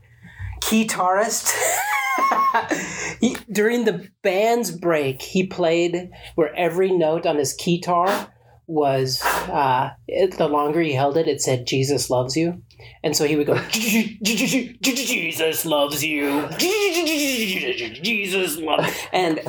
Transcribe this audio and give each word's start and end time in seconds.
guitarist. 0.62 1.52
he, 3.22 3.38
during 3.52 3.86
the 3.86 4.08
band's 4.22 4.72
break, 4.72 5.22
he 5.22 5.48
played 5.48 6.10
where 6.36 6.54
every 6.56 6.92
note 6.92 7.26
on 7.26 7.38
his 7.38 7.54
guitar 7.54 8.28
was 8.70 9.22
uh, 9.24 9.90
it, 10.08 10.38
the 10.38 10.48
longer 10.48 10.80
he 10.80 10.94
held 10.94 11.18
it, 11.18 11.28
it 11.28 11.42
said 11.42 11.66
"Jesus 11.68 12.10
loves 12.10 12.38
you," 12.38 12.62
and 13.04 13.16
so 13.18 13.26
he 13.26 13.36
would 13.36 13.48
go 13.48 13.58
"Jesus 13.72 15.66
loves 15.66 16.04
you," 16.04 16.48
Jesus 16.60 18.58
loves, 18.58 18.94
and 19.12 19.42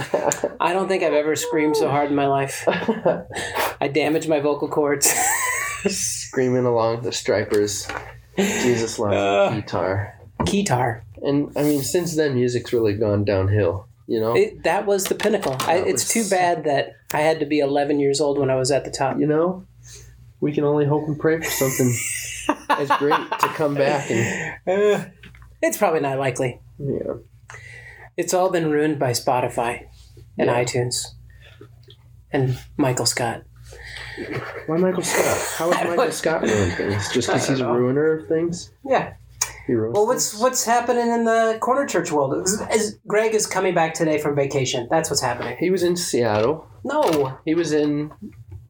I 0.58 0.72
don't 0.72 0.88
think 0.88 1.02
I've 1.02 1.12
ever 1.12 1.36
screamed 1.36 1.76
so 1.76 1.88
hard 1.90 2.08
in 2.10 2.16
my 2.16 2.26
life. 2.26 2.64
I 3.80 3.88
damaged 3.88 4.28
my 4.28 4.40
vocal 4.40 4.68
cords. 4.68 5.12
Screaming 5.86 6.64
along 6.66 7.02
the 7.02 7.10
Strypers. 7.10 7.90
Jesus 8.36 8.98
loves 8.98 9.16
Uh. 9.16 9.50
you, 9.54 9.60
guitar. 9.62 10.18
guitar. 10.46 11.04
And 11.22 11.52
I 11.56 11.62
mean, 11.62 11.82
since 11.82 12.16
then, 12.16 12.34
music's 12.34 12.72
really 12.72 12.94
gone 12.94 13.24
downhill. 13.24 13.86
You 14.10 14.18
know, 14.18 14.34
It, 14.36 14.64
that 14.64 14.86
was 14.86 15.04
the 15.04 15.14
pinnacle. 15.14 15.54
I, 15.60 15.76
it's 15.76 16.02
was- 16.02 16.08
too 16.08 16.28
bad 16.28 16.64
that 16.64 16.94
I 17.14 17.20
had 17.20 17.38
to 17.38 17.46
be 17.46 17.60
11 17.60 18.00
years 18.00 18.20
old 18.20 18.38
when 18.38 18.50
I 18.50 18.56
was 18.56 18.72
at 18.72 18.84
the 18.84 18.90
top. 18.90 19.20
you 19.20 19.26
know, 19.28 19.64
we 20.40 20.50
can 20.52 20.64
only 20.64 20.84
hope 20.84 21.06
and 21.06 21.16
pray 21.16 21.36
for 21.38 21.44
something 21.44 21.94
as 22.70 22.88
great 22.98 23.30
to 23.40 23.46
come 23.54 23.74
back. 23.74 24.10
And 24.10 24.56
Uh, 24.66 25.04
it's 25.62 25.76
probably 25.76 26.00
not 26.00 26.18
likely. 26.18 26.60
yeah, 26.80 27.14
It's 28.16 28.34
all 28.34 28.50
been 28.50 28.68
ruined 28.68 28.98
by 28.98 29.10
Spotify 29.12 29.86
and 30.36 30.48
Yeah. 30.48 30.60
iTunes 30.64 31.06
and 32.32 32.58
Michael 32.76 33.06
Scott. 33.06 33.44
why 34.66 34.76
Michael 34.76 35.02
Scott? 35.04 35.38
How 35.56 35.70
is 35.70 35.76
Michael 35.96 36.10
Scott 36.12 36.42
ruined 36.42 36.72
things? 36.72 37.12
Just 37.12 37.28
because 37.28 37.46
he's 37.48 37.60
a 37.60 37.66
ruiner 37.72 38.18
of 38.18 38.26
things? 38.28 38.72
Yeah. 38.84 39.14
Well, 39.68 40.06
what's 40.06 40.38
what's 40.38 40.64
happening 40.64 41.08
in 41.08 41.24
the 41.24 41.58
corner 41.60 41.86
church 41.86 42.10
world? 42.10 42.34
Is, 42.72 42.98
Greg 43.06 43.34
is 43.34 43.46
coming 43.46 43.74
back 43.74 43.94
today 43.94 44.18
from 44.18 44.34
vacation. 44.34 44.88
That's 44.90 45.10
what's 45.10 45.22
happening. 45.22 45.56
He 45.58 45.70
was 45.70 45.82
in 45.82 45.96
Seattle. 45.96 46.66
No, 46.84 47.38
He 47.44 47.54
was 47.54 47.72
in 47.72 48.10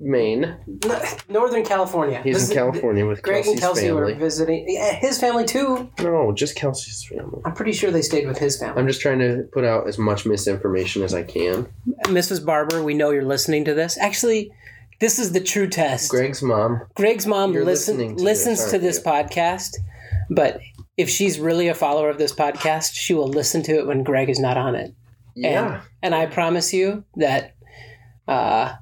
Maine. 0.02 0.56
no 0.84 1.02
Northern 1.28 1.64
California. 1.64 2.20
He's 2.24 2.48
in 2.50 2.56
California 2.56 3.06
with 3.06 3.22
Greg 3.22 3.46
and 3.46 3.58
Kelsey's 3.58 3.82
Kelsey 3.84 3.92
were 3.92 4.06
family. 4.08 4.18
visiting. 4.20 4.64
Yeah, 4.66 4.94
his 4.94 5.18
family 5.18 5.44
too. 5.44 5.90
No, 6.00 6.32
just 6.32 6.56
Kelsey's 6.56 7.04
family. 7.04 7.42
I'm 7.44 7.52
pretty 7.54 7.72
sure 7.72 7.90
they 7.90 8.02
stayed 8.02 8.26
with 8.26 8.38
his 8.38 8.58
family. 8.58 8.80
I'm 8.80 8.88
just 8.88 9.00
trying 9.00 9.18
to 9.20 9.44
put 9.52 9.64
out 9.64 9.86
as 9.88 9.98
much 9.98 10.24
misinformation 10.26 11.02
as 11.02 11.14
I 11.14 11.22
can. 11.22 11.68
Mrs. 12.06 12.44
Barber, 12.44 12.82
we 12.82 12.94
know 12.94 13.10
you're 13.10 13.24
listening 13.24 13.64
to 13.66 13.74
this. 13.74 13.98
Actually, 13.98 14.50
this 15.00 15.18
is 15.18 15.32
the 15.32 15.40
true 15.40 15.68
test. 15.68 16.10
Greg's 16.10 16.42
mom. 16.42 16.80
Greg's 16.94 17.26
mom 17.26 17.52
listen, 17.52 17.98
to 17.98 18.22
listens 18.22 18.60
this, 18.62 18.70
to 18.72 18.78
this 18.78 18.96
you? 18.98 19.04
podcast, 19.04 19.76
but 20.30 20.60
if 21.00 21.08
she's 21.08 21.38
really 21.40 21.68
a 21.68 21.74
follower 21.74 22.10
of 22.10 22.18
this 22.18 22.32
podcast, 22.32 22.92
she 22.94 23.14
will 23.14 23.28
listen 23.28 23.62
to 23.64 23.72
it 23.78 23.86
when 23.86 24.02
Greg 24.02 24.28
is 24.28 24.38
not 24.38 24.56
on 24.56 24.74
it. 24.74 24.94
Yeah. 25.34 25.80
And 26.02 26.14
I 26.14 26.26
promise 26.26 26.72
you 26.74 27.04
that 27.16 27.54
uh, 28.28 28.74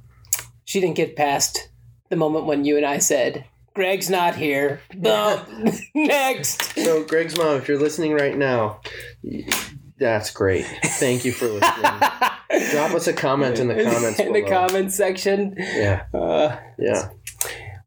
she 0.65 0.81
didn't 0.81 0.97
get 0.97 1.15
past 1.15 1.69
the 2.09 2.17
moment 2.17 2.47
when 2.47 2.65
you 2.65 2.77
and 2.77 2.85
I 2.87 2.99
said, 2.99 3.45
Greg's 3.75 4.11
not 4.11 4.35
here. 4.35 4.81
Bump. 4.97 5.49
Next. 5.95 6.75
So, 6.75 7.05
Greg's 7.05 7.37
mom, 7.39 7.57
if 7.59 7.69
you're 7.69 7.79
listening 7.79 8.13
right 8.15 8.37
now, 8.37 8.81
that's 9.99 10.31
great. 10.31 10.67
Thank 10.85 11.25
you 11.25 11.33
for 11.33 11.47
listening. 11.47 12.01
Drop 12.73 12.93
us 12.95 13.07
a 13.07 13.13
comment 13.13 13.59
in 13.61 13.69
the 13.69 13.75
comments. 13.85 14.19
in 14.19 14.33
the 14.33 14.43
comments 14.43 14.97
section. 14.97 15.55
Yeah, 15.59 16.07
Uh, 16.13 16.57
yeah. 16.79 17.11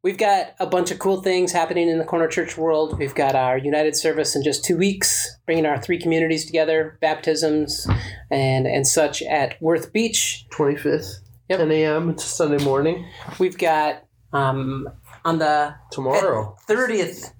We've 0.03 0.17
got 0.17 0.55
a 0.59 0.65
bunch 0.65 0.89
of 0.89 0.97
cool 0.97 1.21
things 1.21 1.51
happening 1.51 1.87
in 1.87 1.99
the 1.99 2.03
corner 2.05 2.27
church 2.27 2.57
world. 2.57 2.97
We've 2.97 3.13
got 3.13 3.35
our 3.35 3.55
United 3.55 3.95
service 3.95 4.35
in 4.35 4.41
just 4.43 4.65
two 4.65 4.75
weeks, 4.75 5.37
bringing 5.45 5.67
our 5.67 5.79
three 5.79 5.99
communities 5.99 6.43
together, 6.45 6.97
baptisms 7.01 7.87
and 8.31 8.65
and 8.65 8.87
such 8.87 9.21
at 9.21 9.61
Worth 9.61 9.93
Beach. 9.93 10.45
25th, 10.51 11.17
Yep. 11.49 11.59
10 11.59 11.71
a.m. 11.71 12.09
It's 12.09 12.23
Sunday 12.23 12.63
morning. 12.63 13.05
We've 13.37 13.57
got 13.57 14.03
um, 14.33 14.89
on 15.23 15.37
the 15.37 15.75
Tomorrow. 15.91 16.55
thirtieth. 16.67 17.33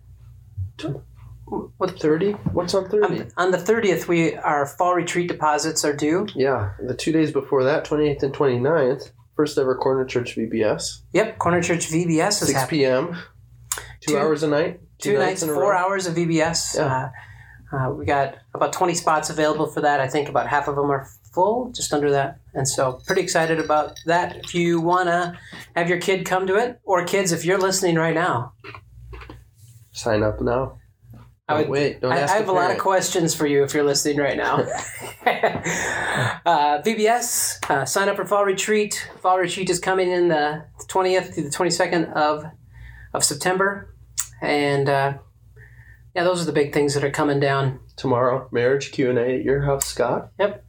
What 1.78 2.00
30? 2.00 2.32
What's 2.54 2.74
on 2.76 2.90
30? 2.90 3.04
on, 3.22 3.32
on 3.38 3.52
the 3.52 3.58
thirtieth? 3.58 4.08
We 4.08 4.36
our 4.36 4.66
fall 4.68 4.94
retreat 4.94 5.28
deposits 5.30 5.84
are 5.84 5.94
due. 5.96 6.28
yeah, 6.36 6.74
the 6.80 6.94
two 6.94 7.12
days 7.12 7.32
before 7.32 7.64
that, 7.64 7.86
28th 7.86 8.24
and 8.24 8.34
29th, 8.34 9.12
first 9.36 9.58
ever 9.58 9.76
Corner 9.76 10.06
Church 10.06 10.36
VBS. 10.36 11.02
Yep, 11.14 11.38
Corner 11.40 11.62
Church 11.62 11.88
VBS 11.90 12.28
is 12.30 12.38
6 12.48 12.54
happening. 12.54 12.80
p.m. 12.82 13.18
Two, 14.02 14.14
Two- 14.14 14.18
hours 14.18 14.44
a 14.44 14.48
night. 14.48 14.80
Two 15.00 15.18
nights, 15.18 15.42
in 15.42 15.50
a 15.50 15.54
four 15.54 15.74
hours 15.74 16.06
of 16.06 16.14
VBS. 16.16 16.76
Yeah. 16.76 17.10
Uh, 17.74 17.76
uh, 17.76 17.90
we 17.92 18.06
got 18.06 18.36
about 18.54 18.72
20 18.74 18.94
spots 18.94 19.30
available 19.32 19.66
for 19.66 19.82
that. 19.82 20.00
I 20.00 20.08
think 20.08 20.30
about 20.30 20.46
half 20.48 20.68
of 20.68 20.76
them 20.76 20.92
are 20.92 21.08
full, 21.34 21.72
just 21.72 21.92
under 21.94 22.12
that. 22.12 22.40
And 22.54 22.68
so, 22.68 23.00
pretty 23.08 23.22
excited 23.22 23.60
about 23.60 23.98
that. 24.06 24.36
If 24.44 24.54
you 24.54 24.80
want 24.82 25.08
to 25.08 25.40
have 25.76 25.90
your 25.90 26.00
kid 26.00 26.26
come 26.26 26.46
to 26.48 26.56
it, 26.56 26.80
or 26.84 27.04
kids, 27.06 27.32
if 27.32 27.46
you're 27.46 27.58
listening 27.58 27.96
right 27.96 28.14
now, 28.14 28.54
Sign 29.94 30.24
up 30.24 30.40
now. 30.42 30.78
I 31.52 31.56
Oh, 31.56 31.58
would. 31.60 31.70
wait, 31.70 32.02
don't 32.02 32.12
I, 32.12 32.24
I 32.24 32.38
have 32.38 32.50
a 32.50 32.52
lot 32.52 32.72
of 32.72 32.78
questions 32.78 33.36
for 33.36 33.46
you 33.46 33.64
if 33.64 33.74
you're 33.74 33.84
listening 33.84 34.18
right 34.18 34.38
now. 34.38 34.58
uh, 36.46 36.82
VBS, 36.82 37.70
uh, 37.70 37.86
sign 37.86 38.10
up 38.10 38.16
for 38.16 38.26
Fall 38.26 38.46
Retreat. 38.46 39.10
Fall 39.22 39.38
Retreat 39.38 39.70
is 39.70 39.80
coming 39.80 40.10
in 40.12 40.28
the 40.30 40.66
20th 40.88 41.34
through 41.34 41.44
the 41.44 41.50
22nd 41.50 42.12
of, 42.14 42.46
of 43.14 43.24
September. 43.24 43.94
And 44.42 44.90
uh, 44.90 45.14
yeah, 46.16 46.24
those 46.24 46.42
are 46.42 46.46
the 46.46 46.52
big 46.52 46.74
things 46.74 46.94
that 46.94 47.04
are 47.04 47.12
coming 47.12 47.40
down. 47.40 47.80
Tomorrow, 47.96 48.48
marriage 48.52 48.92
Q&A 48.92 49.38
at 49.40 49.44
your 49.44 49.62
house, 49.62 49.86
Scott. 49.86 50.32
Yep. 50.40 50.66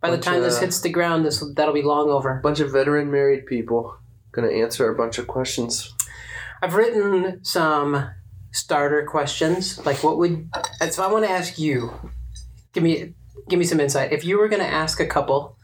By 0.00 0.10
the 0.10 0.18
time 0.18 0.42
this 0.42 0.58
hits 0.58 0.80
the 0.80 0.90
ground, 0.90 1.24
this 1.24 1.42
that'll 1.54 1.72
be 1.72 1.82
long 1.82 2.10
over. 2.10 2.38
A 2.38 2.42
bunch 2.42 2.60
of 2.60 2.72
veteran 2.72 3.10
married 3.10 3.46
people 3.46 3.96
going 4.32 4.46
to 4.48 4.54
answer 4.54 4.90
a 4.90 4.94
bunch 4.94 5.16
of 5.18 5.26
questions. 5.26 5.94
I've 6.60 6.74
written 6.74 7.42
some 7.44 8.10
starter 8.54 9.04
questions, 9.04 9.84
like 9.84 10.02
what 10.02 10.16
would. 10.16 10.48
So 10.90 11.02
I 11.02 11.12
want 11.12 11.24
to 11.24 11.30
ask 11.30 11.58
you. 11.58 11.92
Give 12.72 12.82
me 12.82 13.14
give 13.48 13.58
me 13.58 13.64
some 13.64 13.78
insight. 13.78 14.12
If 14.12 14.24
you 14.24 14.38
were 14.38 14.48
going 14.48 14.62
to 14.62 14.68
ask 14.68 14.98
a 14.98 15.06
couple 15.06 15.58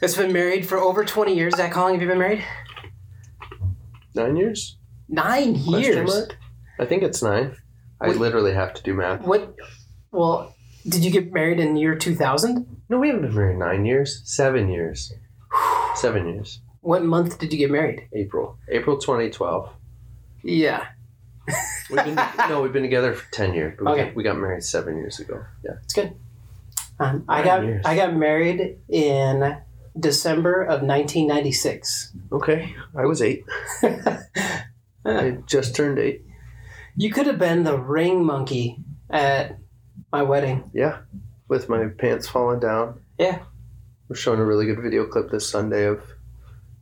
that's 0.00 0.16
been 0.16 0.32
married 0.32 0.66
for 0.66 0.78
over 0.78 1.04
twenty 1.04 1.34
years, 1.34 1.56
Zach, 1.56 1.74
how 1.74 1.82
long 1.82 1.92
have 1.92 2.02
you 2.02 2.08
been 2.08 2.18
married? 2.18 2.44
Nine 4.14 4.36
years? 4.36 4.76
Nine 5.08 5.54
years. 5.56 6.28
I 6.78 6.86
think 6.86 7.02
it's 7.02 7.22
nine. 7.22 7.56
I 8.00 8.08
Wait. 8.08 8.18
literally 8.18 8.54
have 8.54 8.74
to 8.74 8.82
do 8.82 8.94
math. 8.94 9.22
What? 9.22 9.54
Well, 10.12 10.54
did 10.88 11.04
you 11.04 11.10
get 11.10 11.32
married 11.32 11.60
in 11.60 11.74
the 11.74 11.80
year 11.80 11.94
two 11.96 12.14
thousand? 12.14 12.66
No, 12.88 12.98
we 12.98 13.08
haven't 13.08 13.22
been 13.22 13.34
married 13.34 13.58
nine 13.58 13.84
years. 13.84 14.22
Seven 14.24 14.68
years. 14.68 15.12
Seven 15.94 16.28
years. 16.28 16.60
What 16.80 17.02
month 17.02 17.38
did 17.38 17.52
you 17.52 17.58
get 17.58 17.70
married? 17.70 18.08
April. 18.12 18.58
April 18.68 18.98
2012. 18.98 19.70
Yeah. 20.42 20.86
We've 21.90 22.04
been 22.04 22.14
no, 22.48 22.62
we've 22.62 22.72
been 22.72 22.82
together 22.82 23.14
for 23.14 23.30
ten 23.32 23.54
years. 23.54 23.74
But 23.78 23.84
we, 23.86 23.92
Okay. 23.92 24.04
got, 24.06 24.14
we 24.16 24.22
got 24.22 24.36
married 24.38 24.62
seven 24.64 24.96
years 24.96 25.20
ago. 25.20 25.44
Yeah. 25.64 25.72
It's 25.84 25.92
good. 25.94 26.14
Um, 26.98 27.24
I 27.28 27.42
got 27.42 27.64
years. 27.64 27.84
I 27.84 27.96
got 27.96 28.14
married 28.14 28.78
in 28.88 29.56
December 29.98 30.62
of 30.62 30.82
1996. 30.82 32.12
Okay. 32.32 32.74
I 32.96 33.04
was 33.04 33.20
eight. 33.22 33.44
I 35.04 35.38
just 35.46 35.74
turned 35.76 35.98
eight. 35.98 36.22
you 36.96 37.10
could 37.12 37.26
have 37.26 37.38
been 37.38 37.64
the 37.64 37.78
ring 37.78 38.24
monkey 38.24 38.78
at 39.10 39.58
my 40.12 40.22
wedding. 40.22 40.70
Yeah. 40.72 40.98
With 41.48 41.68
my 41.68 41.88
pants 41.88 42.26
falling 42.26 42.60
down. 42.60 43.00
Yeah. 43.18 43.40
We're 44.08 44.16
showing 44.16 44.40
a 44.40 44.44
really 44.44 44.66
good 44.66 44.80
video 44.80 45.06
clip 45.06 45.30
this 45.30 45.48
Sunday 45.48 45.84
of 45.86 46.00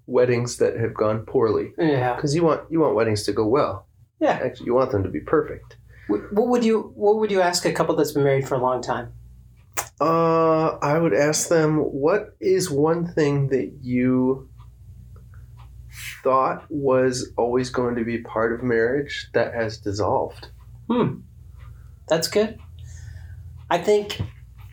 weddings 0.06 0.58
that 0.58 0.76
have 0.78 0.94
gone 0.94 1.25
poorly. 1.26 1.72
Yeah. 1.78 2.14
Because 2.14 2.34
you 2.34 2.44
want 2.44 2.70
you 2.70 2.81
want 2.81 2.94
weddings 2.94 3.25
to 3.25 3.32
go 3.32 3.46
well. 3.46 3.87
Yeah. 4.22 4.38
Actually, 4.42 4.66
you 4.66 4.74
want 4.74 4.90
them 4.92 5.02
to 5.02 5.08
be 5.10 5.20
perfect. 5.20 5.76
Wh- 6.06 6.32
What 6.32 6.46
would 6.48 6.64
you 6.64 6.92
What 6.94 7.19
would 7.19 7.30
you 7.30 7.40
ask 7.40 7.64
a 7.66 7.72
couple 7.72 7.94
that's 7.96 8.12
been 8.12 8.24
married 8.24 8.46
for 8.48 8.54
a 8.54 8.62
long 8.69 8.80
time? 8.82 9.12
Uh, 10.00 10.78
I 10.92 10.98
would 10.98 11.14
ask 11.14 11.48
them, 11.48 11.76
what 11.78 12.36
is 12.40 12.70
one 12.70 13.06
thing 13.06 13.48
that 13.48 13.69
you 13.82 14.48
thought 16.22 16.64
was 16.70 17.30
always 17.36 17.70
going 17.70 17.94
to 17.96 18.04
be 18.04 18.19
part 18.19 18.52
of 18.52 18.62
marriage 18.62 19.28
that 19.34 19.54
has 19.54 19.78
dissolved? 19.78 20.48
Hmm, 20.88 21.16
That's 22.08 22.28
good. 22.28 22.58
I 23.70 23.78
think 23.78 24.20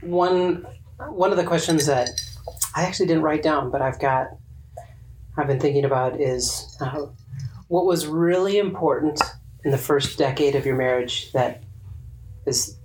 one 0.01 0.65
one 1.09 1.31
of 1.31 1.37
the 1.37 1.43
questions 1.45 1.85
that 1.85 2.09
I 2.75 2.83
actually 2.83 3.07
didn't 3.07 3.23
write 3.23 3.41
down, 3.43 3.71
but 3.71 3.81
I've 3.81 3.99
got 3.99 4.27
I've 5.37 5.47
been 5.47 5.59
thinking 5.59 5.85
about 5.85 6.19
is 6.19 6.77
uh, 6.81 7.05
what 7.67 7.85
was 7.85 8.05
really 8.07 8.57
important 8.57 9.21
in 9.63 9.71
the 9.71 9.77
first 9.77 10.17
decade 10.17 10.55
of 10.55 10.65
your 10.65 10.75
marriage 10.75 11.31
that 11.33 11.63
is 12.45 12.77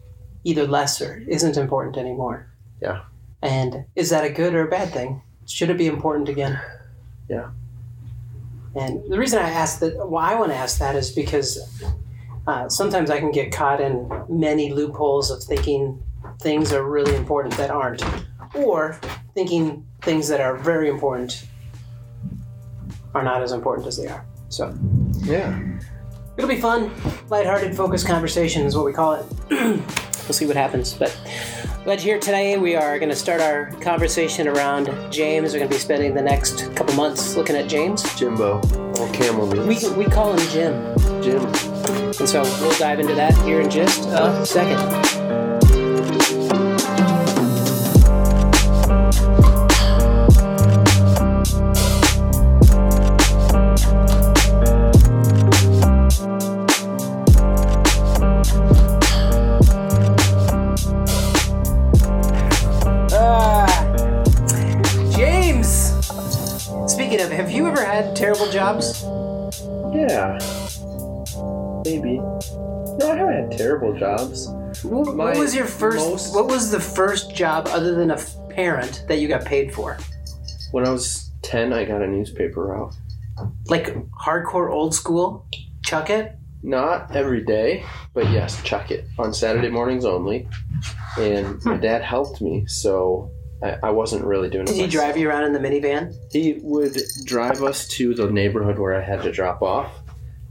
either 0.44 0.66
less 0.66 1.00
or 1.00 1.22
isn't 1.28 1.56
important 1.56 1.96
anymore. 1.96 2.50
Yeah. 2.82 3.02
And 3.42 3.84
is 3.94 4.10
that 4.10 4.24
a 4.24 4.30
good 4.30 4.54
or 4.54 4.66
a 4.66 4.70
bad 4.70 4.92
thing? 4.92 5.22
Should 5.46 5.70
it 5.70 5.78
be 5.78 5.86
important 5.86 6.28
again? 6.28 6.60
Yeah. 7.28 7.50
And 8.74 9.02
the 9.10 9.18
reason 9.18 9.38
I 9.38 9.50
ask 9.50 9.78
that, 9.80 10.08
why 10.08 10.32
I 10.32 10.34
want 10.34 10.50
to 10.50 10.56
ask 10.56 10.78
that 10.78 10.96
is 10.96 11.10
because 11.12 11.84
uh, 12.46 12.68
sometimes 12.68 13.10
I 13.10 13.20
can 13.20 13.30
get 13.30 13.52
caught 13.52 13.80
in 13.80 14.10
many 14.28 14.72
loopholes 14.72 15.30
of 15.30 15.42
thinking 15.42 16.02
things 16.40 16.72
are 16.72 16.82
really 16.82 17.14
important 17.14 17.56
that 17.56 17.70
aren't, 17.70 18.02
or 18.54 18.98
thinking 19.34 19.86
things 20.02 20.28
that 20.28 20.40
are 20.40 20.56
very 20.56 20.88
important 20.88 21.46
are 23.14 23.22
not 23.22 23.42
as 23.42 23.52
important 23.52 23.86
as 23.86 23.96
they 23.96 24.08
are. 24.08 24.26
So 24.48 24.74
Yeah. 25.22 25.73
It'll 26.36 26.48
be 26.48 26.60
fun, 26.60 26.90
lighthearted, 27.28 27.76
focused 27.76 28.06
conversation 28.06 28.66
is 28.66 28.76
what 28.76 28.84
we 28.84 28.92
call 28.92 29.14
it. 29.14 29.26
we'll 29.50 30.32
see 30.32 30.46
what 30.46 30.56
happens. 30.56 30.94
But 30.94 31.16
you're 31.84 31.96
here 31.96 32.18
today. 32.18 32.56
We 32.56 32.76
are 32.76 32.98
going 32.98 33.10
to 33.10 33.16
start 33.16 33.40
our 33.40 33.70
conversation 33.80 34.48
around 34.48 34.86
James. 35.12 35.52
We're 35.52 35.58
going 35.58 35.70
to 35.70 35.74
be 35.74 35.80
spending 35.80 36.14
the 36.14 36.22
next 36.22 36.74
couple 36.74 36.94
months 36.94 37.36
looking 37.36 37.56
at 37.56 37.68
James. 37.68 38.02
Jimbo, 38.18 38.60
all 38.98 39.12
camel 39.12 39.46
We, 39.46 39.88
we 39.90 40.06
call 40.06 40.32
him 40.32 40.48
Jim. 40.50 41.22
Jim. 41.22 41.44
And 42.18 42.28
so 42.28 42.42
we'll 42.42 42.78
dive 42.78 43.00
into 43.00 43.14
that 43.14 43.34
here 43.44 43.60
in 43.60 43.70
just 43.70 44.08
a 44.08 44.46
second. 44.46 45.43
Terrible 73.84 73.98
jobs. 73.98 74.48
What, 74.82 75.16
what 75.16 75.36
was 75.36 75.54
your 75.54 75.66
first? 75.66 75.98
most- 75.98 76.34
What 76.34 76.46
was 76.46 76.70
the 76.70 76.80
first 76.80 77.34
job 77.34 77.68
other 77.68 77.94
than 77.94 78.10
a 78.10 78.14
f- 78.14 78.34
parent 78.50 79.04
that 79.08 79.18
you 79.18 79.28
got 79.28 79.44
paid 79.44 79.74
for? 79.74 79.98
When 80.72 80.86
I 80.86 80.90
was 80.90 81.30
10, 81.42 81.72
I 81.72 81.84
got 81.84 82.02
a 82.02 82.06
newspaper 82.06 82.66
route. 82.66 82.94
Like 83.66 83.94
hardcore 84.10 84.70
old 84.70 84.94
school? 84.94 85.46
Chuck 85.84 86.10
it? 86.10 86.36
Not 86.62 87.14
every 87.14 87.44
day, 87.44 87.84
but 88.14 88.30
yes, 88.30 88.62
chuck 88.62 88.90
it. 88.90 89.06
On 89.18 89.34
Saturday 89.34 89.68
mornings 89.68 90.04
only. 90.04 90.48
And 91.18 91.62
my 91.64 91.74
hmm. 91.74 91.80
dad 91.80 92.02
helped 92.02 92.40
me, 92.40 92.64
so 92.66 93.30
I, 93.62 93.76
I 93.84 93.90
wasn't 93.90 94.24
really 94.24 94.48
doing 94.48 94.62
it 94.62 94.68
Did 94.68 94.76
he 94.76 94.82
myself. 94.84 95.04
drive 95.04 95.16
you 95.18 95.28
around 95.28 95.44
in 95.44 95.52
the 95.52 95.58
minivan? 95.58 96.14
He 96.32 96.58
would 96.62 96.96
drive 97.24 97.62
us 97.62 97.86
to 97.88 98.14
the 98.14 98.30
neighborhood 98.30 98.78
where 98.78 98.94
I 98.94 99.04
had 99.04 99.22
to 99.22 99.30
drop 99.32 99.60
off, 99.62 99.92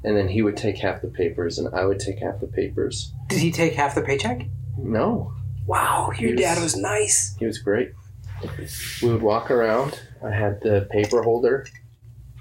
and 0.04 0.16
then 0.18 0.28
he 0.28 0.42
would 0.42 0.58
take 0.58 0.78
half 0.78 1.02
the 1.02 1.08
papers, 1.08 1.58
and 1.60 1.74
I 1.74 1.86
would 1.86 2.00
take 2.00 2.20
half 2.20 2.40
the 2.40 2.48
papers. 2.48 3.14
Did 3.30 3.40
he 3.40 3.52
take 3.52 3.74
half 3.74 3.96
the 3.96 4.02
paycheck? 4.02 4.46
No, 4.78 5.34
Wow, 5.66 6.12
your 6.20 6.32
was- 6.32 6.40
dad 6.42 6.62
was 6.62 6.76
nice. 6.76 7.36
he 7.40 7.46
was 7.46 7.58
great. 7.60 7.92
We 9.02 9.10
would 9.10 9.22
walk 9.22 9.50
around. 9.50 10.00
I 10.26 10.32
had 10.32 10.60
the 10.62 10.88
paper 10.92 11.24
holder. 11.24 11.66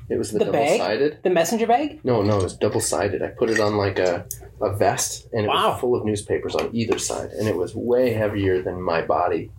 It 0.09 0.19
was 0.19 0.33
the, 0.33 0.41
The 0.41 0.47
double 0.47 0.77
sided. 0.79 1.19
The 1.23 1.31
messenger 1.31 1.67
bag? 1.67 2.01
No, 2.05 2.23
no, 2.23 2.39
it 2.39 2.43
was 2.43 2.57
double 2.57 2.81
sided. 2.81 3.23
I 3.23 3.29
put 3.29 3.49
it 3.51 3.61
on 3.61 3.77
like 3.77 3.99
a, 4.01 4.27
a 4.61 4.75
vest, 4.77 5.29
and 5.33 5.45
it 5.45 5.49
Wow. 5.49 5.71
was 5.73 5.81
full 5.81 5.95
of 5.95 6.05
newspapers 6.05 6.55
on 6.57 6.71
either 6.75 6.99
side, 6.99 7.31
and 7.31 7.47
it 7.49 7.57
was 7.57 7.75
way 7.77 8.13
heavier 8.13 8.61
than 8.63 8.83
my 8.83 9.01
body. 9.03 9.51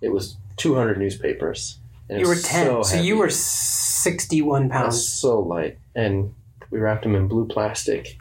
It 0.00 0.08
was 0.08 0.36
200 0.56 0.96
newspapers. 0.98 1.78
And 2.08 2.18
You 2.20 2.26
were 2.28 2.34
10, 2.34 2.66
so, 2.66 2.82
heavy. 2.82 3.06
you 3.06 3.18
were 3.18 3.28
61 3.30 4.62
It 4.62 4.64
was 4.68 4.72
pounds. 4.72 5.08
so 5.12 5.38
light, 5.40 5.78
and 5.94 6.34
we 6.70 6.78
wrapped 6.78 7.02
them 7.02 7.14
in 7.14 7.28
blue 7.28 7.46
plastic. 7.46 8.16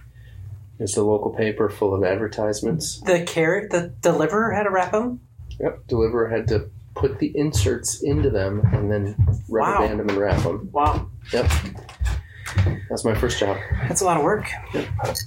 It's 0.80 0.96
the 0.96 1.04
local 1.04 1.32
paper 1.32 1.70
full 1.70 1.94
of 1.94 2.04
advertisements. 2.04 3.02
The 3.02 3.24
carrot, 3.24 3.70
the 3.72 3.90
deliverer 4.02 4.52
had 4.54 4.64
to 4.64 4.70
wrap 4.70 4.92
them? 4.94 5.20
Yep. 5.60 5.88
Deliverer 5.88 6.30
had 6.30 6.48
to 6.50 6.70
put 6.96 7.20
the 7.20 7.32
inserts 7.38 8.02
into 8.02 8.30
them 8.30 8.62
and 8.74 8.90
then 8.92 9.16
rubber 9.50 9.72
Wow. 9.82 9.88
band 9.88 10.00
them 10.00 10.10
and 10.10 10.18
wrap 10.18 10.42
them. 10.44 10.70
Wow, 10.72 11.10
Yep. 11.34 11.52
That's 12.90 13.06
my 13.06 13.14
first 13.14 13.40
job. 13.40 13.58
that's 13.88 14.02
a 14.02 14.06
lot 14.06 14.18
of 14.18 14.24
work. 14.24 14.48
What 14.72 15.18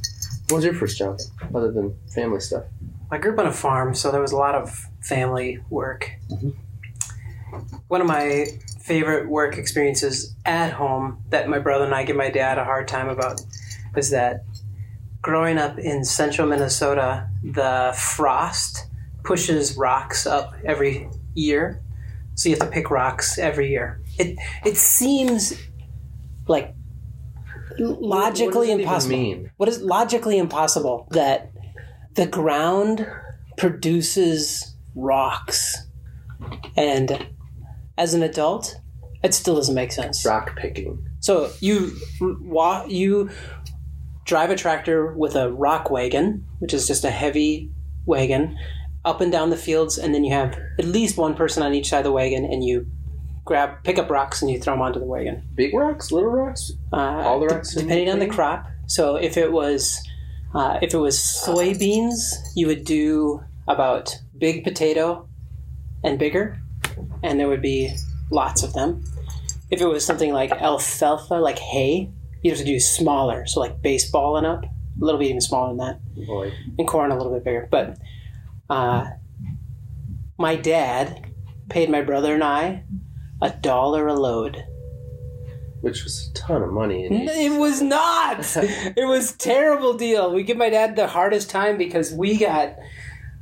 was 0.56 0.64
your 0.64 0.74
first 0.74 0.98
job, 0.98 1.18
other 1.54 1.70
than 1.70 1.94
family 2.14 2.40
stuff? 2.40 2.64
I 3.10 3.18
grew 3.18 3.32
up 3.34 3.38
on 3.38 3.46
a 3.46 3.52
farm, 3.52 3.94
so 3.94 4.10
there 4.10 4.20
was 4.20 4.32
a 4.32 4.36
lot 4.36 4.54
of 4.54 4.70
family 5.02 5.60
work. 5.70 6.10
Mhm. 6.30 6.54
One 7.88 8.00
of 8.00 8.06
my 8.06 8.46
favorite 8.82 9.28
work 9.28 9.56
experiences 9.56 10.34
at 10.44 10.72
home 10.72 11.22
that 11.28 11.48
my 11.48 11.58
brother 11.58 11.84
and 11.84 11.94
I 11.94 12.02
give 12.04 12.16
my 12.16 12.30
dad 12.30 12.58
a 12.58 12.64
hard 12.64 12.88
time 12.88 13.08
about 13.08 13.40
is 13.96 14.10
that 14.10 14.44
growing 15.20 15.56
up 15.56 15.78
in 15.78 16.04
central 16.04 16.48
Minnesota, 16.48 17.28
the 17.44 17.96
frost 17.96 18.86
pushes 19.22 19.76
rocks 19.76 20.26
up 20.26 20.54
every 20.64 21.08
year. 21.34 21.80
So 22.34 22.48
you 22.48 22.56
have 22.56 22.68
to 22.68 22.72
pick 22.72 22.90
rocks 22.90 23.38
every 23.38 23.70
year. 23.70 24.00
It 24.18 24.36
it 24.64 24.76
seems 24.76 25.54
like 26.48 26.74
logically 27.78 28.06
what 28.08 28.34
does 28.34 28.68
it 28.68 28.72
even 28.72 28.80
impossible 28.80 29.16
mean? 29.16 29.50
what 29.56 29.68
is 29.68 29.80
logically 29.80 30.36
impossible 30.38 31.08
that 31.12 31.50
the 32.14 32.26
ground 32.26 33.06
produces 33.56 34.74
rocks 34.94 35.86
and 36.76 37.26
as 37.98 38.14
an 38.14 38.22
adult 38.22 38.76
it 39.22 39.32
still 39.34 39.54
doesn't 39.54 39.74
make 39.74 39.92
sense 39.92 40.24
Rock 40.24 40.56
picking. 40.56 41.04
so 41.20 41.50
you 41.60 41.92
wa- 42.20 42.84
you 42.88 43.30
drive 44.24 44.50
a 44.50 44.56
tractor 44.56 45.12
with 45.14 45.34
a 45.36 45.50
rock 45.52 45.90
wagon 45.90 46.44
which 46.60 46.72
is 46.74 46.86
just 46.86 47.04
a 47.04 47.10
heavy 47.10 47.70
wagon 48.06 48.56
up 49.04 49.20
and 49.20 49.32
down 49.32 49.50
the 49.50 49.56
fields 49.56 49.98
and 49.98 50.14
then 50.14 50.24
you 50.24 50.32
have 50.32 50.56
at 50.78 50.84
least 50.84 51.16
one 51.16 51.34
person 51.34 51.62
on 51.62 51.74
each 51.74 51.88
side 51.88 51.98
of 51.98 52.04
the 52.04 52.12
wagon 52.12 52.44
and 52.44 52.64
you 52.64 52.86
grab 53.44 53.82
pick 53.82 53.98
up 53.98 54.08
rocks 54.10 54.40
and 54.42 54.50
you 54.50 54.60
throw 54.60 54.74
them 54.74 54.82
onto 54.82 55.00
the 55.00 55.04
wagon 55.06 55.42
Big 55.56 55.74
rocks, 55.74 56.12
little 56.12 56.30
rocks. 56.30 56.70
uh, 56.92 56.96
All 56.96 57.40
the 57.40 57.46
rocks 57.46 57.74
in 57.76 57.82
depending 57.82 58.08
on 58.10 58.20
the 58.20 58.28
crop. 58.28 58.64
So 58.86 59.16
if 59.16 59.36
it 59.36 59.50
was 59.52 60.00
uh, 60.54 60.78
if 60.82 60.94
it 60.94 60.98
was 60.98 61.18
soybeans, 61.18 62.18
you 62.54 62.66
would 62.68 62.84
do 62.84 63.42
about 63.66 64.16
big 64.38 64.62
potato 64.64 65.26
and 66.04 66.18
bigger, 66.18 66.60
and 67.22 67.38
there 67.38 67.48
would 67.48 67.62
be 67.62 67.94
lots 68.30 68.62
of 68.62 68.72
them. 68.72 69.04
If 69.70 69.80
it 69.80 69.86
was 69.86 70.04
something 70.04 70.32
like 70.32 70.50
alfalfa, 70.52 71.34
like 71.34 71.58
hay, 71.58 72.10
you'd 72.42 72.50
have 72.50 72.58
to 72.58 72.64
do 72.64 72.78
smaller, 72.78 73.46
so 73.46 73.60
like 73.60 73.80
baseball 73.80 74.36
and 74.36 74.46
up, 74.46 74.64
a 74.64 74.68
little 75.04 75.18
bit 75.18 75.28
even 75.28 75.40
smaller 75.40 75.68
than 75.68 75.78
that 75.78 76.26
Boy, 76.26 76.52
and 76.78 76.86
corn 76.86 77.10
a 77.10 77.16
little 77.16 77.32
bit 77.32 77.44
bigger. 77.44 77.68
But 77.70 77.98
uh, 78.68 79.06
my 80.38 80.56
dad 80.56 81.32
paid 81.68 81.88
my 81.88 82.02
brother 82.02 82.34
and 82.34 82.44
I 82.44 82.84
a 83.40 83.50
dollar 83.50 84.06
a 84.06 84.14
load. 84.14 84.64
which 85.80 86.04
was 86.04 86.30
a 86.30 86.34
ton 86.34 86.62
of 86.62 86.72
money. 86.72 87.06
In 87.06 87.28
It 87.28 87.58
was 87.58 87.82
not. 87.82 88.38
it 88.56 89.06
was 89.08 89.32
terrible 89.32 89.94
deal. 89.94 90.32
We 90.32 90.42
give 90.42 90.56
my 90.56 90.70
dad 90.70 90.94
the 90.96 91.08
hardest 91.08 91.50
time 91.50 91.76
because 91.76 92.12
we 92.12 92.38
got 92.38 92.76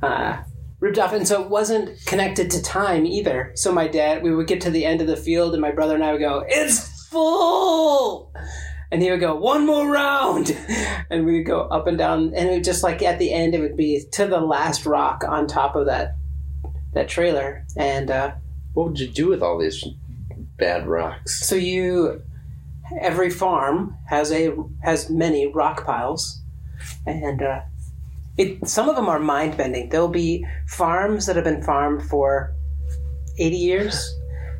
uh, 0.01 0.41
ripped 0.81 0.99
off, 0.99 1.13
and 1.13 1.25
so 1.25 1.41
it 1.41 1.49
wasn't 1.49 2.05
connected 2.05 2.51
to 2.51 2.61
time 2.61 3.05
either. 3.05 3.53
So 3.55 3.71
my 3.71 3.87
dad, 3.87 4.21
we 4.23 4.35
would 4.35 4.47
get 4.47 4.59
to 4.61 4.69
the 4.69 4.85
end 4.85 4.99
of 4.99 5.07
the 5.07 5.15
field, 5.15 5.53
and 5.53 5.61
my 5.61 5.71
brother 5.71 5.95
and 5.95 6.03
I 6.03 6.11
would 6.11 6.19
go, 6.19 6.43
"It's 6.47 7.07
full," 7.07 8.33
and 8.91 9.01
he 9.01 9.09
would 9.09 9.21
go, 9.21 9.35
"One 9.35 9.65
more 9.65 9.87
round," 9.89 10.57
and 11.09 11.25
we 11.25 11.37
would 11.37 11.45
go 11.45 11.61
up 11.61 11.87
and 11.87 11.97
down, 11.97 12.33
and 12.35 12.49
it 12.49 12.51
would 12.51 12.63
just 12.65 12.83
like 12.83 13.01
at 13.01 13.19
the 13.19 13.31
end, 13.31 13.55
it 13.55 13.61
would 13.61 13.77
be 13.77 14.03
to 14.11 14.27
the 14.27 14.41
last 14.41 14.85
rock 14.85 15.23
on 15.25 15.47
top 15.47 15.75
of 15.77 15.85
that 15.85 16.15
that 16.93 17.07
trailer, 17.07 17.65
and. 17.77 18.11
Uh, 18.11 18.31
What 18.73 18.87
would 18.87 18.99
you 19.01 19.09
do 19.09 19.27
with 19.27 19.43
all 19.43 19.57
these 19.59 19.83
bad 20.57 20.87
rocks? 20.87 21.45
So 21.45 21.55
you, 21.55 22.21
every 23.01 23.29
farm 23.29 23.97
has 24.07 24.31
a 24.31 24.55
has 24.81 25.09
many 25.09 25.45
rock 25.45 25.85
piles, 25.85 26.41
and 27.05 27.41
uh, 27.41 27.61
it 28.41 28.67
some 28.67 28.89
of 28.89 28.95
them 28.95 29.07
are 29.07 29.19
mind 29.19 29.57
bending. 29.57 29.89
There'll 29.89 30.07
be 30.07 30.45
farms 30.67 31.25
that 31.25 31.35
have 31.35 31.45
been 31.45 31.63
farmed 31.63 32.03
for 32.03 32.53
eighty 33.37 33.57
years, 33.57 34.15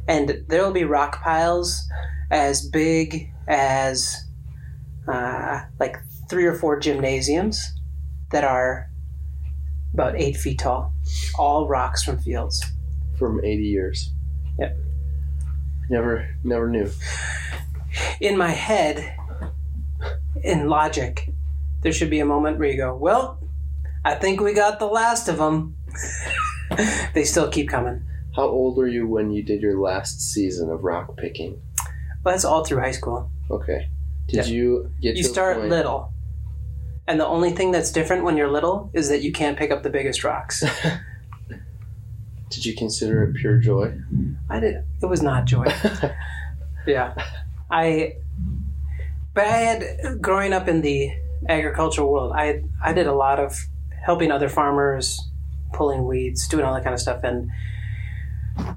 and 0.08 0.44
there 0.48 0.64
will 0.64 0.72
be 0.72 0.84
rock 0.84 1.22
piles 1.24 1.82
as 2.30 2.68
big 2.70 3.32
as 3.48 4.26
uh, 5.08 5.62
like 5.80 5.98
three 6.30 6.46
or 6.46 6.56
four 6.56 6.80
gymnasiums 6.80 7.74
that 8.32 8.44
are 8.44 8.90
about 9.94 10.20
eight 10.20 10.38
feet 10.38 10.60
tall, 10.60 10.94
all 11.38 11.68
rocks 11.68 12.04
from 12.04 12.18
fields. 12.20 12.64
From 13.18 13.44
80 13.44 13.64
years. 13.64 14.12
Yep. 14.58 14.78
Never, 15.90 16.30
never 16.44 16.70
knew. 16.70 16.90
in 18.22 18.38
my 18.38 18.52
head, 18.52 19.18
in 20.44 20.70
logic, 20.70 21.30
there 21.82 21.92
should 21.92 22.10
be 22.10 22.20
a 22.20 22.26
moment 22.26 22.58
where 22.58 22.70
you 22.70 22.78
go, 22.78 22.96
Well, 22.96 23.41
I 24.04 24.16
think 24.16 24.42
we 24.42 24.54
got 24.54 24.80
the 24.80 24.88
last 24.88 25.28
of 25.28 25.38
them. 25.38 25.76
they 27.14 27.24
still 27.24 27.50
keep 27.50 27.70
coming. 27.70 28.04
How 28.36 28.44
old 28.48 28.78
were 28.78 28.88
you 28.88 29.08
when 29.08 29.32
you 29.32 29.44
did 29.44 29.62
your 29.62 29.80
last 29.80 30.22
season 30.22 30.70
of 30.72 30.84
rock 30.84 31.18
picking? 31.18 31.62
But 32.24 32.36
it's 32.36 32.46
all 32.46 32.64
through 32.64 32.80
high 32.82 32.92
school. 32.92 33.30
Okay. 33.50 33.90
Did 34.28 34.48
Yeah. 34.48 34.54
you 34.54 34.92
get 35.02 35.18
You 35.18 35.24
start 35.24 35.58
point- 35.58 35.70
little. 35.70 36.14
And 37.08 37.20
the 37.20 37.26
only 37.28 37.52
thing 37.52 37.72
that's 37.72 37.92
different 37.92 38.24
when 38.24 38.38
you're 38.38 38.50
little 38.50 38.90
is 38.94 39.10
that 39.10 39.22
you 39.22 39.32
can't 39.34 39.58
pick 39.58 39.70
up 39.72 39.84
the 39.84 39.90
biggest 39.90 40.24
rocks. 40.24 40.64
Did 42.50 42.66
you 42.66 42.76
consider 42.76 43.24
it 43.24 43.36
pure 43.36 43.58
joy? 43.58 43.98
I 44.50 44.60
did. 44.60 44.84
It 45.02 45.06
was 45.06 45.22
not 45.22 45.46
joy. 45.46 45.66
Yeah. 46.88 47.14
I 47.70 48.16
but 49.36 49.46
I 49.46 49.58
had 49.58 50.20
growing 50.20 50.52
up 50.52 50.68
in 50.68 50.82
the 50.82 51.12
agricultural 51.48 52.12
world, 52.12 52.34
I 52.36 52.64
I 52.84 52.92
did 52.94 53.06
a 53.06 53.14
lot 53.14 53.40
of 53.40 53.56
helping 54.04 54.32
other 54.32 54.50
farmers, 54.50 55.20
pulling 55.74 56.06
weeds, 56.06 56.48
doing 56.48 56.66
all 56.66 56.74
that 56.74 56.84
kind 56.84 56.94
of 56.94 57.00
stuff 57.00 57.24
and 57.24 57.52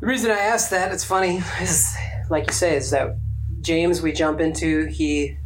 the 0.00 0.06
reason 0.06 0.30
I 0.30 0.38
asked 0.38 0.70
that, 0.70 0.92
it's 0.92 1.04
funny, 1.04 1.42
is 1.60 1.96
like 2.30 2.46
you 2.46 2.52
say, 2.52 2.76
is 2.76 2.90
that 2.90 3.16
James 3.60 4.02
we 4.02 4.12
jump 4.12 4.40
into, 4.40 4.86
he 4.86 5.36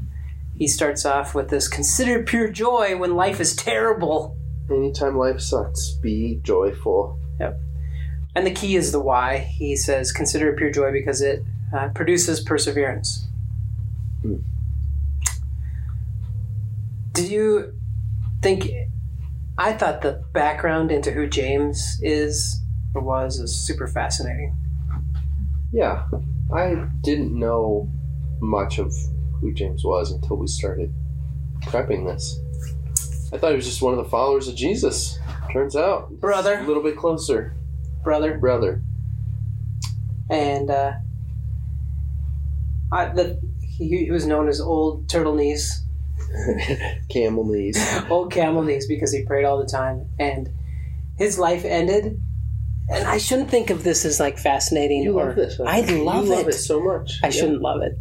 he 0.57 0.67
starts 0.67 1.07
off 1.07 1.35
with 1.35 1.51
this 1.51 1.69
consider 1.69 2.25
pure 2.25 2.49
joy 2.49 2.97
when 2.97 3.15
life 3.15 3.41
is 3.41 3.55
terrible. 3.55 4.37
Anytime 4.69 5.17
life 5.17 5.41
sucks, 5.41 5.93
be 5.93 6.41
joyful. 6.43 7.19
Yep. 7.39 7.61
And 8.35 8.47
the 8.47 8.51
key 8.51 8.75
is 8.75 8.91
the 8.91 9.01
why. 9.01 9.39
He 9.39 9.77
says, 9.77 10.13
consider 10.13 10.53
pure 10.55 10.71
joy 10.71 10.93
because 10.93 11.23
it 11.23 11.45
uh, 11.75 11.89
produces 11.91 12.41
perseverance. 12.41 13.29
Hmm. 14.23 14.37
Did 17.13 17.31
you 17.31 17.75
think? 18.43 18.69
I 19.59 19.73
thought 19.73 20.03
the 20.03 20.23
background 20.33 20.93
into 20.93 21.11
who 21.11 21.27
James 21.27 21.99
is 22.01 22.63
or 22.95 23.03
was 23.03 23.41
is 23.41 23.53
super 23.59 23.89
fascinating. 23.89 24.57
Yeah, 25.73 26.07
I 26.55 26.87
didn't 27.03 27.37
know 27.37 27.91
much 28.41 28.79
of 28.79 28.95
who 29.41 29.53
James 29.53 29.85
was 29.85 30.13
until 30.13 30.37
we 30.37 30.47
started 30.47 30.95
prepping 31.65 32.07
this. 32.07 32.41
I 33.33 33.39
thought 33.39 33.51
he 33.51 33.57
was 33.57 33.67
just 33.67 33.83
one 33.83 33.93
of 33.93 34.03
the 34.03 34.09
followers 34.09 34.47
of 34.47 34.55
Jesus. 34.55 35.19
Turns 35.53 35.75
out, 35.75 36.11
Brother. 36.21 36.61
a 36.61 36.63
little 36.67 36.83
bit 36.83 36.97
closer, 36.97 37.55
Brother. 38.05 38.39
brother. 38.39 38.83
And 40.31 40.71
uh, 40.71 40.93
I, 42.93 43.07
the, 43.07 43.41
he, 43.61 44.05
he 44.05 44.11
was 44.11 44.25
known 44.25 44.49
as 44.49 44.61
Old 44.61 45.09
Turtle 45.09 45.35
Knees. 45.35 45.85
Camel 47.09 47.45
knees. 47.45 47.79
old 48.11 48.31
camel 48.33 48.63
knees 48.63 48.87
because 48.87 49.13
he 49.13 49.25
prayed 49.25 49.45
all 49.45 49.59
the 49.59 49.67
time 49.67 50.07
and 50.19 50.49
his 51.17 51.39
life 51.39 51.65
ended 51.65 52.21
and 52.91 53.07
i 53.09 53.19
shouldn't 53.19 53.51
think 53.51 53.71
of 53.71 53.83
this 53.85 54.05
as 54.05 54.21
like 54.21 54.39
fascinating 54.39 55.03
You 55.03 55.19
or 55.19 55.27
love 55.27 55.37
this. 55.37 55.61
i 55.61 55.81
love 55.81 56.27
you 56.27 56.33
it, 56.33 56.37
love 56.37 56.49
it 56.49 56.53
so 56.55 56.81
much. 56.81 57.19
i 57.23 57.27
Yeah. 57.27 57.31
shouldn't 57.31 57.61
love 57.63 57.81
it 57.83 57.99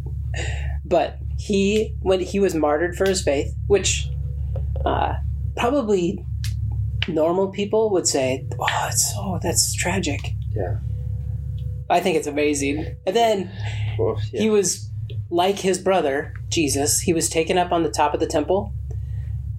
but 0.84 1.18
he 1.38 1.94
when 2.00 2.20
he 2.20 2.38
was 2.40 2.54
martyred 2.54 2.96
for 2.96 3.06
his 3.08 3.22
faith 3.22 3.54
which 3.66 4.08
uh, 4.84 5.14
probably 5.56 6.24
normal 7.08 7.48
people 7.50 7.90
would 7.90 8.06
say 8.06 8.46
oh 8.60 8.86
it's 8.88 9.12
oh 9.16 9.38
that's 9.42 9.72
tragic 9.74 10.20
Yeah. 10.54 10.78
i 11.90 12.00
think 12.00 12.16
it's 12.16 12.26
amazing 12.26 12.96
and 13.06 13.16
then 13.16 13.50
Well, 13.98 14.20
yeah. 14.32 14.40
he 14.42 14.50
was 14.50 14.87
like 15.30 15.58
his 15.58 15.78
brother 15.78 16.32
jesus 16.48 17.00
he 17.00 17.12
was 17.12 17.28
taken 17.28 17.58
up 17.58 17.70
on 17.72 17.82
the 17.82 17.90
top 17.90 18.14
of 18.14 18.20
the 18.20 18.26
temple. 18.26 18.72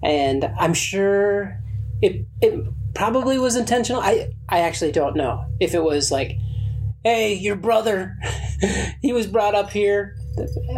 And 0.02 0.44
i'm 0.58 0.74
sure 0.74 1.58
it, 2.02 2.26
it 2.40 2.64
probably 2.94 3.38
was 3.38 3.56
intentional. 3.56 4.00
I 4.00 4.32
i 4.48 4.60
actually 4.60 4.92
don't 4.92 5.16
know 5.16 5.44
if 5.60 5.74
it 5.74 5.82
was 5.82 6.10
like 6.10 6.38
hey 7.04 7.34
your 7.34 7.56
brother 7.56 8.16
he 9.02 9.12
was 9.12 9.26
brought 9.26 9.54
up 9.54 9.70
here 9.70 10.16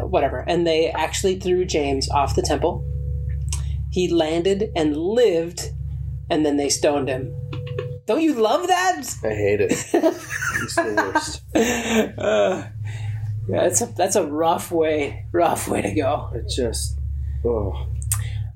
whatever. 0.03 0.45
And 0.47 0.67
they 0.67 0.91
actually 0.91 1.39
threw 1.39 1.65
james 1.65 2.11
off 2.11 2.35
the 2.35 2.43
temple. 2.43 2.85
He 3.91 4.09
landed 4.09 4.71
and 4.75 4.97
lived 4.97 5.71
and 6.31 6.45
then 6.45 6.57
they 6.57 6.69
stoned 6.69 7.09
him. 7.09 7.35
Don't 8.07 8.23
you 8.23 8.35
love 8.35 8.67
that? 8.67 9.17
I 9.23 9.29
hate 9.29 9.61
it. 9.61 9.73
It's 10.63 10.77
the 10.77 10.95
worst. 11.13 12.19
uh, 12.19 12.69
yeah, 13.49 13.63
that's 13.63 13.81
a 13.81 13.87
that's 13.87 14.17
a 14.17 14.27
rough 14.27 14.71
way, 14.71 15.27
rough 15.33 15.69
way 15.69 15.83
to 15.83 15.93
go. 15.95 16.31
It 16.35 16.49
just. 16.49 16.99
Oh. 17.45 17.87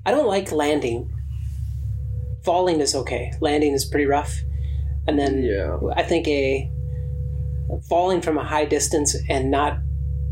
I 0.05 0.11
don't 0.11 0.27
like 0.27 0.51
landing. 0.51 1.13
Falling 2.45 2.79
is 2.79 2.95
okay. 2.95 3.33
Landing 3.41 3.73
is 3.73 3.83
pretty 3.83 4.05
rough, 4.05 4.33
and 5.07 5.19
then 5.19 5.43
Yeah. 5.43 5.77
I 5.95 6.03
think 6.03 6.27
a 6.27 6.71
falling 7.89 8.21
from 8.21 8.37
a 8.37 8.43
high 8.43 8.63
distance 8.65 9.15
and 9.29 9.51
not 9.51 9.79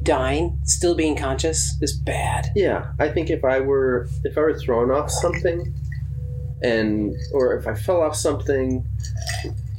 dying, 0.04 0.58
still 0.64 0.96
being 0.96 1.18
conscious, 1.18 1.76
is 1.82 1.92
bad. 1.92 2.48
Yeah, 2.56 2.92
I 3.00 3.10
think 3.10 3.30
if 3.30 3.44
I 3.44 3.60
were 3.60 4.08
if 4.24 4.38
I 4.38 4.42
were 4.42 4.58
thrown 4.58 4.92
off 4.92 5.12
something, 5.12 5.74
and 6.62 7.14
or 7.34 7.58
if 7.58 7.68
I 7.68 7.74
fell 7.74 8.02
off 8.02 8.16
something, 8.16 8.88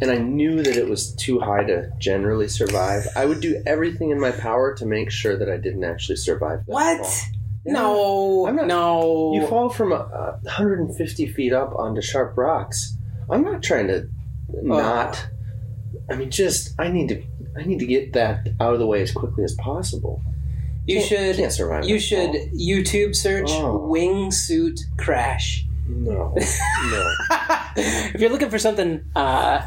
and 0.01 0.11
I 0.11 0.19
knew 0.19 0.63
that 0.63 0.77
it 0.77 0.89
was 0.89 1.15
too 1.15 1.39
high 1.41 1.65
to 1.65 1.91
generally 1.99 2.49
survive, 2.49 3.07
I 3.17 3.25
would 3.27 3.41
do 3.41 3.63
everything 3.67 4.11
in 4.11 4.21
my 4.21 4.31
power 4.31 4.75
to 4.77 4.87
make 4.87 5.11
sure 5.11 5.37
that 5.39 5.49
I 5.51 5.57
didn't 5.57 5.85
actually 5.85 6.17
survive. 6.17 6.61
That 6.67 6.73
What? 6.73 7.07
fall. 7.07 7.13
No, 7.69 8.47
I'm 8.47 8.55
not- 8.57 8.67
no. 8.69 9.33
You 9.35 9.47
fall 9.49 9.69
from 9.71 9.91
a, 9.93 9.97
a 9.97 10.39
150 10.45 11.27
feet 11.29 11.53
up 11.53 11.75
onto 11.77 12.01
sharp 12.01 12.37
rocks. 12.37 12.97
I'm 13.29 13.43
not 13.43 13.63
trying 13.63 13.89
to 13.89 14.09
not. 14.63 15.27
I 16.09 16.15
mean, 16.15 16.31
just 16.31 16.79
I 16.79 16.89
need 16.89 17.09
to. 17.09 17.23
I 17.59 17.65
need 17.65 17.79
to 17.81 17.87
get 17.87 18.13
that 18.13 18.47
out 18.61 18.75
of 18.75 18.79
the 18.79 18.87
way 18.87 19.03
as 19.03 19.11
quickly 19.11 19.43
as 19.43 19.55
possible. 19.55 20.23
You 20.87 20.99
Can't- 20.99 21.09
should. 21.09 21.37
Can't 21.37 21.53
survive. 21.53 21.89
You 21.89 21.99
should 21.99 22.31
fall. 22.31 22.49
YouTube 22.57 23.17
search 23.17 23.51
Oh. 23.51 23.89
wingsuit 23.91 24.79
crash. 24.97 25.67
No. 25.89 26.37
No. 26.91 27.15
if 27.77 28.21
you're 28.21 28.31
looking 28.31 28.51
for 28.51 28.59
something 28.61 29.01
uh, 29.17 29.67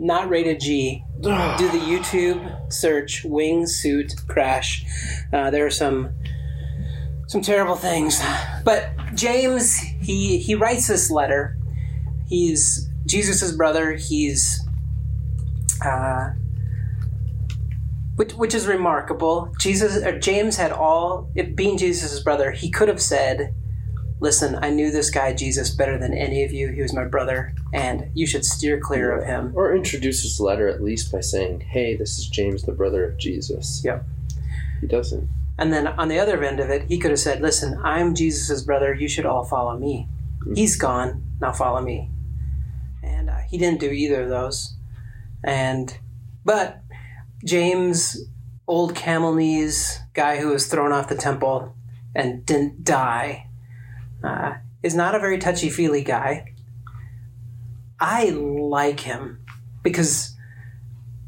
not 0.00 0.30
rated 0.30 0.60
G, 0.60 1.04
do 1.20 1.28
the 1.28 1.78
YouTube 1.78 2.72
search 2.72 3.22
wingsuit 3.24 4.26
crash. 4.26 4.84
Uh, 5.32 5.50
there 5.50 5.66
are 5.66 5.70
some 5.70 6.10
some 7.28 7.42
terrible 7.42 7.76
things, 7.76 8.20
but 8.64 8.90
James 9.14 9.78
he 9.78 10.38
he 10.38 10.54
writes 10.54 10.88
this 10.88 11.10
letter. 11.10 11.58
He's 12.26 12.88
Jesus's 13.06 13.56
brother. 13.56 13.92
He's 13.92 14.66
uh, 15.84 16.30
which, 18.16 18.32
which 18.32 18.54
is 18.54 18.66
remarkable. 18.66 19.52
Jesus 19.58 19.96
or 20.02 20.18
James 20.18 20.56
had 20.56 20.72
all. 20.72 21.30
It 21.34 21.56
being 21.56 21.76
Jesus's 21.76 22.22
brother, 22.22 22.50
he 22.50 22.70
could 22.70 22.88
have 22.88 23.02
said, 23.02 23.54
"Listen, 24.20 24.58
I 24.62 24.70
knew 24.70 24.90
this 24.90 25.10
guy 25.10 25.32
Jesus 25.32 25.70
better 25.70 25.98
than 25.98 26.14
any 26.14 26.44
of 26.44 26.52
you. 26.52 26.68
He 26.68 26.82
was 26.82 26.92
my 26.92 27.04
brother, 27.04 27.54
and 27.72 28.10
you 28.14 28.26
should 28.26 28.44
steer 28.44 28.78
clear 28.78 29.10
of 29.10 29.24
him." 29.24 29.52
Or 29.54 29.74
introduce 29.74 30.22
his 30.22 30.38
letter 30.38 30.68
at 30.68 30.82
least 30.82 31.10
by 31.10 31.20
saying, 31.20 31.60
"Hey, 31.60 31.96
this 31.96 32.18
is 32.18 32.28
James, 32.28 32.62
the 32.62 32.72
brother 32.72 33.04
of 33.04 33.18
Jesus." 33.18 33.82
Yep. 33.84 34.04
He 34.80 34.86
doesn't. 34.86 35.28
And 35.60 35.72
then 35.72 35.86
on 35.86 36.08
the 36.08 36.18
other 36.18 36.42
end 36.42 36.58
of 36.58 36.70
it, 36.70 36.88
he 36.88 36.98
could 36.98 37.10
have 37.10 37.20
said, 37.20 37.42
Listen, 37.42 37.78
I'm 37.84 38.14
Jesus' 38.14 38.62
brother. 38.62 38.94
You 38.94 39.08
should 39.08 39.26
all 39.26 39.44
follow 39.44 39.78
me. 39.78 40.08
He's 40.54 40.76
gone. 40.76 41.22
Now 41.38 41.52
follow 41.52 41.82
me. 41.82 42.08
And 43.02 43.28
uh, 43.28 43.40
he 43.46 43.58
didn't 43.58 43.80
do 43.80 43.90
either 43.90 44.22
of 44.22 44.30
those. 44.30 44.74
And, 45.44 45.94
but 46.46 46.82
James, 47.44 48.24
old 48.66 48.94
camel 48.94 49.34
knees 49.34 50.00
guy 50.14 50.38
who 50.38 50.48
was 50.48 50.66
thrown 50.66 50.92
off 50.92 51.08
the 51.08 51.14
temple 51.14 51.74
and 52.14 52.46
didn't 52.46 52.82
die, 52.82 53.46
uh, 54.22 54.54
is 54.82 54.94
not 54.94 55.14
a 55.14 55.18
very 55.18 55.38
touchy 55.38 55.70
feely 55.70 56.02
guy. 56.02 56.54
I 57.98 58.30
like 58.30 59.00
him 59.00 59.40
because 59.82 60.34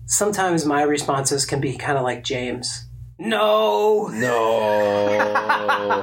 sometimes 0.07 0.65
my 0.65 0.83
responses 0.83 1.45
can 1.45 1.61
be 1.61 1.77
kind 1.77 1.99
of 1.99 2.05
like 2.05 2.25
James. 2.25 2.87
No. 3.19 4.09
No. 4.09 4.27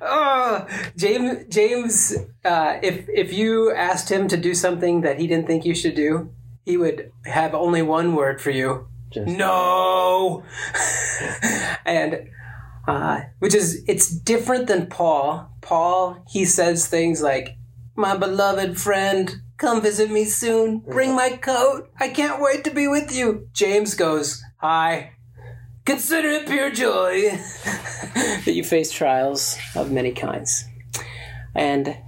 oh, 0.00 0.66
James. 0.96 1.44
James. 1.54 2.16
Uh, 2.44 2.78
if 2.82 3.06
if 3.08 3.32
you 3.32 3.72
asked 3.74 4.10
him 4.10 4.28
to 4.28 4.36
do 4.36 4.54
something 4.54 5.02
that 5.02 5.18
he 5.18 5.26
didn't 5.26 5.46
think 5.46 5.64
you 5.64 5.74
should 5.74 5.94
do, 5.94 6.30
he 6.64 6.76
would 6.76 7.10
have 7.26 7.54
only 7.54 7.82
one 7.82 8.14
word 8.14 8.40
for 8.40 8.50
you. 8.50 8.86
Just- 9.10 9.28
No. 9.28 10.42
and 11.84 12.28
uh, 12.86 13.20
which 13.38 13.54
is 13.54 13.84
it's 13.86 14.08
different 14.08 14.66
than 14.66 14.86
Paul. 14.86 15.50
Paul 15.60 16.24
he 16.28 16.44
says 16.44 16.86
things 16.86 17.22
like, 17.22 17.56
"My 17.96 18.16
beloved 18.16 18.78
friend, 18.78 19.36
come 19.56 19.80
visit 19.80 20.10
me 20.10 20.24
soon. 20.24 20.80
Bring 20.80 21.14
my 21.14 21.30
coat. 21.30 21.90
I 21.98 22.08
can't 22.08 22.42
wait 22.42 22.64
to 22.64 22.70
be 22.70 22.88
with 22.88 23.14
you." 23.14 23.48
James 23.52 23.94
goes, 23.94 24.42
"Hi." 24.58 25.10
Consider 25.84 26.28
it 26.28 26.46
pure 26.46 26.70
joy 26.70 27.30
that 28.14 28.54
you 28.54 28.64
face 28.64 28.90
trials 28.90 29.58
of 29.76 29.92
many 29.92 30.12
kinds. 30.12 30.64
And 31.54 31.98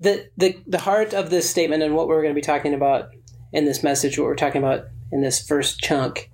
the, 0.00 0.28
the 0.36 0.58
the 0.66 0.78
heart 0.78 1.14
of 1.14 1.30
this 1.30 1.48
statement 1.48 1.82
and 1.82 1.94
what 1.94 2.08
we're 2.08 2.22
going 2.22 2.34
to 2.34 2.38
be 2.38 2.40
talking 2.40 2.74
about 2.74 3.10
in 3.52 3.66
this 3.66 3.82
message, 3.82 4.18
what 4.18 4.24
we're 4.24 4.34
talking 4.34 4.62
about 4.62 4.86
in 5.12 5.20
this 5.20 5.44
first 5.46 5.80
chunk, 5.80 6.29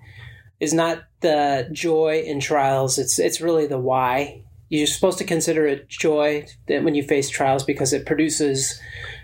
is 0.60 0.72
not 0.72 1.04
the 1.20 1.68
joy 1.72 2.22
in 2.26 2.40
trials. 2.40 2.98
It's 2.98 3.18
it's 3.18 3.40
really 3.40 3.66
the 3.66 3.78
why. 3.78 4.42
You're 4.68 4.86
supposed 4.86 5.18
to 5.18 5.24
consider 5.24 5.66
it 5.66 5.88
joy 5.88 6.46
when 6.66 6.94
you 6.94 7.02
face 7.02 7.28
trials 7.30 7.62
because 7.62 7.92
it 7.92 8.04
produces 8.04 8.80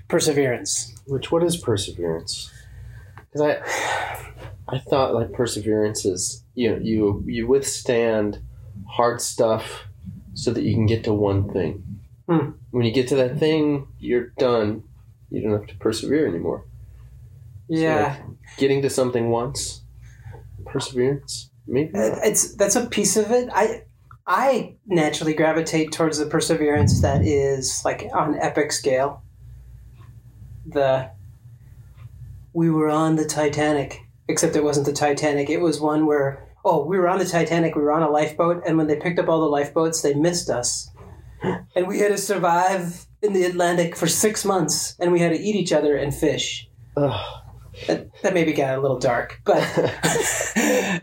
perseverance. 0.08 0.94
Which 1.06 1.32
what 1.32 1.42
is 1.42 1.56
perseverance? 1.56 2.50
Because 3.16 3.40
I, 3.40 4.76
I 4.76 4.78
thought 4.78 5.14
like 5.14 5.32
perseverance 5.32 6.04
is 6.04 6.44
you 6.54 6.70
know 6.70 6.78
you 6.78 7.24
you 7.26 7.46
withstand 7.46 8.40
hard 8.88 9.20
stuff 9.20 9.86
so 10.34 10.50
that 10.52 10.62
you 10.62 10.74
can 10.74 10.86
get 10.86 11.04
to 11.04 11.12
one 11.12 11.52
thing. 11.52 11.82
Hmm. 12.28 12.50
When 12.70 12.84
you 12.84 12.92
get 12.92 13.08
to 13.08 13.16
that 13.16 13.38
thing, 13.38 13.88
you're 13.98 14.28
done. 14.38 14.84
You 15.30 15.42
don't 15.42 15.52
have 15.52 15.66
to 15.68 15.76
persevere 15.76 16.26
anymore. 16.26 16.64
Yeah, 17.68 18.16
Getting 18.58 18.82
to 18.82 18.90
something 18.90 19.30
once, 19.30 19.81
perseverance. 20.72 21.50
Maybe. 21.66 21.90
Uh, 21.94 22.16
it's 22.22 22.54
that's 22.56 22.76
a 22.76 22.86
piece 22.86 23.16
of 23.16 23.30
it. 23.30 23.48
I 23.52 23.82
I 24.26 24.76
naturally 24.86 25.34
gravitate 25.34 25.92
towards 25.92 26.18
the 26.18 26.26
perseverance 26.26 27.02
that 27.02 27.22
is 27.24 27.82
like 27.84 28.08
on 28.14 28.38
epic 28.38 28.72
scale. 28.72 29.22
The 30.66 31.10
we 32.52 32.70
were 32.70 32.90
on 32.90 33.16
the 33.16 33.24
Titanic, 33.24 34.00
except 34.28 34.56
it 34.56 34.64
wasn't 34.64 34.86
the 34.86 34.92
Titanic. 34.92 35.50
It 35.50 35.60
was 35.60 35.80
one 35.80 36.06
where 36.06 36.48
oh, 36.64 36.84
we 36.84 36.98
were 36.98 37.08
on 37.08 37.18
the 37.18 37.24
Titanic, 37.24 37.74
we 37.74 37.82
were 37.82 37.92
on 37.92 38.02
a 38.02 38.10
lifeboat, 38.10 38.62
and 38.66 38.78
when 38.78 38.86
they 38.86 38.96
picked 38.96 39.18
up 39.18 39.28
all 39.28 39.40
the 39.40 39.46
lifeboats, 39.46 40.02
they 40.02 40.14
missed 40.14 40.50
us. 40.50 40.88
And 41.74 41.88
we 41.88 41.98
had 41.98 42.12
to 42.12 42.18
survive 42.18 43.06
in 43.20 43.32
the 43.32 43.42
Atlantic 43.42 43.96
for 43.96 44.06
six 44.06 44.44
months, 44.44 44.94
and 45.00 45.10
we 45.10 45.18
had 45.18 45.32
to 45.32 45.40
eat 45.40 45.56
each 45.56 45.72
other 45.72 45.96
and 45.96 46.14
fish. 46.14 46.68
Ugh. 46.96 47.41
That, 47.86 48.08
that 48.22 48.34
maybe 48.34 48.52
got 48.52 48.78
a 48.78 48.80
little 48.80 48.98
dark, 48.98 49.40
but 49.44 49.62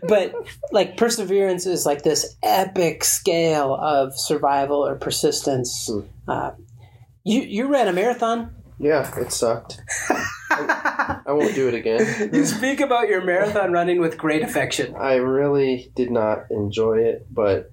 but 0.08 0.34
like 0.70 0.96
perseverance 0.96 1.66
is 1.66 1.84
like 1.84 2.02
this 2.02 2.36
epic 2.42 3.02
scale 3.04 3.74
of 3.74 4.18
survival 4.18 4.86
or 4.86 4.94
persistence. 4.96 5.90
Hmm. 5.90 6.00
Uh, 6.28 6.50
you 7.24 7.40
you 7.42 7.66
ran 7.68 7.88
a 7.88 7.92
marathon. 7.92 8.54
yeah, 8.78 9.18
it 9.18 9.32
sucked. 9.32 9.80
I 10.50 11.22
won't 11.32 11.54
do 11.54 11.68
it 11.68 11.74
again. 11.74 12.30
You 12.34 12.44
speak 12.44 12.80
about 12.80 13.08
your 13.08 13.22
marathon 13.24 13.72
running 13.72 14.00
with 14.00 14.16
great 14.18 14.42
affection. 14.42 14.94
I 14.96 15.14
really 15.14 15.90
did 15.94 16.10
not 16.10 16.50
enjoy 16.50 16.98
it, 16.98 17.26
but 17.30 17.70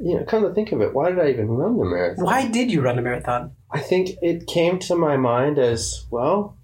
you 0.00 0.14
know, 0.16 0.24
come 0.24 0.42
to 0.42 0.54
think 0.54 0.72
of 0.72 0.80
it, 0.80 0.94
why 0.94 1.10
did 1.10 1.18
I 1.18 1.28
even 1.30 1.48
run 1.48 1.76
the 1.76 1.84
marathon? 1.84 2.24
Why 2.24 2.46
did 2.46 2.70
you 2.70 2.80
run 2.82 2.98
a 2.98 3.02
marathon? 3.02 3.52
I 3.70 3.80
think 3.80 4.10
it 4.22 4.46
came 4.46 4.78
to 4.80 4.94
my 4.94 5.16
mind 5.16 5.58
as 5.58 6.06
well. 6.10 6.56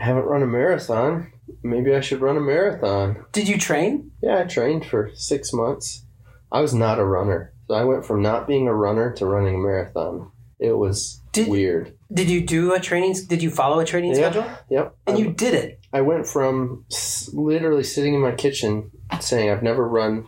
I 0.00 0.04
haven't 0.04 0.24
run 0.24 0.42
a 0.42 0.46
marathon. 0.46 1.32
Maybe 1.62 1.94
I 1.94 2.00
should 2.00 2.20
run 2.22 2.36
a 2.36 2.40
marathon. 2.40 3.24
Did 3.32 3.48
you 3.48 3.58
train? 3.58 4.12
Yeah, 4.22 4.38
I 4.38 4.44
trained 4.44 4.86
for 4.86 5.10
six 5.14 5.52
months. 5.52 6.04
I 6.50 6.60
was 6.60 6.72
not 6.74 6.98
a 6.98 7.04
runner, 7.04 7.52
so 7.68 7.74
I 7.74 7.84
went 7.84 8.06
from 8.06 8.22
not 8.22 8.46
being 8.46 8.66
a 8.66 8.74
runner 8.74 9.12
to 9.14 9.26
running 9.26 9.56
a 9.56 9.58
marathon. 9.58 10.30
It 10.58 10.72
was 10.76 11.20
Did- 11.32 11.48
weird. 11.48 11.94
Did 12.12 12.28
you 12.30 12.40
do 12.44 12.74
a 12.74 12.80
training? 12.80 13.14
Did 13.28 13.42
you 13.42 13.50
follow 13.50 13.78
a 13.78 13.84
training 13.84 14.10
Yeah. 14.12 14.30
schedule? 14.30 14.44
Yep. 14.70 14.96
And 15.06 15.16
I- 15.16 15.18
you 15.20 15.26
um, 15.28 15.34
did 15.34 15.54
it. 15.54 15.78
I 15.92 16.00
went 16.00 16.26
from 16.26 16.84
literally 17.32 17.84
sitting 17.84 18.14
in 18.14 18.20
my 18.20 18.32
kitchen 18.32 18.90
saying 19.20 19.50
I've 19.50 19.62
never 19.62 19.86
run, 19.86 20.26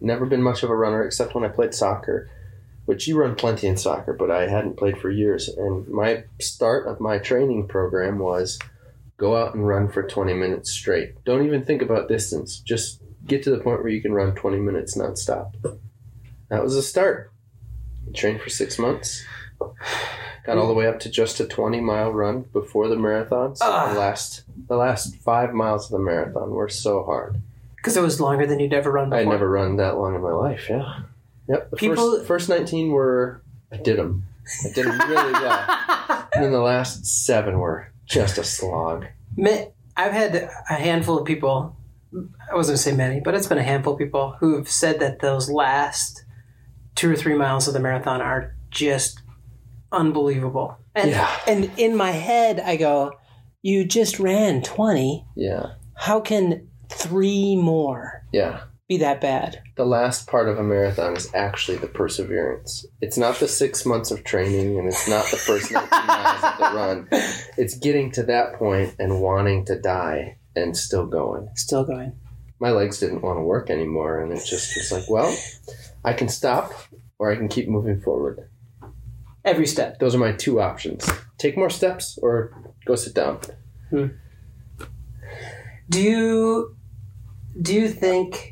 never 0.00 0.26
been 0.26 0.42
much 0.42 0.62
of 0.62 0.70
a 0.70 0.76
runner 0.76 1.04
except 1.04 1.34
when 1.34 1.44
I 1.44 1.48
played 1.48 1.74
soccer, 1.74 2.30
which 2.86 3.06
you 3.08 3.18
run 3.18 3.34
plenty 3.34 3.66
in 3.66 3.76
soccer, 3.76 4.12
but 4.12 4.30
I 4.30 4.48
hadn't 4.48 4.76
played 4.76 4.98
for 4.98 5.10
years. 5.10 5.48
And 5.48 5.86
my 5.88 6.24
start 6.40 6.86
of 6.86 7.00
my 7.00 7.18
training 7.18 7.68
program 7.68 8.18
was 8.18 8.58
go 9.16 9.36
out 9.36 9.54
and 9.54 9.66
run 9.66 9.88
for 9.88 10.02
20 10.02 10.34
minutes 10.34 10.70
straight. 10.70 11.22
Don't 11.24 11.44
even 11.46 11.64
think 11.64 11.82
about 11.82 12.08
distance. 12.08 12.58
Just 12.58 13.00
get 13.26 13.42
to 13.44 13.50
the 13.50 13.58
point 13.58 13.82
where 13.82 13.92
you 13.92 14.02
can 14.02 14.12
run 14.12 14.34
20 14.34 14.58
minutes 14.58 14.96
nonstop. 14.96 15.52
That 16.48 16.62
was 16.62 16.76
a 16.76 16.82
start. 16.82 17.30
Trained 18.14 18.40
for 18.40 18.50
six 18.50 18.78
months. 18.78 19.24
Got 20.44 20.58
all 20.58 20.66
the 20.66 20.74
way 20.74 20.86
up 20.86 20.98
to 21.00 21.08
just 21.08 21.38
a 21.40 21.46
20 21.46 21.80
mile 21.80 22.10
run 22.12 22.42
before 22.52 22.88
the 22.88 22.96
marathons. 22.96 23.58
Ah. 23.60 23.92
The 23.92 23.98
last 23.98 24.42
the 24.68 24.76
last 24.76 25.16
five 25.16 25.54
miles 25.54 25.86
of 25.86 25.92
the 25.92 26.04
marathon 26.04 26.50
were 26.50 26.68
so 26.68 27.04
hard. 27.04 27.40
Because 27.76 27.96
it 27.96 28.02
was 28.02 28.20
longer 28.20 28.46
than 28.46 28.58
you'd 28.60 28.72
ever 28.74 28.90
run 28.90 29.10
before. 29.10 29.20
I 29.20 29.24
never 29.24 29.48
run 29.48 29.76
that 29.76 29.96
long 29.98 30.14
in 30.14 30.20
my 30.20 30.32
life. 30.32 30.66
Yeah. 30.68 31.00
Yep. 31.48 31.70
The 31.70 31.76
People- 31.76 32.12
first, 32.16 32.26
first 32.26 32.48
19 32.48 32.90
were 32.90 33.40
I 33.70 33.76
did 33.76 33.98
them. 33.98 34.24
I 34.64 34.72
did 34.72 34.86
them 34.86 34.98
really 35.08 35.32
well. 35.32 35.78
And 36.34 36.42
then 36.42 36.52
the 36.52 36.60
last 36.60 37.04
seven 37.04 37.58
were 37.58 37.91
just 38.06 38.38
a 38.38 38.44
slog. 38.44 39.06
I've 39.96 40.12
had 40.12 40.34
a 40.70 40.74
handful 40.74 41.18
of 41.18 41.26
people, 41.26 41.76
I 42.14 42.54
wasn't 42.54 42.74
going 42.74 42.76
to 42.76 42.76
say 42.78 42.96
many, 42.96 43.20
but 43.20 43.34
it's 43.34 43.46
been 43.46 43.58
a 43.58 43.62
handful 43.62 43.92
of 43.94 43.98
people 43.98 44.36
who 44.40 44.56
have 44.56 44.68
said 44.68 45.00
that 45.00 45.20
those 45.20 45.50
last 45.50 46.24
two 46.94 47.10
or 47.10 47.16
three 47.16 47.34
miles 47.34 47.68
of 47.68 47.74
the 47.74 47.80
marathon 47.80 48.20
are 48.20 48.54
just 48.70 49.22
unbelievable. 49.90 50.76
And, 50.94 51.10
Yeah. 51.10 51.30
and 51.46 51.70
in 51.76 51.96
my 51.96 52.10
head, 52.10 52.60
I 52.60 52.76
go, 52.76 53.12
you 53.62 53.84
just 53.86 54.18
ran 54.18 54.62
20. 54.62 55.26
Yeah. 55.36 55.74
How 55.94 56.20
can 56.20 56.68
three 56.88 57.56
more 57.56 58.24
Yeah. 58.32 58.60
Be 58.92 58.98
that 58.98 59.20
bad? 59.20 59.62
The 59.76 59.84
last 59.86 60.26
part 60.26 60.48
of 60.48 60.58
a 60.58 60.62
marathon 60.62 61.16
is 61.16 61.32
actually 61.34 61.78
the 61.78 61.86
perseverance. 61.86 62.84
It's 63.00 63.16
not 63.18 63.36
the 63.36 63.48
six 63.48 63.84
months 63.86 64.10
of 64.10 64.24
training 64.24 64.78
and 64.78 64.88
it's 64.88 65.08
not 65.08 65.24
the 65.30 65.36
first 65.36 65.70
19 65.72 65.88
miles 66.06 66.44
of 66.44 66.58
the 66.58 66.76
run. 66.76 67.08
It's 67.56 67.76
getting 67.78 68.10
to 68.12 68.22
that 68.24 68.54
point 68.54 68.94
and 68.98 69.20
wanting 69.20 69.64
to 69.66 69.80
die 69.80 70.38
and 70.56 70.76
still 70.76 71.06
going. 71.06 71.48
Still 71.54 71.84
going. 71.84 72.12
my 72.60 72.70
legs 72.70 73.00
didn't 73.00 73.22
want 73.22 73.38
to 73.38 73.42
work 73.42 73.70
anymore 73.70 74.20
and 74.22 74.32
it 74.32 74.44
just 74.46 74.76
was 74.76 74.92
like 74.92 75.08
well 75.10 75.34
i 76.04 76.12
can 76.12 76.28
stop 76.28 76.70
or 77.18 77.32
i 77.32 77.34
can 77.36 77.48
keep 77.48 77.68
moving 77.68 78.00
forward 78.00 78.38
Every 79.44 79.66
step. 79.66 79.98
those 79.98 80.14
are 80.14 80.18
my 80.18 80.30
two 80.32 80.60
options 80.60 81.08
take 81.38 81.56
more 81.56 81.70
steps 81.70 82.18
or 82.22 82.52
go 82.86 82.94
sit 82.94 83.14
down 83.14 83.40
Hmm. 83.90 84.06
Do 85.88 86.00
you 86.00 86.76
do 87.60 87.74
you 87.74 87.88
think 87.88 88.51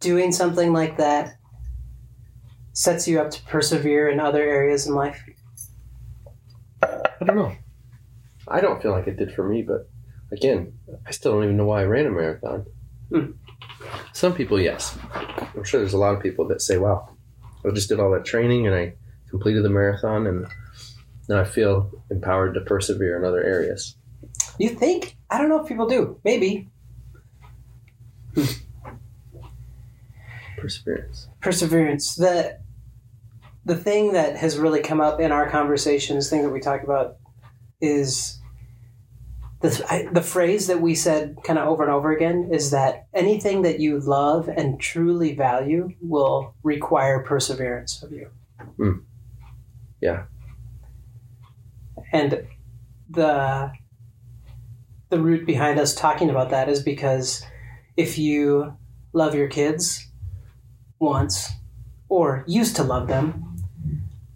doing 0.00 0.32
something 0.32 0.72
like 0.72 0.96
that 0.96 1.34
sets 2.72 3.08
you 3.08 3.20
up 3.20 3.30
to 3.32 3.42
persevere 3.44 4.08
in 4.08 4.20
other 4.20 4.42
areas 4.42 4.86
in 4.86 4.94
life? 4.94 5.22
i 6.82 7.24
don't 7.24 7.36
know 7.36 7.52
i 8.46 8.60
don't 8.60 8.80
feel 8.80 8.92
like 8.92 9.08
it 9.08 9.16
did 9.16 9.32
for 9.34 9.48
me 9.48 9.62
but 9.62 9.88
again 10.30 10.72
i 11.06 11.10
still 11.10 11.32
don't 11.32 11.42
even 11.44 11.56
know 11.56 11.64
why 11.64 11.80
i 11.80 11.84
ran 11.84 12.06
a 12.06 12.10
marathon 12.10 12.64
Hmm. 13.12 13.30
some 14.12 14.34
people 14.34 14.60
yes 14.60 14.96
i'm 15.56 15.64
sure 15.64 15.80
there's 15.80 15.94
a 15.94 15.98
lot 15.98 16.14
of 16.14 16.22
people 16.22 16.46
that 16.48 16.62
say 16.62 16.76
wow 16.78 17.08
i 17.66 17.70
just 17.70 17.88
did 17.88 17.98
all 17.98 18.12
that 18.12 18.24
training 18.24 18.66
and 18.66 18.76
i 18.76 18.94
completed 19.30 19.64
the 19.64 19.68
marathon 19.70 20.26
and 20.28 20.46
now 21.28 21.40
i 21.40 21.44
feel 21.44 21.90
empowered 22.10 22.54
to 22.54 22.60
persevere 22.60 23.16
in 23.18 23.24
other 23.24 23.42
areas 23.42 23.96
You 24.58 24.70
think? 24.70 25.16
I 25.30 25.38
don't 25.38 25.48
know 25.48 25.60
if 25.62 25.68
people 25.68 25.86
do. 25.88 26.18
Maybe. 26.24 26.68
Perseverance. 30.60 31.28
perseverance 31.40 32.14
the 32.16 32.58
the 33.64 33.76
thing 33.76 34.12
that 34.12 34.36
has 34.36 34.56
really 34.58 34.80
come 34.80 35.00
up 35.00 35.20
in 35.20 35.30
our 35.32 35.48
conversations 35.50 36.30
thing 36.30 36.42
that 36.42 36.50
we 36.50 36.60
talk 36.60 36.82
about 36.82 37.16
is 37.80 38.38
the, 39.60 39.84
I, 39.90 40.08
the 40.12 40.22
phrase 40.22 40.68
that 40.68 40.80
we 40.80 40.94
said 40.94 41.36
kind 41.44 41.58
of 41.58 41.66
over 41.68 41.82
and 41.82 41.92
over 41.92 42.12
again 42.12 42.48
is 42.52 42.70
that 42.70 43.06
anything 43.12 43.62
that 43.62 43.80
you 43.80 43.98
love 43.98 44.48
and 44.48 44.80
truly 44.80 45.34
value 45.34 45.90
will 46.00 46.54
require 46.62 47.22
perseverance 47.22 48.02
of 48.02 48.12
you 48.12 48.30
Mm. 48.78 49.02
Yeah. 50.00 50.24
and 52.12 52.46
the 53.10 53.72
the 55.10 55.20
root 55.20 55.46
behind 55.46 55.78
us 55.80 55.94
talking 55.94 56.28
about 56.30 56.50
that 56.50 56.68
is 56.68 56.82
because 56.82 57.44
if 57.96 58.18
you 58.18 58.76
love 59.12 59.34
your 59.34 59.48
kids 59.48 60.07
once 60.98 61.50
or 62.08 62.44
used 62.46 62.76
to 62.76 62.82
love 62.82 63.08
them 63.08 63.56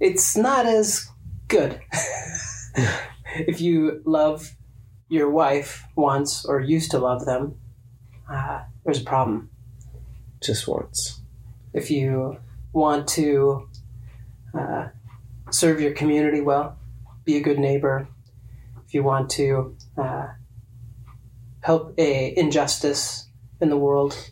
it's 0.00 0.36
not 0.36 0.66
as 0.66 1.08
good 1.48 1.80
if 3.36 3.60
you 3.60 4.02
love 4.04 4.54
your 5.08 5.30
wife 5.30 5.84
once 5.96 6.44
or 6.44 6.60
used 6.60 6.90
to 6.90 6.98
love 6.98 7.24
them 7.26 7.54
uh, 8.30 8.62
there's 8.84 9.00
a 9.00 9.04
problem 9.04 9.50
Just 10.42 10.66
once. 10.66 11.20
if 11.72 11.90
you 11.90 12.38
want 12.72 13.06
to 13.08 13.68
uh, 14.58 14.88
serve 15.50 15.80
your 15.80 15.92
community 15.92 16.40
well, 16.40 16.76
be 17.24 17.36
a 17.36 17.40
good 17.40 17.58
neighbor, 17.58 18.08
if 18.86 18.94
you 18.94 19.02
want 19.02 19.30
to 19.30 19.76
uh, 19.96 20.28
help 21.60 21.94
a 21.98 22.36
injustice 22.36 23.28
in 23.60 23.68
the 23.68 23.76
world, 23.76 24.30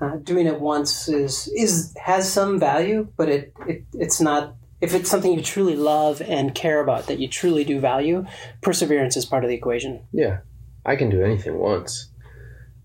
uh, 0.00 0.16
doing 0.16 0.46
it 0.46 0.60
once 0.60 1.08
is 1.08 1.48
is 1.54 1.94
has 2.02 2.30
some 2.32 2.58
value, 2.58 3.08
but 3.16 3.28
it, 3.28 3.52
it 3.66 3.84
it's 3.94 4.20
not. 4.20 4.54
If 4.80 4.94
it's 4.94 5.10
something 5.10 5.32
you 5.32 5.42
truly 5.42 5.76
love 5.76 6.22
and 6.22 6.54
care 6.54 6.80
about, 6.80 7.06
that 7.08 7.18
you 7.18 7.28
truly 7.28 7.64
do 7.64 7.80
value, 7.80 8.24
perseverance 8.62 9.14
is 9.16 9.26
part 9.26 9.44
of 9.44 9.48
the 9.50 9.54
equation. 9.56 10.00
Yeah. 10.12 10.38
I 10.86 10.96
can 10.96 11.10
do 11.10 11.22
anything 11.22 11.58
once. 11.58 12.08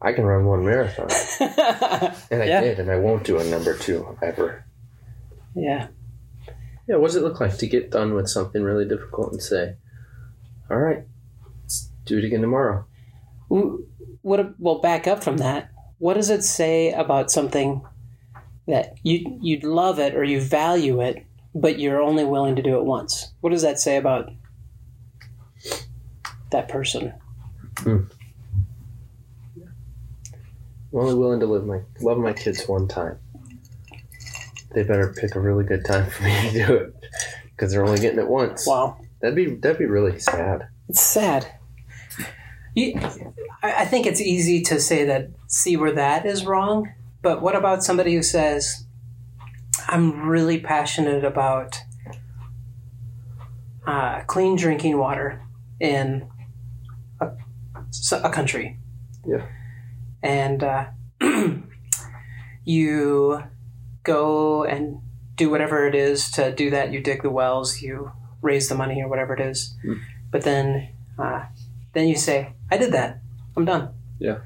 I 0.01 0.11
can 0.11 0.25
run 0.25 0.43
one 0.45 0.65
marathon. 0.65 1.07
And 2.29 2.41
I 2.43 2.45
Yeah. 2.45 2.59
did, 2.61 2.79
and 2.81 2.91
I 2.91 2.97
won't 2.97 3.23
do 3.23 3.39
a 3.39 3.43
number 3.45 3.77
two 3.77 4.17
ever. 4.21 4.65
yeah. 5.55 5.87
Yeah, 6.87 6.97
what 6.97 7.07
does 7.07 7.15
it 7.15 7.23
look 7.23 7.39
like 7.39 7.57
to 7.59 7.65
get 7.67 7.89
done 7.91 8.13
with 8.13 8.27
something 8.27 8.61
really 8.61 8.85
difficult 8.85 9.31
and 9.31 9.41
say, 9.41 9.75
all 10.69 10.77
right, 10.77 11.03
let's 11.63 11.89
do 12.05 12.17
it 12.19 12.25
again 12.25 12.41
tomorrow? 12.41 12.85
W- 13.49 13.87
What? 14.21 14.59
Well, 14.59 14.79
back 14.79 15.07
up 15.07 15.23
from 15.23 15.37
that. 15.37 15.71
What 15.99 16.15
does 16.15 16.29
it 16.29 16.43
say 16.43 16.91
about 16.91 17.31
something 17.31 17.81
that 18.67 18.95
you 19.03 19.37
you'd 19.41 19.63
love 19.63 19.99
it 19.99 20.15
or 20.15 20.23
you 20.23 20.41
value 20.41 21.01
it, 21.01 21.25
but 21.53 21.79
you're 21.79 22.01
only 22.01 22.25
willing 22.25 22.55
to 22.55 22.61
do 22.61 22.77
it 22.77 22.83
once? 22.85 23.31
What 23.41 23.51
does 23.51 23.61
that 23.61 23.79
say 23.79 23.97
about 23.97 24.29
that 26.51 26.67
person? 26.67 27.13
Hmm. 27.79 28.03
I'm 29.57 30.99
only 31.01 31.15
willing 31.15 31.39
to 31.41 31.45
live 31.45 31.65
my 31.65 31.81
love 32.01 32.17
my 32.17 32.33
kids 32.33 32.65
one 32.67 32.87
time. 32.87 33.19
They 34.73 34.83
better 34.83 35.13
pick 35.13 35.35
a 35.35 35.39
really 35.39 35.63
good 35.63 35.85
time 35.85 36.09
for 36.09 36.23
me 36.23 36.49
to 36.51 36.65
do 36.67 36.73
it 36.75 36.93
because 37.51 37.71
they're 37.71 37.85
only 37.85 37.99
getting 37.99 38.19
it 38.19 38.27
once. 38.27 38.65
Wow, 38.67 38.97
That'd 39.21 39.35
be 39.35 39.55
that'd 39.55 39.77
be 39.77 39.85
really 39.85 40.19
sad. 40.19 40.67
it's 40.89 41.01
sad. 41.01 41.47
You, 42.75 42.93
I 43.63 43.81
I 43.81 43.85
think 43.85 44.05
it's 44.05 44.21
easy 44.21 44.61
to 44.63 44.79
say 44.79 45.05
that 45.05 45.29
see 45.47 45.77
where 45.77 45.93
that 45.93 46.25
is 46.25 46.45
wrong, 46.45 46.93
but 47.21 47.41
what 47.41 47.55
about 47.55 47.83
somebody 47.83 48.13
who 48.15 48.21
says, 48.23 48.85
"I'm 49.87 50.27
really 50.27 50.59
passionate 50.59 51.23
about 51.23 51.79
uh, 53.87 54.21
clean 54.27 54.55
drinking 54.55 54.97
water 54.97 55.41
in 55.79 56.27
a, 57.21 57.29
a 58.11 58.29
country," 58.29 58.77
Yeah. 59.25 59.45
and 60.21 60.63
uh, 60.63 60.85
you 62.63 63.43
go 64.03 64.63
and 64.63 64.99
do 65.35 65.49
whatever 65.49 65.87
it 65.87 65.95
is 65.95 66.31
to 66.31 66.53
do 66.53 66.69
that. 66.71 66.91
You 66.91 67.01
dig 67.01 67.21
the 67.23 67.29
wells, 67.29 67.81
you 67.81 68.11
raise 68.41 68.69
the 68.69 68.75
money, 68.75 69.01
or 69.01 69.07
whatever 69.07 69.33
it 69.33 69.41
is. 69.41 69.75
Mm. 69.85 69.99
But 70.31 70.43
then, 70.43 70.89
uh, 71.17 71.45
then 71.95 72.07
you 72.07 72.15
say, 72.15 72.53
"I 72.71 72.77
did 72.77 72.91
that. 72.93 73.21
I'm 73.57 73.65
done." 73.65 73.89
Yeah. 74.19 74.37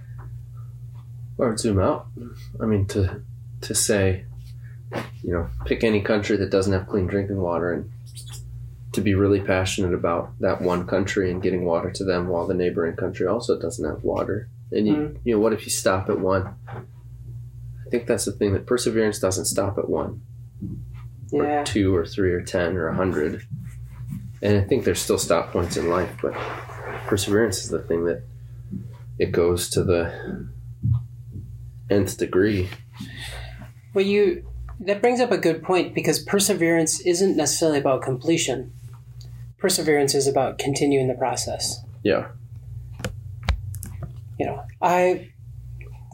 Or 1.38 1.56
zoom 1.58 1.80
out. 1.80 2.08
I 2.62 2.66
mean, 2.66 2.86
to 2.88 3.22
to 3.62 3.76
say, 3.76 4.26
you 5.24 5.34
know, 5.34 5.50
pick 5.66 5.84
any 5.84 6.02
country 6.02 6.38
that 6.38 6.50
doesn't 6.52 6.72
have 6.74 6.88
clean 6.88 7.08
drinking 7.08 7.42
water 7.42 7.74
and 7.74 7.90
to 8.94 9.02
be 9.02 9.14
really 9.14 9.40
passionate 9.42 9.94
about 9.94 10.32
that 10.40 10.62
one 10.62 10.88
country 10.88 11.30
and 11.30 11.44
getting 11.44 11.64
water 11.66 11.92
to 11.92 12.04
them 12.04 12.28
while 12.28 12.48
the 12.48 12.54
neighboring 12.56 12.96
country 12.96 13.28
also 13.28 13.60
doesn't 13.60 13.86
have 13.86 14.04
water. 14.04 14.48
And 14.72 14.88
you, 14.88 14.94
Mm. 14.96 15.18
you 15.24 15.34
know, 15.36 15.40
what 15.42 15.54
if 15.54 15.64
you 15.66 15.70
stop 15.72 16.10
at 16.10 16.20
one? 16.20 16.56
I 16.68 17.90
think 17.92 18.08
that's 18.08 18.26
the 18.26 18.32
thing 18.32 18.54
that 18.54 18.66
perseverance 18.66 19.20
doesn't 19.20 19.46
stop 19.46 19.78
at 19.78 19.90
one. 19.90 20.22
Yeah. 21.32 21.62
or 21.62 21.64
two 21.64 21.96
or 21.96 22.06
three 22.08 22.32
or 22.34 22.42
ten 22.42 22.76
or 22.76 22.88
a 22.88 22.96
hundred. 22.96 23.44
And 24.42 24.58
I 24.58 24.62
think 24.62 24.84
there's 24.84 25.00
still 25.00 25.20
stop 25.20 25.52
points 25.52 25.78
in 25.78 25.88
life, 25.88 26.12
but 26.24 26.34
perseverance 27.10 27.64
is 27.64 27.72
the 27.72 27.82
thing 27.82 28.06
that 28.06 28.22
it 29.18 29.32
goes 29.32 29.68
to 29.72 29.84
the 29.84 30.48
nth 31.90 32.18
degree. 32.18 32.70
Well, 33.96 34.06
you 34.06 34.46
that 34.82 35.02
brings 35.02 35.20
up 35.20 35.32
a 35.32 35.38
good 35.38 35.64
point 35.64 35.96
because 35.96 36.20
perseverance 36.20 37.02
isn't 37.02 37.36
necessarily 37.36 37.80
about 37.80 38.04
completion. 38.04 38.72
Perseverance 39.58 40.14
is 40.14 40.28
about 40.28 40.60
continuing 40.60 41.08
the 41.08 41.16
process. 41.16 41.84
Yeah. 42.04 42.28
You 44.38 44.46
know, 44.46 44.64
I 44.80 45.32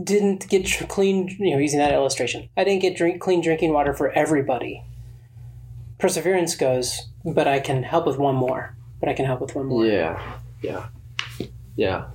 didn't 0.02 0.48
get 0.48 0.66
clean. 0.88 1.28
You 1.38 1.52
know, 1.52 1.60
using 1.60 1.80
that 1.80 1.94
illustration, 1.94 2.48
I 2.56 2.64
didn't 2.64 2.82
get 2.82 2.96
drink 2.96 3.20
clean 3.20 3.42
drinking 3.42 3.74
water 3.74 3.94
for 3.94 4.12
everybody. 4.12 4.82
Perseverance 6.00 6.56
goes, 6.56 7.10
but 7.26 7.50
I 7.50 7.60
can 7.60 7.84
help 7.84 8.08
with 8.08 8.18
one 8.18 8.36
more. 8.36 8.78
But 9.02 9.10
I 9.10 9.14
can 9.14 9.26
help 9.26 9.42
with 9.42 9.56
one 9.56 9.66
more. 9.66 9.86
Yeah. 9.86 10.40
Yeah. 10.62 10.88
Yeah. 11.76 12.08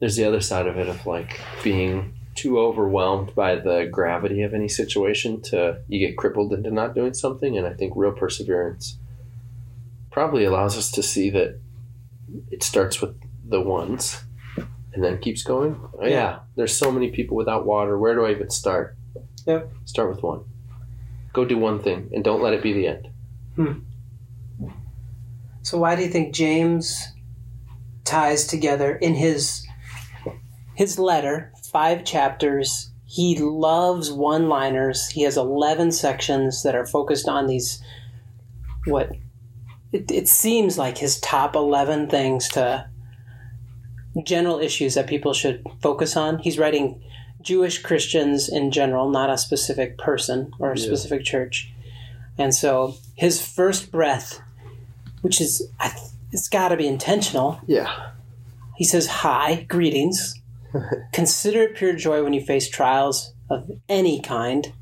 There's 0.00 0.16
the 0.16 0.24
other 0.24 0.40
side 0.40 0.66
of 0.66 0.76
it 0.76 0.88
of 0.88 1.06
like 1.06 1.40
being 1.62 2.14
too 2.34 2.58
overwhelmed 2.58 3.34
by 3.34 3.54
the 3.56 3.88
gravity 3.90 4.42
of 4.42 4.52
any 4.54 4.68
situation 4.68 5.40
to 5.40 5.78
you 5.88 6.04
get 6.04 6.16
crippled 6.16 6.52
into 6.52 6.70
not 6.70 6.94
doing 6.94 7.14
something 7.14 7.56
and 7.56 7.66
I 7.66 7.72
think 7.72 7.92
real 7.94 8.12
perseverance 8.12 8.98
probably 10.10 10.44
allows 10.44 10.76
us 10.76 10.90
to 10.92 11.02
see 11.02 11.30
that 11.30 11.60
it 12.50 12.62
starts 12.62 13.00
with 13.00 13.16
the 13.44 13.60
ones 13.60 14.24
and 14.92 15.02
then 15.02 15.18
keeps 15.18 15.42
going. 15.42 15.80
Oh, 16.00 16.06
yeah. 16.06 16.40
There's 16.56 16.76
so 16.76 16.90
many 16.92 17.10
people 17.10 17.36
without 17.36 17.66
water. 17.66 17.98
Where 17.98 18.14
do 18.14 18.24
I 18.24 18.30
even 18.30 18.50
start? 18.50 18.96
Yep. 19.46 19.72
Start 19.84 20.08
with 20.10 20.22
one. 20.22 20.44
Go 21.32 21.44
do 21.44 21.58
one 21.58 21.80
thing 21.82 22.10
and 22.12 22.22
don't 22.22 22.42
let 22.42 22.54
it 22.54 22.62
be 22.62 22.72
the 22.72 22.86
end. 22.86 23.08
Hmm. 23.56 23.72
So 25.64 25.78
why 25.78 25.96
do 25.96 26.02
you 26.02 26.08
think 26.08 26.34
James 26.34 27.08
ties 28.04 28.46
together 28.46 28.96
in 28.96 29.14
his 29.14 29.66
his 30.74 30.98
letter, 30.98 31.52
five 31.72 32.04
chapters, 32.04 32.90
he 33.06 33.38
loves 33.38 34.10
one-liners. 34.10 35.08
He 35.08 35.22
has 35.22 35.36
11 35.36 35.92
sections 35.92 36.64
that 36.64 36.74
are 36.74 36.84
focused 36.86 37.28
on 37.28 37.46
these 37.46 37.82
what 38.86 39.10
it, 39.92 40.10
it 40.10 40.28
seems 40.28 40.76
like 40.76 40.98
his 40.98 41.18
top 41.20 41.54
11 41.56 42.08
things 42.10 42.48
to 42.50 42.86
general 44.24 44.58
issues 44.58 44.94
that 44.94 45.06
people 45.06 45.32
should 45.32 45.64
focus 45.80 46.16
on. 46.16 46.40
He's 46.40 46.58
writing 46.58 47.02
Jewish 47.40 47.80
Christians 47.80 48.48
in 48.48 48.70
general, 48.70 49.08
not 49.10 49.30
a 49.30 49.38
specific 49.38 49.96
person 49.96 50.50
or 50.58 50.72
a 50.72 50.78
Yeah. 50.78 50.84
specific 50.84 51.24
church. 51.24 51.72
And 52.36 52.54
so 52.54 52.96
his 53.14 53.40
first 53.40 53.90
breath 53.92 54.40
which 55.24 55.40
is 55.40 55.66
I 55.80 55.88
th- 55.88 56.12
it's 56.32 56.48
got 56.48 56.68
to 56.68 56.76
be 56.76 56.86
intentional. 56.86 57.58
Yeah. 57.66 58.10
He 58.76 58.84
says, 58.84 59.06
"Hi, 59.06 59.64
greetings. 59.68 60.34
Consider 61.12 61.62
it 61.62 61.76
pure 61.76 61.94
joy 61.94 62.22
when 62.22 62.34
you 62.34 62.42
face 62.42 62.68
trials 62.68 63.32
of 63.48 63.70
any 63.88 64.20
kind, 64.20 64.72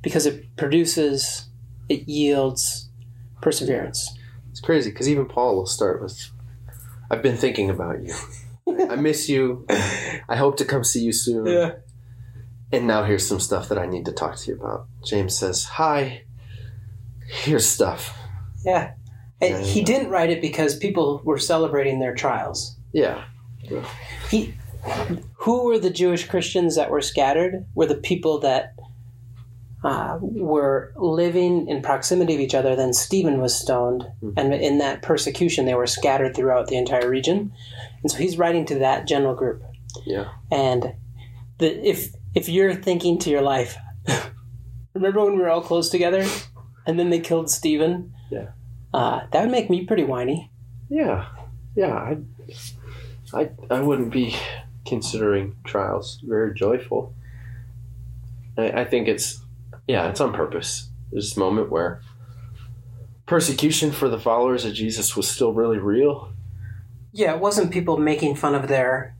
because 0.00 0.24
it 0.26 0.56
produces, 0.56 1.48
it 1.88 2.08
yields 2.08 2.88
perseverance." 3.42 4.16
It's 4.50 4.60
crazy 4.60 4.90
because 4.90 5.08
even 5.08 5.26
Paul 5.26 5.56
will 5.56 5.66
start 5.66 6.00
with, 6.02 6.30
"I've 7.10 7.22
been 7.22 7.36
thinking 7.36 7.68
about 7.68 8.02
you. 8.02 8.14
I 8.88 8.96
miss 8.96 9.28
you. 9.28 9.66
I 9.68 10.36
hope 10.36 10.56
to 10.58 10.64
come 10.64 10.84
see 10.84 11.00
you 11.00 11.12
soon. 11.12 11.46
Yeah. 11.46 11.72
And 12.70 12.86
now 12.86 13.02
here's 13.04 13.26
some 13.26 13.40
stuff 13.40 13.68
that 13.68 13.78
I 13.78 13.84
need 13.86 14.06
to 14.06 14.12
talk 14.12 14.36
to 14.36 14.50
you 14.50 14.56
about." 14.56 14.86
James 15.04 15.36
says, 15.36 15.64
"Hi. 15.64 16.22
Here's 17.28 17.66
stuff. 17.66 18.16
yeah. 18.64 18.92
And 19.42 19.64
he 19.64 19.80
yeah. 19.80 19.86
didn't 19.86 20.10
write 20.10 20.30
it 20.30 20.40
because 20.40 20.76
people 20.76 21.20
were 21.24 21.38
celebrating 21.38 21.98
their 22.00 22.14
trials. 22.14 22.76
Yeah. 22.92 23.24
He 24.30 24.54
who 25.38 25.64
were 25.64 25.78
the 25.78 25.90
Jewish 25.90 26.26
Christians 26.28 26.76
that 26.76 26.90
were 26.90 27.00
scattered? 27.00 27.66
Were 27.74 27.86
the 27.86 27.94
people 27.96 28.40
that 28.40 28.74
uh, 29.84 30.16
were 30.20 30.92
living 30.96 31.66
in 31.68 31.82
proximity 31.82 32.34
of 32.34 32.40
each 32.40 32.54
other. 32.54 32.76
Then 32.76 32.92
Stephen 32.92 33.40
was 33.40 33.54
stoned, 33.54 34.06
Mhm. 34.22 34.34
and 34.36 34.54
in 34.54 34.78
that 34.78 35.02
persecution, 35.02 35.66
they 35.66 35.74
were 35.74 35.88
scattered 35.88 36.36
throughout 36.36 36.68
the 36.68 36.76
entire 36.76 37.08
region. 37.08 37.52
And 38.02 38.10
so 38.10 38.18
he's 38.18 38.38
writing 38.38 38.64
to 38.66 38.76
that 38.78 39.08
general 39.08 39.34
group. 39.34 39.62
Yeah. 40.06 40.28
And 40.50 40.94
the, 41.58 41.84
if 41.84 42.14
if 42.34 42.48
you're 42.48 42.74
thinking 42.74 43.18
to 43.18 43.30
your 43.30 43.42
life, 43.42 43.76
remember 44.94 45.24
when 45.24 45.34
we 45.34 45.42
were 45.42 45.50
all 45.50 45.60
close 45.60 45.88
together, 45.88 46.24
and 46.86 46.98
then 46.98 47.10
they 47.10 47.20
killed 47.20 47.50
Stephen? 47.50 48.12
Yeah. 48.30 48.48
Uh, 48.92 49.20
that 49.30 49.42
would 49.42 49.50
make 49.50 49.70
me 49.70 49.84
pretty 49.86 50.04
whiny. 50.04 50.50
Yeah, 50.88 51.26
yeah. 51.74 51.94
I, 51.94 52.18
I, 53.32 53.50
I 53.70 53.80
wouldn't 53.80 54.12
be 54.12 54.36
considering 54.86 55.56
trials 55.64 56.20
very 56.22 56.52
joyful. 56.54 57.14
I, 58.58 58.82
I 58.82 58.84
think 58.84 59.08
it's, 59.08 59.40
yeah, 59.86 60.08
it's 60.08 60.20
on 60.20 60.34
purpose. 60.34 60.90
There's 61.10 61.30
this 61.30 61.36
moment 61.36 61.70
where 61.70 62.02
persecution 63.26 63.92
for 63.92 64.08
the 64.08 64.18
followers 64.18 64.64
of 64.64 64.74
Jesus 64.74 65.16
was 65.16 65.30
still 65.30 65.52
really 65.52 65.78
real. 65.78 66.32
Yeah, 67.12 67.34
it 67.34 67.40
wasn't 67.40 67.72
people 67.72 67.96
making 67.96 68.36
fun 68.36 68.54
of 68.54 68.68
their 68.68 69.14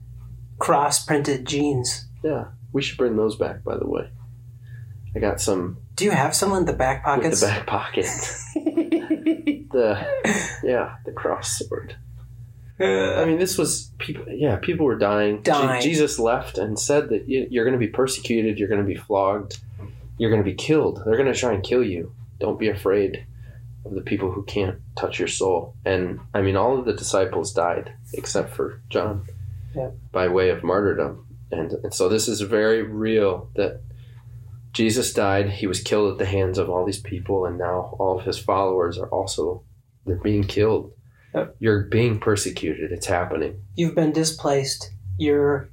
cross-printed 0.59 1.47
jeans. 1.47 2.07
Yeah, 2.23 2.45
we 2.71 2.81
should 2.81 2.97
bring 2.97 3.15
those 3.15 3.35
back. 3.35 3.63
By 3.63 3.77
the 3.77 3.87
way, 3.87 4.09
I 5.15 5.19
got 5.19 5.39
some 5.41 5.77
Do 5.95 6.05
you 6.05 6.11
have 6.11 6.35
some 6.35 6.53
in 6.53 6.65
the 6.65 6.73
back 6.73 7.03
pockets? 7.03 7.41
the 7.41 7.47
back 7.47 7.67
pocket. 7.67 8.05
the 8.55 10.05
yeah, 10.63 10.95
the 11.05 11.11
cross 11.11 11.59
sword. 11.59 11.95
Uh, 12.79 13.13
I 13.21 13.25
mean, 13.25 13.37
this 13.37 13.57
was 13.57 13.91
people. 13.99 14.25
Yeah, 14.27 14.55
people 14.57 14.85
were 14.85 14.97
dying. 14.97 15.37
Je- 15.43 15.51
Dying. 15.51 15.81
Jesus 15.81 16.17
left 16.19 16.57
and 16.57 16.77
said 16.79 17.09
that 17.09 17.29
you- 17.29 17.47
you're 17.49 17.65
going 17.65 17.79
to 17.79 17.85
be 17.85 17.87
persecuted. 17.87 18.57
You're 18.57 18.67
going 18.67 18.81
to 18.81 18.87
be 18.87 18.95
flogged. 18.95 19.59
You're 20.17 20.31
going 20.31 20.43
to 20.43 20.49
be 20.49 20.55
killed. 20.55 21.01
They're 21.05 21.17
going 21.17 21.31
to 21.31 21.39
try 21.39 21.53
and 21.53 21.63
kill 21.63 21.83
you. 21.83 22.11
Don't 22.39 22.59
be 22.59 22.69
afraid 22.69 23.25
of 23.85 23.93
the 23.93 24.01
people 24.01 24.31
who 24.31 24.43
can't 24.43 24.79
touch 24.95 25.19
your 25.19 25.27
soul. 25.27 25.75
And 25.85 26.19
I 26.33 26.41
mean, 26.41 26.55
all 26.55 26.77
of 26.79 26.85
the 26.85 26.93
disciples 26.93 27.53
died 27.53 27.93
except 28.13 28.55
for 28.55 28.81
John, 28.89 29.25
Yeah. 29.75 29.91
by 30.11 30.27
way 30.29 30.49
of 30.49 30.63
martyrdom. 30.63 31.27
And, 31.51 31.71
and 31.83 31.93
so 31.93 32.09
this 32.09 32.27
is 32.27 32.41
very 32.41 32.81
real 32.81 33.49
that 33.55 33.81
Jesus 34.73 35.13
died. 35.13 35.49
He 35.49 35.67
was 35.67 35.81
killed 35.81 36.11
at 36.11 36.17
the 36.17 36.25
hands 36.25 36.57
of 36.57 36.69
all 36.69 36.85
these 36.85 36.99
people, 36.99 37.45
and 37.45 37.57
now 37.57 37.95
all 37.99 38.19
of 38.19 38.25
his 38.25 38.39
followers 38.39 38.97
are 38.97 39.07
also 39.09 39.63
they're 40.05 40.15
being 40.17 40.43
killed. 40.43 40.91
Yep. 41.33 41.55
You're 41.59 41.83
being 41.83 42.19
persecuted. 42.19 42.91
It's 42.91 43.05
happening. 43.05 43.61
You've 43.75 43.95
been 43.95 44.11
displaced. 44.11 44.91
Your 45.17 45.69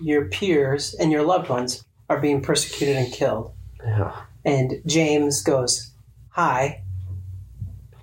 your 0.00 0.26
peers 0.26 0.94
and 0.94 1.12
your 1.12 1.22
loved 1.22 1.48
ones 1.48 1.84
are 2.08 2.20
being 2.20 2.42
persecuted 2.42 2.96
and 2.96 3.12
killed. 3.12 3.52
Yeah. 3.84 4.22
And 4.44 4.82
James 4.86 5.42
goes, 5.42 5.92
"Hi. 6.30 6.82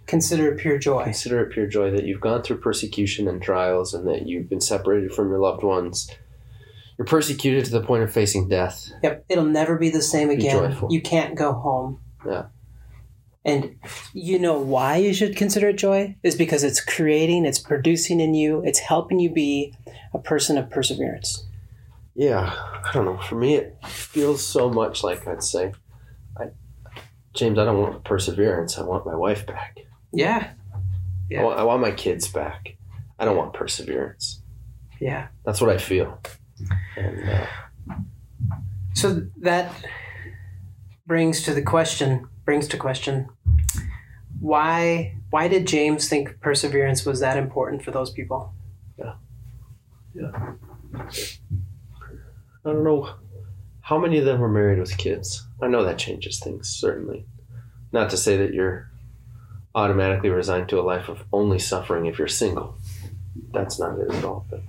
Consider 0.06 0.54
it 0.54 0.60
pure 0.60 0.78
joy." 0.78 1.04
Consider 1.04 1.42
it 1.44 1.52
pure 1.52 1.68
joy 1.68 1.92
that 1.92 2.06
you've 2.06 2.22
gone 2.22 2.42
through 2.42 2.60
persecution 2.60 3.28
and 3.28 3.42
trials, 3.42 3.94
and 3.94 4.08
that 4.08 4.28
you've 4.28 4.50
been 4.50 4.62
separated 4.62 5.14
from 5.14 5.30
your 5.30 5.40
loved 5.40 5.64
ones. 5.64 6.10
You're 6.98 7.06
persecuted 7.06 7.66
to 7.66 7.72
the 7.72 7.82
point 7.82 8.04
of 8.04 8.12
facing 8.12 8.50
death. 8.50 8.92
Yep, 9.04 9.26
it'll 9.30 9.46
never 9.46 9.78
be 9.78 9.90
the 9.90 10.02
same 10.02 10.30
again. 10.30 10.78
You 10.90 11.02
can't 11.02 11.36
go 11.36 11.54
home. 11.54 12.02
Yeah. 12.26 12.46
And 13.46 13.78
you 14.14 14.40
know 14.40 14.60
why 14.60 14.98
you 14.98 15.14
should 15.14 15.38
consider 15.38 15.70
it 15.70 15.78
joy? 15.78 16.16
Is 16.24 16.36
because 16.36 16.64
it's 16.64 16.84
creating, 16.84 17.46
it's 17.46 17.60
producing 17.60 18.20
in 18.20 18.34
you, 18.34 18.62
it's 18.66 18.80
helping 18.80 19.20
you 19.20 19.30
be 19.30 19.74
a 20.14 20.20
person 20.20 20.58
of 20.58 20.70
perseverance. 20.70 21.46
Yeah, 22.14 22.52
I 22.84 22.92
don't 22.94 23.06
know. 23.06 23.18
For 23.20 23.36
me, 23.36 23.56
it 23.56 23.78
feels 23.86 24.44
so 24.44 24.70
much 24.70 25.04
like 25.04 25.28
I'd 25.28 25.44
say, 25.44 25.72
I, 26.38 26.48
James, 27.36 27.60
I 27.60 27.64
don't 27.64 27.80
want 27.80 28.04
perseverance. 28.04 28.78
I 28.78 28.82
want 28.82 29.06
my 29.06 29.16
wife 29.16 29.46
back. 29.46 29.78
Yeah. 30.12 30.54
I, 31.32 31.44
want, 31.44 31.60
I 31.60 31.64
want 31.64 31.82
my 31.82 31.92
kids 31.92 32.28
back. 32.28 32.76
I 33.20 33.26
don't 33.26 33.38
want 33.38 33.54
perseverance. 33.54 34.42
Yeah. 35.00 35.28
That's 35.46 35.62
what 35.62 35.70
I 35.70 35.78
feel. 35.78 36.20
And 36.96 37.30
uh, 37.30 37.46
So 38.94 39.28
that 39.38 39.72
brings 41.06 41.44
to 41.44 41.54
the 41.54 41.62
question, 41.62 42.28
brings 42.46 42.68
to 42.70 42.78
question, 42.78 43.30
why 44.40 45.16
why 45.30 45.48
did 45.48 45.68
James 45.68 46.10
think 46.10 46.40
perseverance 46.42 47.06
was 47.06 47.20
that 47.20 47.38
important 47.38 47.84
for 47.84 47.92
those 47.92 48.10
people? 48.10 48.54
Yeah, 48.98 49.14
yeah. 50.16 50.32
I 50.96 52.72
don't 52.72 52.84
know 52.84 53.10
how 53.82 54.00
many 54.00 54.18
of 54.18 54.26
them 54.26 54.40
were 54.40 54.50
married 54.50 54.80
with 54.80 54.98
kids. 54.98 55.46
I 55.62 55.68
know 55.68 55.84
that 55.84 56.00
changes 56.00 56.40
things, 56.40 56.68
certainly. 56.70 57.26
Not 57.92 58.10
to 58.10 58.18
say 58.18 58.36
that 58.38 58.54
you're 58.54 58.90
automatically 59.76 60.30
resigned 60.30 60.70
to 60.70 60.80
a 60.80 60.82
life 60.82 61.08
of 61.08 61.24
only 61.32 61.60
suffering 61.60 62.08
if 62.08 62.18
you're 62.18 62.28
single. 62.28 62.78
That's 63.54 63.80
not 63.80 64.00
it 64.00 64.12
at 64.12 64.26
all. 64.26 64.46
But 64.50 64.62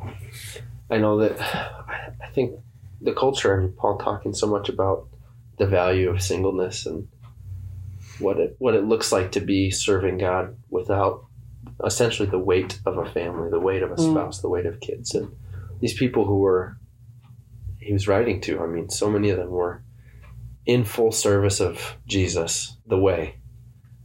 I 0.90 0.98
know 0.98 1.18
that 1.18 1.40
I 1.40 2.29
think 2.33 2.59
the 3.01 3.12
culture, 3.12 3.57
I 3.57 3.62
mean, 3.62 3.72
Paul 3.72 3.98
talking 3.98 4.35
so 4.35 4.46
much 4.46 4.68
about 4.68 5.09
the 5.59 5.66
value 5.66 6.09
of 6.09 6.22
singleness 6.22 6.87
and 6.87 7.09
what 8.18 8.38
it 8.38 8.57
what 8.59 8.74
it 8.74 8.85
looks 8.85 9.12
like 9.12 9.33
to 9.33 9.40
be 9.40 9.70
serving 9.70 10.18
God 10.18 10.57
without 10.70 11.24
essentially 11.85 12.29
the 12.29 12.38
weight 12.38 12.81
of 12.87 12.98
a 12.98 13.07
family, 13.11 13.51
the 13.51 13.61
weight 13.61 13.83
of 13.83 13.92
a 13.92 13.96
Mm. 13.96 14.11
spouse, 14.11 14.40
the 14.40 14.48
weight 14.48 14.66
of 14.66 14.81
kids, 14.81 15.14
and 15.14 15.29
these 15.81 15.94
people 15.94 16.24
who 16.24 16.38
were 16.38 16.77
he 17.79 17.92
was 17.92 18.09
writing 18.09 18.40
to. 18.42 18.61
I 18.61 18.66
mean, 18.66 18.88
so 18.90 19.09
many 19.11 19.31
of 19.31 19.38
them 19.38 19.51
were 19.51 19.83
in 20.66 20.85
full 20.85 21.12
service 21.12 21.61
of 21.61 21.96
Jesus, 22.07 22.77
the 22.87 22.98
way. 22.98 23.37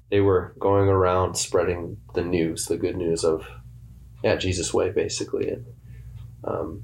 They 0.09 0.21
were 0.21 0.53
going 0.59 0.87
around 0.87 1.35
spreading 1.35 1.97
the 2.13 2.23
news, 2.23 2.67
the 2.67 2.77
good 2.77 2.95
news 2.95 3.25
of, 3.25 3.45
yeah, 4.23 4.35
Jesus' 4.35 4.73
way, 4.73 4.91
basically. 4.91 5.49
And 5.49 5.65
um, 6.43 6.83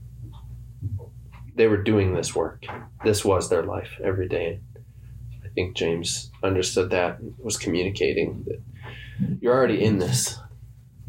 they 1.55 1.67
were 1.67 1.81
doing 1.83 2.13
this 2.13 2.33
work. 2.35 2.65
This 3.03 3.23
was 3.25 3.49
their 3.49 3.63
life 3.63 3.99
every 4.03 4.27
day. 4.27 4.59
I 5.45 5.49
think 5.49 5.75
James 5.75 6.31
understood 6.43 6.89
that 6.91 7.19
and 7.19 7.33
was 7.39 7.57
communicating 7.57 8.45
that 8.47 8.61
you're 9.41 9.53
already 9.53 9.83
in 9.83 9.97
this. 9.99 10.37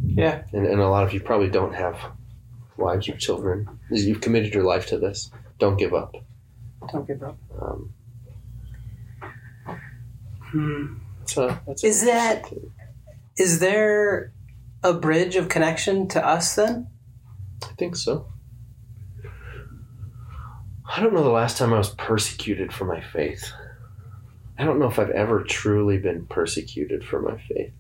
Yeah. 0.05 0.43
And, 0.53 0.67
and 0.67 0.81
a 0.81 0.89
lot 0.89 1.05
of 1.05 1.13
you 1.13 1.21
probably 1.21 1.51
don't 1.51 1.75
have 1.75 1.97
wives 2.77 3.09
or 3.09 3.17
children. 3.17 3.69
You've 3.91 4.21
committed 4.23 4.55
your 4.55 4.65
life 4.65 4.87
to 4.89 4.99
this. 4.99 5.31
Don't 5.59 5.77
give 5.77 5.93
up. 5.95 6.17
Don't 6.91 7.07
give 7.07 7.23
up. 7.23 7.37
Um, 7.61 7.93
Hmm. 10.51 10.95
so 11.27 11.57
that's 11.67 11.85
Is 11.85 12.05
that- 12.05 12.51
Is 13.37 13.61
there 13.61 14.33
a 14.83 14.93
bridge 14.93 15.37
of 15.37 15.49
connection 15.49 16.09
to 16.09 16.27
us 16.27 16.57
then? 16.57 16.89
I 17.63 17.73
think 17.79 17.95
so. 17.97 18.27
I 20.93 21.01
don't 21.01 21.15
know 21.15 21.23
the 21.23 21.31
last 21.31 21.57
time 21.57 21.73
I 21.73 21.79
was 21.79 21.95
persecuted 21.95 22.73
for 22.73 22.85
my 22.85 23.01
faith. 23.01 23.53
I 24.59 24.65
don't 24.65 24.81
know 24.81 24.89
if 24.89 24.99
I've 24.99 25.11
ever 25.11 25.45
truly 25.45 25.99
been 25.99 26.27
persecuted 26.27 27.05
for 27.05 27.23
my 27.23 27.39
faith. 27.49 27.73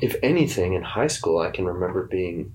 If 0.00 0.16
anything, 0.22 0.72
in 0.72 0.82
high 0.82 1.06
school, 1.06 1.38
I 1.38 1.50
can 1.50 1.66
remember 1.66 2.04
being 2.06 2.54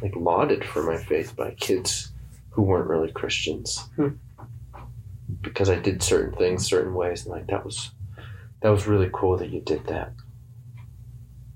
like 0.00 0.14
lauded 0.14 0.64
for 0.64 0.82
my 0.84 0.96
faith 0.96 1.34
by 1.34 1.50
kids 1.52 2.12
who 2.50 2.62
weren't 2.62 2.88
really 2.88 3.10
Christians 3.10 3.88
Hmm. 3.96 4.08
because 5.40 5.68
I 5.68 5.76
did 5.76 6.02
certain 6.02 6.36
things 6.38 6.64
certain 6.64 6.94
ways, 6.94 7.24
and 7.24 7.32
like 7.32 7.48
that 7.48 7.64
was 7.64 7.90
that 8.60 8.70
was 8.70 8.86
really 8.86 9.10
cool 9.12 9.36
that 9.38 9.50
you 9.50 9.60
did 9.60 9.84
that. 9.88 10.12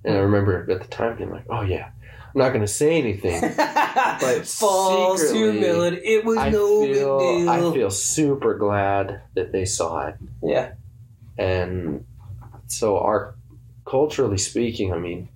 And 0.04 0.16
I 0.16 0.20
remember 0.20 0.68
at 0.70 0.80
the 0.80 0.88
time 0.88 1.16
being 1.16 1.30
like, 1.30 1.44
"Oh 1.48 1.62
yeah, 1.62 1.90
I'm 2.36 2.40
not 2.40 2.50
going 2.50 2.60
to 2.60 2.68
say 2.68 2.98
anything." 2.98 3.40
False 4.44 5.22
secretly, 5.22 5.52
humility. 5.52 5.96
It 6.04 6.24
was 6.24 6.36
I 6.36 6.50
no 6.50 6.82
feel 6.84 7.18
big 7.18 7.38
deal. 7.38 7.48
I 7.48 7.72
feel 7.72 7.90
super 7.90 8.58
glad 8.58 9.22
that 9.34 9.52
they 9.52 9.64
saw 9.64 10.08
it, 10.08 10.16
yeah. 10.42 10.72
and 11.38 12.04
so 12.66 12.98
our 12.98 13.36
culturally 13.86 14.36
speaking, 14.36 14.92
I 14.92 14.98
mean, 14.98 15.30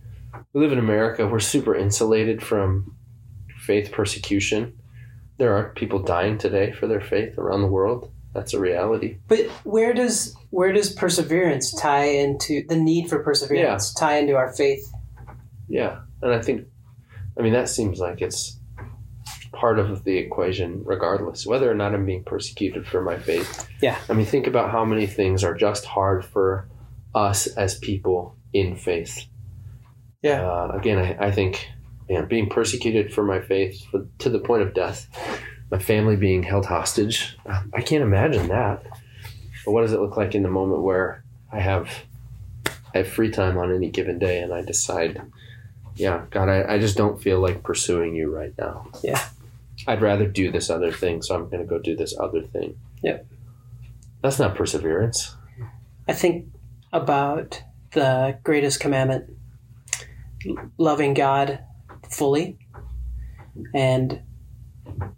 we 0.53 0.61
live 0.61 0.73
in 0.73 0.79
America. 0.79 1.27
We're 1.27 1.41
super 1.41 1.75
insulated 1.75 2.43
from 2.43 2.95
faith 3.61 3.93
persecution. 3.93 4.79
There 5.39 5.57
are 5.57 5.71
people 5.71 6.01
dying 6.01 6.37
today 6.37 6.73
for 6.73 6.87
their 6.87 7.01
faith 7.01 7.39
around 7.39 7.63
the 7.63 7.69
world. 7.69 8.13
That's 8.35 8.53
a 8.53 8.61
reality. 8.61 9.17
But 9.27 9.47
where 9.65 9.95
does 9.95 10.37
where 10.51 10.73
does 10.73 10.93
perseverance 10.93 11.73
tie 11.73 12.05
into 12.05 12.65
the 12.69 12.77
need 12.77 13.09
for 13.09 13.21
perseverance 13.21 13.95
tie 13.95 14.19
into 14.19 14.37
our 14.37 14.53
faith? 14.53 14.87
Yeah, 15.69 16.01
and 16.23 16.33
I 16.33 16.43
think, 16.43 16.67
I 17.41 17.43
mean, 17.43 17.55
that 17.55 17.71
seems 17.71 17.99
like 17.99 18.21
it's 18.21 18.61
part 19.53 19.79
of 19.79 20.05
the 20.05 20.19
equation, 20.19 20.83
regardless 20.85 21.47
whether 21.47 21.71
or 21.71 21.75
not 21.75 21.95
I'm 21.95 22.05
being 22.05 22.23
persecuted 22.23 22.87
for 22.87 23.01
my 23.01 23.19
faith. 23.19 23.67
Yeah. 23.81 23.99
I 24.11 24.13
mean, 24.13 24.27
think 24.27 24.47
about 24.47 24.71
how 24.71 24.85
many 24.85 25.07
things 25.07 25.43
are 25.43 25.55
just 25.55 25.87
hard 25.87 26.23
for 26.23 26.69
us 27.15 27.47
as 27.47 27.79
people 27.79 28.37
in 28.53 28.77
faith. 28.77 29.25
Yeah. 30.21 30.47
Uh, 30.47 30.73
again, 30.75 30.99
I, 30.99 31.29
I 31.29 31.31
think 31.31 31.67
man, 32.11 32.27
being 32.27 32.51
persecuted 32.51 33.11
for 33.11 33.25
my 33.25 33.41
faith 33.41 33.83
for, 33.91 34.07
to 34.19 34.29
the 34.29 34.39
point 34.39 34.61
of 34.61 34.75
death, 34.75 35.09
my 35.71 35.79
family 35.79 36.17
being 36.17 36.43
held 36.43 36.67
hostage. 36.67 37.39
I 37.73 37.81
can't 37.81 38.03
imagine 38.03 38.49
that. 38.49 38.85
But 39.65 39.73
what 39.73 39.81
does 39.81 39.95
it 39.95 40.01
look 40.01 40.19
like 40.19 40.35
in 40.35 40.43
the 40.43 40.51
moment 40.51 40.83
where 40.83 41.25
I 41.51 41.61
have 41.61 41.91
I 42.95 42.99
have 42.99 43.09
free 43.09 43.31
time 43.31 43.57
on 43.57 43.75
any 43.75 43.89
given 43.89 44.19
day 44.19 44.43
and 44.43 44.53
I 44.53 44.63
decide, 44.63 45.23
yeah, 46.01 46.25
God, 46.31 46.49
I, 46.49 46.75
I 46.75 46.79
just 46.79 46.97
don't 46.97 47.23
feel 47.23 47.41
like 47.41 47.63
pursuing 47.63 48.15
you 48.15 48.35
right 48.35 48.55
now. 48.57 48.91
Yeah. 49.03 49.23
I'd 49.87 50.01
rather 50.01 50.27
do 50.27 50.51
this 50.51 50.71
other 50.71 50.91
thing, 50.91 51.21
so 51.21 51.35
I'm 51.35 51.51
going 51.51 51.61
to 51.61 51.69
go 51.69 51.79
do 51.79 51.95
this 51.95 52.19
other 52.19 52.43
thing. 52.43 52.79
Yep. 53.03 53.27
That's 54.23 54.39
not 54.39 54.55
perseverance. 54.55 55.37
I 56.09 56.15
think 56.15 56.47
about 56.93 57.63
the 57.93 58.39
greatest 58.43 58.81
commandment 58.81 59.31
loving 60.79 61.13
God 61.13 61.61
fully 62.09 62.59
and 63.75 64.23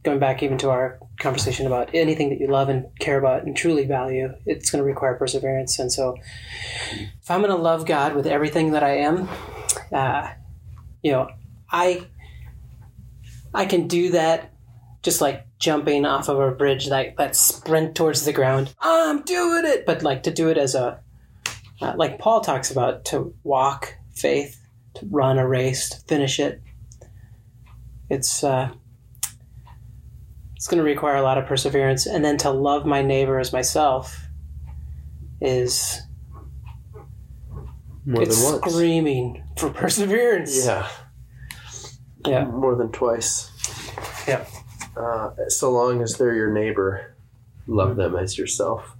going 0.02 0.18
back 0.18 0.42
even 0.42 0.58
to 0.58 0.70
our 0.70 0.98
conversation 1.20 1.66
about 1.66 1.94
anything 1.94 2.30
that 2.30 2.40
you 2.40 2.48
love 2.48 2.68
and 2.68 2.86
care 2.98 3.18
about 3.18 3.44
and 3.44 3.56
truly 3.56 3.86
value, 3.86 4.32
it's 4.46 4.70
going 4.70 4.82
to 4.82 4.84
require 4.84 5.14
perseverance. 5.14 5.78
And 5.78 5.92
so, 5.92 6.16
if 7.22 7.30
I'm 7.30 7.40
going 7.40 7.54
to 7.54 7.62
love 7.62 7.86
God 7.86 8.16
with 8.16 8.26
everything 8.26 8.72
that 8.72 8.82
I 8.82 8.96
am, 8.96 9.28
uh, 9.92 10.30
you 11.02 11.12
know, 11.12 11.28
I 11.70 12.06
I 13.54 13.66
can 13.66 13.88
do 13.88 14.10
that 14.12 14.52
just 15.02 15.20
like 15.20 15.46
jumping 15.58 16.06
off 16.06 16.28
of 16.28 16.38
a 16.38 16.52
bridge, 16.52 16.88
like 16.88 17.16
that 17.16 17.36
sprint 17.36 17.94
towards 17.94 18.24
the 18.24 18.32
ground. 18.32 18.74
I'm 18.80 19.22
doing 19.22 19.64
it, 19.66 19.84
but 19.84 20.02
like 20.02 20.22
to 20.24 20.30
do 20.30 20.48
it 20.48 20.56
as 20.56 20.74
a 20.74 21.00
uh, 21.80 21.94
like 21.96 22.18
Paul 22.18 22.40
talks 22.40 22.70
about 22.70 23.04
to 23.06 23.34
walk 23.42 23.96
faith, 24.14 24.60
to 24.94 25.06
run 25.10 25.38
a 25.38 25.46
race, 25.46 25.88
to 25.90 26.00
finish 26.06 26.38
it. 26.38 26.62
It's 28.08 28.44
uh, 28.44 28.70
it's 30.54 30.68
going 30.68 30.78
to 30.78 30.84
require 30.84 31.16
a 31.16 31.22
lot 31.22 31.38
of 31.38 31.46
perseverance, 31.46 32.06
and 32.06 32.24
then 32.24 32.36
to 32.38 32.50
love 32.50 32.86
my 32.86 33.02
neighbor 33.02 33.40
as 33.40 33.52
myself 33.52 34.28
is 35.40 36.00
More 38.04 38.22
it's 38.22 38.42
than 38.42 38.60
once. 38.60 38.72
screaming 38.72 39.44
for 39.56 39.70
perseverance. 39.70 40.64
Yeah. 40.64 40.88
Yeah. 42.26 42.44
More 42.44 42.74
than 42.74 42.90
twice. 42.90 43.50
Yeah. 44.26 44.44
Uh, 44.96 45.30
so 45.48 45.70
long 45.70 46.02
as 46.02 46.18
they're 46.18 46.34
your 46.34 46.52
neighbor, 46.52 47.16
love 47.66 47.96
them 47.96 48.16
as 48.16 48.36
yourself. 48.36 48.96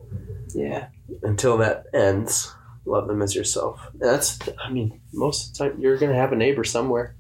Yeah. 0.54 0.88
Until 1.22 1.58
that 1.58 1.86
ends, 1.92 2.54
love 2.84 3.08
them 3.08 3.22
as 3.22 3.34
yourself. 3.34 3.80
That's, 3.94 4.38
I 4.62 4.70
mean, 4.70 5.00
most 5.12 5.48
of 5.48 5.52
the 5.52 5.70
time 5.70 5.80
you're 5.80 5.98
going 5.98 6.12
to 6.12 6.18
have 6.18 6.32
a 6.32 6.36
neighbor 6.36 6.64
somewhere. 6.64 7.16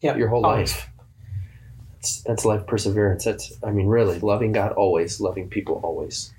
Yeah. 0.00 0.16
Your 0.16 0.28
whole 0.28 0.44
Always. 0.44 0.72
life. 0.72 0.88
That's, 1.94 2.22
that's 2.22 2.44
life 2.44 2.66
perseverance. 2.66 3.24
That's, 3.24 3.52
I 3.62 3.70
mean, 3.70 3.86
really, 3.86 4.18
loving 4.18 4.52
God 4.52 4.72
always, 4.72 5.20
loving 5.20 5.48
people 5.48 5.80
always. 5.82 6.34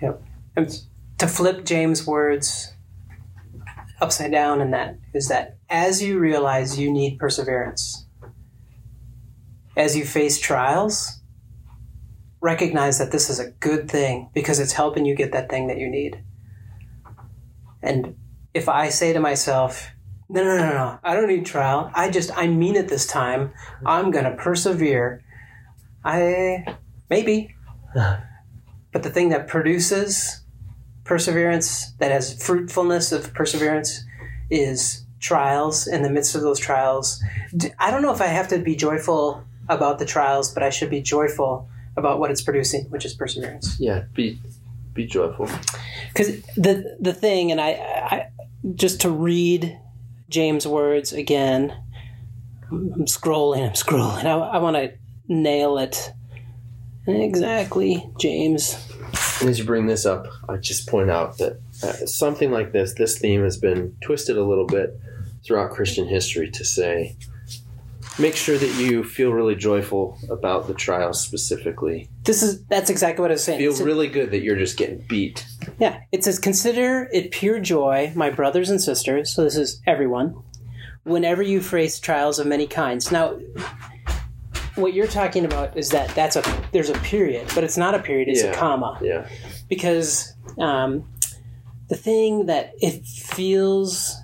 Yep. 0.00 0.22
And 0.56 0.80
to 1.18 1.28
flip 1.28 1.64
James' 1.64 2.06
words 2.06 2.71
upside 4.02 4.32
down 4.32 4.60
in 4.60 4.72
that 4.72 4.98
is 5.14 5.28
that 5.28 5.56
as 5.70 6.02
you 6.02 6.18
realize 6.18 6.78
you 6.78 6.92
need 6.92 7.18
perseverance, 7.18 8.06
as 9.76 9.96
you 9.96 10.04
face 10.04 10.40
trials, 10.40 11.20
recognize 12.40 12.98
that 12.98 13.12
this 13.12 13.30
is 13.30 13.38
a 13.38 13.52
good 13.52 13.88
thing 13.88 14.28
because 14.34 14.58
it's 14.58 14.72
helping 14.72 15.06
you 15.06 15.14
get 15.14 15.32
that 15.32 15.48
thing 15.48 15.68
that 15.68 15.78
you 15.78 15.88
need. 15.88 16.22
And 17.80 18.16
if 18.52 18.68
I 18.68 18.88
say 18.88 19.12
to 19.12 19.20
myself, 19.20 19.88
no, 20.28 20.42
no, 20.42 20.56
no, 20.56 20.72
no, 20.72 20.98
I 21.04 21.14
don't 21.14 21.28
need 21.28 21.46
trial. 21.46 21.90
I 21.94 22.10
just, 22.10 22.36
I 22.36 22.48
mean 22.48 22.74
it 22.74 22.88
this 22.88 23.06
time. 23.06 23.52
I'm 23.86 24.10
going 24.10 24.24
to 24.24 24.32
persevere. 24.32 25.22
I, 26.04 26.76
maybe. 27.08 27.54
But 28.92 29.02
the 29.02 29.10
thing 29.10 29.30
that 29.30 29.48
produces 29.48 30.41
perseverance, 31.04 31.92
that 31.98 32.10
has 32.10 32.42
fruitfulness 32.42 33.12
of 33.12 33.32
perseverance, 33.34 34.04
is 34.50 35.04
trials. 35.20 35.86
In 35.86 36.02
the 36.02 36.10
midst 36.10 36.34
of 36.34 36.42
those 36.42 36.58
trials, 36.58 37.22
I 37.78 37.90
don't 37.90 38.02
know 38.02 38.12
if 38.12 38.20
I 38.20 38.26
have 38.26 38.48
to 38.48 38.58
be 38.58 38.76
joyful 38.76 39.44
about 39.68 39.98
the 39.98 40.04
trials, 40.04 40.52
but 40.52 40.62
I 40.62 40.70
should 40.70 40.90
be 40.90 41.00
joyful 41.00 41.68
about 41.96 42.18
what 42.18 42.30
it's 42.30 42.42
producing, 42.42 42.84
which 42.86 43.04
is 43.04 43.14
perseverance. 43.14 43.78
Yeah, 43.78 44.04
be, 44.14 44.38
be 44.94 45.06
joyful. 45.06 45.48
Because 46.08 46.42
the 46.56 46.96
the 47.00 47.12
thing, 47.12 47.52
and 47.52 47.60
I, 47.60 47.70
I 47.70 48.26
just 48.74 49.00
to 49.02 49.10
read 49.10 49.78
James' 50.28 50.66
words 50.66 51.12
again. 51.12 51.76
I'm 52.70 53.04
scrolling. 53.04 53.66
I'm 53.66 53.74
scrolling. 53.74 54.24
I, 54.24 54.32
I 54.32 54.58
want 54.58 54.76
to 54.76 54.94
nail 55.28 55.76
it. 55.78 56.12
Exactly, 57.06 58.10
James. 58.18 58.76
As 59.42 59.58
you 59.58 59.64
bring 59.64 59.86
this 59.86 60.06
up, 60.06 60.26
I 60.48 60.56
just 60.56 60.88
point 60.88 61.10
out 61.10 61.38
that 61.38 61.60
uh, 61.82 61.92
something 62.06 62.52
like 62.52 62.72
this, 62.72 62.94
this 62.94 63.18
theme 63.18 63.42
has 63.42 63.56
been 63.56 63.96
twisted 64.00 64.36
a 64.36 64.44
little 64.44 64.66
bit 64.66 64.98
throughout 65.44 65.72
Christian 65.72 66.06
history 66.06 66.48
to 66.52 66.64
say, 66.64 67.16
make 68.18 68.36
sure 68.36 68.56
that 68.56 68.74
you 68.76 69.02
feel 69.02 69.32
really 69.32 69.56
joyful 69.56 70.16
about 70.30 70.68
the 70.68 70.74
trials 70.74 71.20
specifically. 71.20 72.08
This 72.22 72.42
is 72.42 72.64
that's 72.66 72.88
exactly 72.90 73.22
what 73.22 73.30
I 73.30 73.34
was 73.34 73.44
saying. 73.44 73.58
Feel 73.58 73.84
really 73.84 74.08
good 74.08 74.30
that 74.30 74.42
you're 74.42 74.56
just 74.56 74.76
getting 74.76 75.04
beat. 75.08 75.44
Yeah, 75.78 76.00
it 76.12 76.22
says, 76.22 76.38
Consider 76.38 77.08
it 77.12 77.32
pure 77.32 77.58
joy, 77.58 78.12
my 78.14 78.30
brothers 78.30 78.70
and 78.70 78.80
sisters. 78.80 79.34
So 79.34 79.42
this 79.42 79.56
is 79.56 79.80
everyone. 79.86 80.40
Whenever 81.04 81.42
you 81.42 81.60
face 81.60 81.98
trials 81.98 82.38
of 82.38 82.46
many 82.46 82.68
kinds. 82.68 83.10
Now, 83.10 83.36
what 84.76 84.94
you're 84.94 85.06
talking 85.06 85.44
about 85.44 85.76
is 85.76 85.90
that 85.90 86.08
that's 86.14 86.36
a 86.36 86.42
there's 86.72 86.88
a 86.90 86.98
period, 87.00 87.50
but 87.54 87.64
it's 87.64 87.76
not 87.76 87.94
a 87.94 87.98
period; 87.98 88.28
it's 88.28 88.42
a 88.42 88.52
comma 88.52 88.98
Yeah. 89.02 89.28
because 89.68 90.34
um, 90.58 91.08
the 91.88 91.96
thing 91.96 92.46
that 92.46 92.72
it 92.80 93.04
feels 93.04 94.16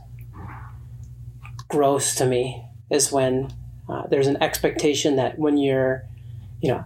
gross 1.69 2.15
to 2.17 2.27
me 2.27 2.65
is 2.91 3.13
when 3.13 3.53
uh, 3.89 4.07
there's 4.07 4.27
an 4.27 4.43
expectation 4.43 5.17
that 5.17 5.39
when 5.39 5.57
you're, 5.59 6.05
you 6.61 6.71
know, 6.71 6.85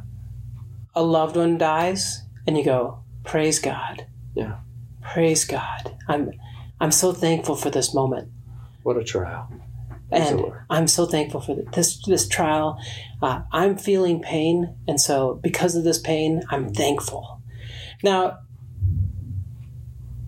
a 0.95 1.03
loved 1.03 1.37
one 1.37 1.59
dies 1.59 2.23
and 2.47 2.57
you 2.59 2.65
go, 2.65 3.03
praise 3.25 3.59
God. 3.59 4.07
Yeah. 4.35 4.57
Praise 5.01 5.45
God. 5.45 5.97
I'm, 6.09 6.33
I'm 6.81 6.91
so 6.93 7.13
thankful 7.13 7.55
for 7.57 7.71
this 7.71 7.95
moment. 7.95 8.31
What 8.83 8.97
a 8.97 9.05
trial. 9.05 9.49
And. 10.13 10.53
I'm 10.71 10.89
so 10.89 11.07
thankful 11.07 11.41
for 11.41 11.57
this 11.73 12.03
this 12.07 12.29
trial. 12.29 12.79
Uh, 13.21 13.43
I'm 13.53 13.77
feeling 13.77 14.21
pain, 14.21 14.77
and 14.89 15.01
so 15.01 15.39
because 15.43 15.77
of 15.77 15.85
this 15.85 15.99
pain, 15.99 16.43
I'm 16.51 16.73
thankful. 16.73 17.43
Now, 18.03 18.39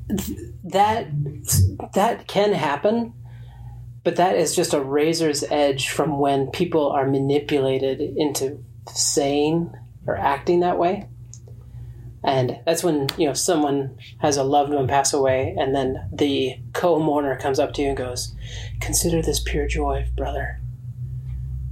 th- 0.09 0.39
that 0.65 1.09
that 1.95 2.27
can 2.29 2.53
happen, 2.53 3.15
but 4.03 4.17
that 4.17 4.37
is 4.37 4.55
just 4.55 4.75
a 4.75 4.81
razor's 4.81 5.45
edge 5.51 5.89
from 5.89 6.19
when 6.19 6.51
people 6.51 6.91
are 6.91 7.07
manipulated 7.09 8.01
into 8.01 8.63
saying 8.93 9.73
or 10.07 10.17
acting 10.17 10.61
that 10.61 10.79
way. 10.79 11.09
And 12.25 12.59
that's 12.65 12.83
when 12.83 13.09
you 13.19 13.27
know 13.27 13.35
someone 13.35 13.97
has 14.19 14.37
a 14.37 14.45
loved 14.45 14.73
one 14.73 14.89
pass 14.89 15.13
away, 15.13 15.55
and 15.59 15.75
then 15.75 16.09
the 16.13 16.57
co-mourner 16.73 17.39
comes 17.39 17.59
up 17.59 17.75
to 17.75 17.83
you 17.83 17.89
and 17.89 17.97
goes, 17.97 18.35
Consider 18.81 19.21
this 19.21 19.41
pure 19.41 19.67
joy, 19.67 20.07
brother. 20.17 20.61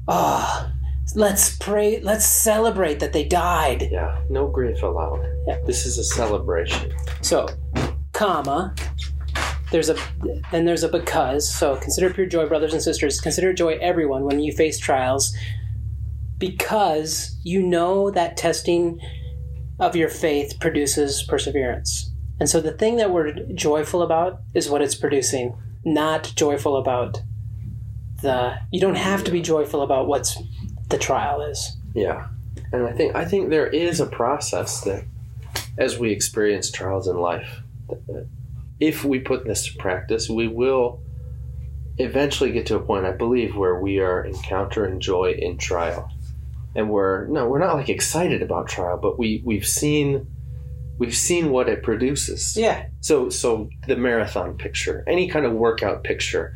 Ah, 0.06 0.72
let's 1.14 1.56
pray, 1.56 2.00
let's 2.00 2.26
celebrate 2.26 3.00
that 3.00 3.14
they 3.14 3.24
died. 3.24 3.88
Yeah. 3.90 4.20
No 4.28 4.46
grief 4.46 4.82
allowed. 4.82 5.24
Yeah. 5.46 5.58
This 5.66 5.86
is 5.86 5.96
a 5.96 6.04
celebration. 6.04 6.92
So, 7.22 7.48
comma, 8.12 8.74
there's 9.70 9.88
a 9.88 9.96
then 10.50 10.66
there's 10.66 10.82
a 10.82 10.88
because. 10.88 11.50
So 11.50 11.76
consider 11.76 12.12
pure 12.12 12.26
joy, 12.26 12.46
brothers 12.46 12.74
and 12.74 12.82
sisters. 12.82 13.20
Consider 13.20 13.54
joy, 13.54 13.78
everyone, 13.80 14.24
when 14.24 14.38
you 14.40 14.52
face 14.52 14.78
trials, 14.78 15.34
because 16.36 17.38
you 17.42 17.62
know 17.62 18.10
that 18.10 18.36
testing 18.36 19.00
of 19.78 19.96
your 19.96 20.08
faith 20.08 20.58
produces 20.60 21.22
perseverance. 21.22 22.10
And 22.40 22.48
so 22.48 22.60
the 22.60 22.72
thing 22.72 22.96
that 22.96 23.10
we're 23.10 23.32
joyful 23.54 24.02
about 24.02 24.40
is 24.54 24.68
what 24.68 24.82
it's 24.82 24.94
producing, 24.94 25.56
not 25.84 26.32
joyful 26.34 26.76
about 26.76 27.22
the. 28.22 28.56
You 28.70 28.80
don't 28.80 28.96
have 28.96 29.24
to 29.24 29.30
be 29.30 29.40
joyful 29.40 29.82
about 29.82 30.06
what's 30.06 30.38
the 30.88 30.98
trial 30.98 31.42
is. 31.42 31.76
Yeah. 31.94 32.28
And 32.72 32.86
I 32.86 32.92
think 32.92 33.14
I 33.14 33.24
think 33.24 33.50
there 33.50 33.66
is 33.66 34.00
a 34.00 34.06
process 34.06 34.80
that 34.82 35.04
as 35.78 35.98
we 35.98 36.10
experience 36.10 36.70
trials 36.70 37.08
in 37.08 37.16
life, 37.16 37.62
if 38.80 39.04
we 39.04 39.20
put 39.20 39.44
this 39.44 39.66
to 39.66 39.78
practice, 39.78 40.28
we 40.28 40.48
will 40.48 41.00
eventually 41.98 42.52
get 42.52 42.66
to 42.66 42.76
a 42.76 42.80
point, 42.80 43.06
I 43.06 43.12
believe, 43.12 43.56
where 43.56 43.80
we 43.80 44.00
are 44.00 44.26
encountering 44.26 45.00
joy 45.00 45.34
in 45.38 45.58
trial. 45.58 46.10
And 46.74 46.90
we're 46.90 47.26
no, 47.26 47.48
we're 47.48 47.58
not 47.58 47.76
like 47.76 47.88
excited 47.88 48.42
about 48.42 48.68
trial, 48.68 48.98
but 49.00 49.18
we, 49.18 49.42
we've 49.44 49.66
seen 49.66 50.26
we've 50.98 51.16
seen 51.16 51.50
what 51.50 51.68
it 51.68 51.82
produces. 51.82 52.56
Yeah. 52.56 52.86
So 53.00 53.28
so 53.28 53.68
the 53.86 53.96
marathon 53.96 54.56
picture, 54.56 55.04
any 55.06 55.28
kind 55.28 55.44
of 55.46 55.52
workout 55.52 56.04
picture. 56.04 56.54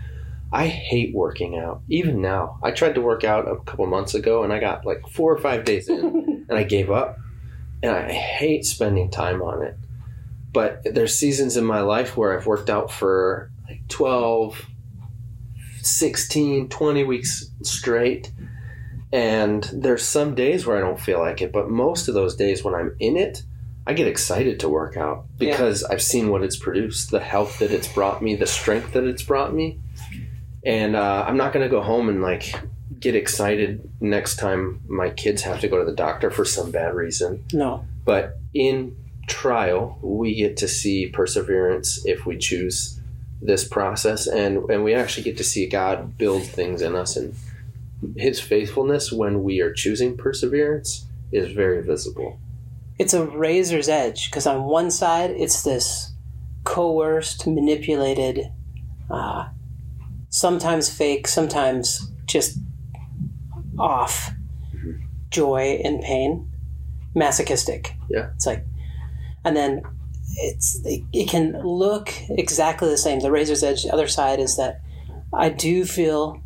I 0.52 0.68
hate 0.68 1.12
working 1.12 1.58
out. 1.58 1.82
Even 1.88 2.22
now, 2.22 2.58
I 2.62 2.70
tried 2.70 2.94
to 2.94 3.00
work 3.00 3.24
out 3.24 3.48
a 3.48 3.56
couple 3.64 3.84
months 3.86 4.14
ago, 4.14 4.44
and 4.44 4.52
I 4.52 4.60
got 4.60 4.86
like 4.86 5.06
four 5.08 5.32
or 5.32 5.38
five 5.38 5.64
days 5.64 5.88
in, 5.88 6.46
and 6.48 6.56
I 6.56 6.62
gave 6.62 6.90
up. 6.90 7.18
And 7.82 7.92
I 7.92 8.12
hate 8.12 8.64
spending 8.64 9.10
time 9.10 9.42
on 9.42 9.62
it. 9.62 9.76
But 10.52 10.82
there's 10.84 11.14
seasons 11.14 11.56
in 11.56 11.64
my 11.64 11.80
life 11.80 12.16
where 12.16 12.36
I've 12.36 12.46
worked 12.46 12.70
out 12.70 12.90
for 12.90 13.50
like 13.68 13.86
12, 13.88 14.64
16, 15.82 16.68
20 16.68 17.04
weeks 17.04 17.50
straight. 17.62 18.32
And 19.12 19.62
there's 19.72 20.04
some 20.04 20.34
days 20.34 20.66
where 20.66 20.76
I 20.76 20.80
don't 20.80 21.00
feel 21.00 21.20
like 21.20 21.40
it, 21.40 21.52
but 21.52 21.70
most 21.70 22.08
of 22.08 22.14
those 22.14 22.36
days 22.36 22.64
when 22.64 22.74
I'm 22.74 22.96
in 22.98 23.16
it, 23.16 23.42
I 23.86 23.92
get 23.92 24.08
excited 24.08 24.60
to 24.60 24.68
work 24.68 24.96
out 24.96 25.26
because 25.38 25.84
I've 25.84 26.02
seen 26.02 26.30
what 26.30 26.42
it's 26.42 26.56
produced, 26.56 27.12
the 27.12 27.20
health 27.20 27.60
that 27.60 27.70
it's 27.70 27.86
brought 27.86 28.20
me, 28.20 28.34
the 28.34 28.46
strength 28.46 28.92
that 28.94 29.04
it's 29.04 29.22
brought 29.22 29.54
me. 29.54 29.78
And 30.64 30.96
uh, 30.96 31.24
I'm 31.26 31.36
not 31.36 31.52
going 31.52 31.64
to 31.64 31.70
go 31.70 31.80
home 31.80 32.08
and 32.08 32.20
like 32.20 32.52
get 32.98 33.14
excited 33.14 33.88
next 34.00 34.36
time 34.36 34.80
my 34.88 35.10
kids 35.10 35.42
have 35.42 35.60
to 35.60 35.68
go 35.68 35.78
to 35.78 35.84
the 35.84 35.94
doctor 35.94 36.30
for 36.30 36.44
some 36.44 36.72
bad 36.72 36.94
reason. 36.94 37.44
No. 37.52 37.84
But 38.04 38.38
in 38.54 38.96
trial, 39.28 39.98
we 40.02 40.34
get 40.34 40.56
to 40.58 40.68
see 40.68 41.08
perseverance 41.08 42.04
if 42.04 42.26
we 42.26 42.38
choose 42.38 43.00
this 43.42 43.66
process, 43.68 44.26
and, 44.26 44.68
and 44.70 44.82
we 44.82 44.94
actually 44.94 45.24
get 45.24 45.36
to 45.36 45.44
see 45.44 45.68
God 45.68 46.16
build 46.16 46.42
things 46.42 46.82
in 46.82 46.96
us. 46.96 47.16
And 47.16 47.34
His 48.16 48.40
faithfulness 48.40 49.12
when 49.12 49.42
we 49.42 49.60
are 49.60 49.72
choosing 49.72 50.16
perseverance 50.16 51.06
is 51.32 51.52
very 51.52 51.82
visible. 51.82 52.38
It's 52.98 53.14
a 53.14 53.26
razor's 53.26 53.88
edge 53.88 54.30
because 54.30 54.46
on 54.46 54.64
one 54.64 54.90
side, 54.90 55.30
it's 55.30 55.62
this 55.62 56.12
coerced, 56.64 57.46
manipulated, 57.46 58.52
uh, 59.10 59.48
sometimes 60.28 60.92
fake, 60.92 61.28
sometimes 61.28 62.10
just 62.26 62.58
off 63.78 64.30
joy 65.30 65.80
and 65.84 66.00
pain, 66.02 66.50
masochistic. 67.14 67.94
Yeah. 68.08 68.30
It's 68.34 68.46
like, 68.46 68.64
and 69.44 69.56
then 69.56 69.82
it's 70.38 70.80
it, 70.84 71.02
it 71.12 71.28
can 71.28 71.60
look 71.62 72.12
exactly 72.30 72.88
the 72.88 72.98
same. 72.98 73.20
The 73.20 73.30
razor's 73.30 73.62
edge, 73.62 73.84
the 73.84 73.92
other 73.92 74.08
side 74.08 74.40
is 74.40 74.56
that 74.56 74.80
I 75.32 75.50
do 75.50 75.84
feel 75.84 76.40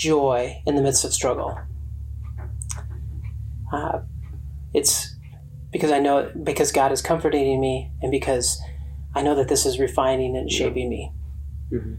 joy 0.00 0.62
in 0.66 0.76
the 0.76 0.82
midst 0.82 1.04
of 1.04 1.12
struggle. 1.12 1.58
Uh, 3.70 4.00
it's 4.72 5.14
because 5.70 5.92
I 5.92 5.98
know 6.00 6.32
because 6.42 6.72
God 6.72 6.90
is 6.90 7.02
comforting 7.02 7.60
me, 7.60 7.92
and 8.00 8.10
because 8.10 8.58
I 9.14 9.22
know 9.22 9.34
that 9.34 9.48
this 9.48 9.66
is 9.66 9.78
refining 9.78 10.36
and 10.36 10.50
shaping 10.50 10.88
me. 10.88 11.12
Mhm. 11.70 11.98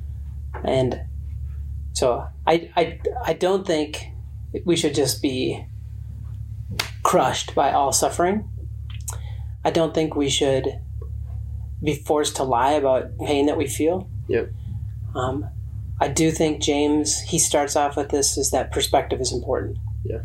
And 0.65 1.01
so 1.93 2.25
I, 2.47 2.69
I 2.75 2.99
I 3.23 3.33
don't 3.33 3.65
think 3.65 4.07
we 4.65 4.75
should 4.75 4.95
just 4.95 5.21
be 5.21 5.65
crushed 7.03 7.53
by 7.53 7.71
all 7.71 7.91
suffering. 7.91 8.49
I 9.63 9.69
don't 9.69 9.93
think 9.93 10.15
we 10.15 10.27
should 10.29 10.65
be 11.83 11.95
forced 11.95 12.35
to 12.37 12.43
lie 12.43 12.71
about 12.73 13.17
pain 13.19 13.45
that 13.45 13.57
we 13.57 13.67
feel. 13.67 14.09
Yep. 14.27 14.49
Um, 15.15 15.45
I 16.01 16.07
do 16.07 16.31
think 16.31 16.63
James 16.63 17.19
he 17.21 17.37
starts 17.37 17.75
off 17.75 17.95
with 17.95 18.09
this 18.09 18.35
is 18.35 18.49
that 18.49 18.71
perspective 18.71 19.21
is 19.21 19.31
important. 19.31 19.77
Yeah. 20.03 20.23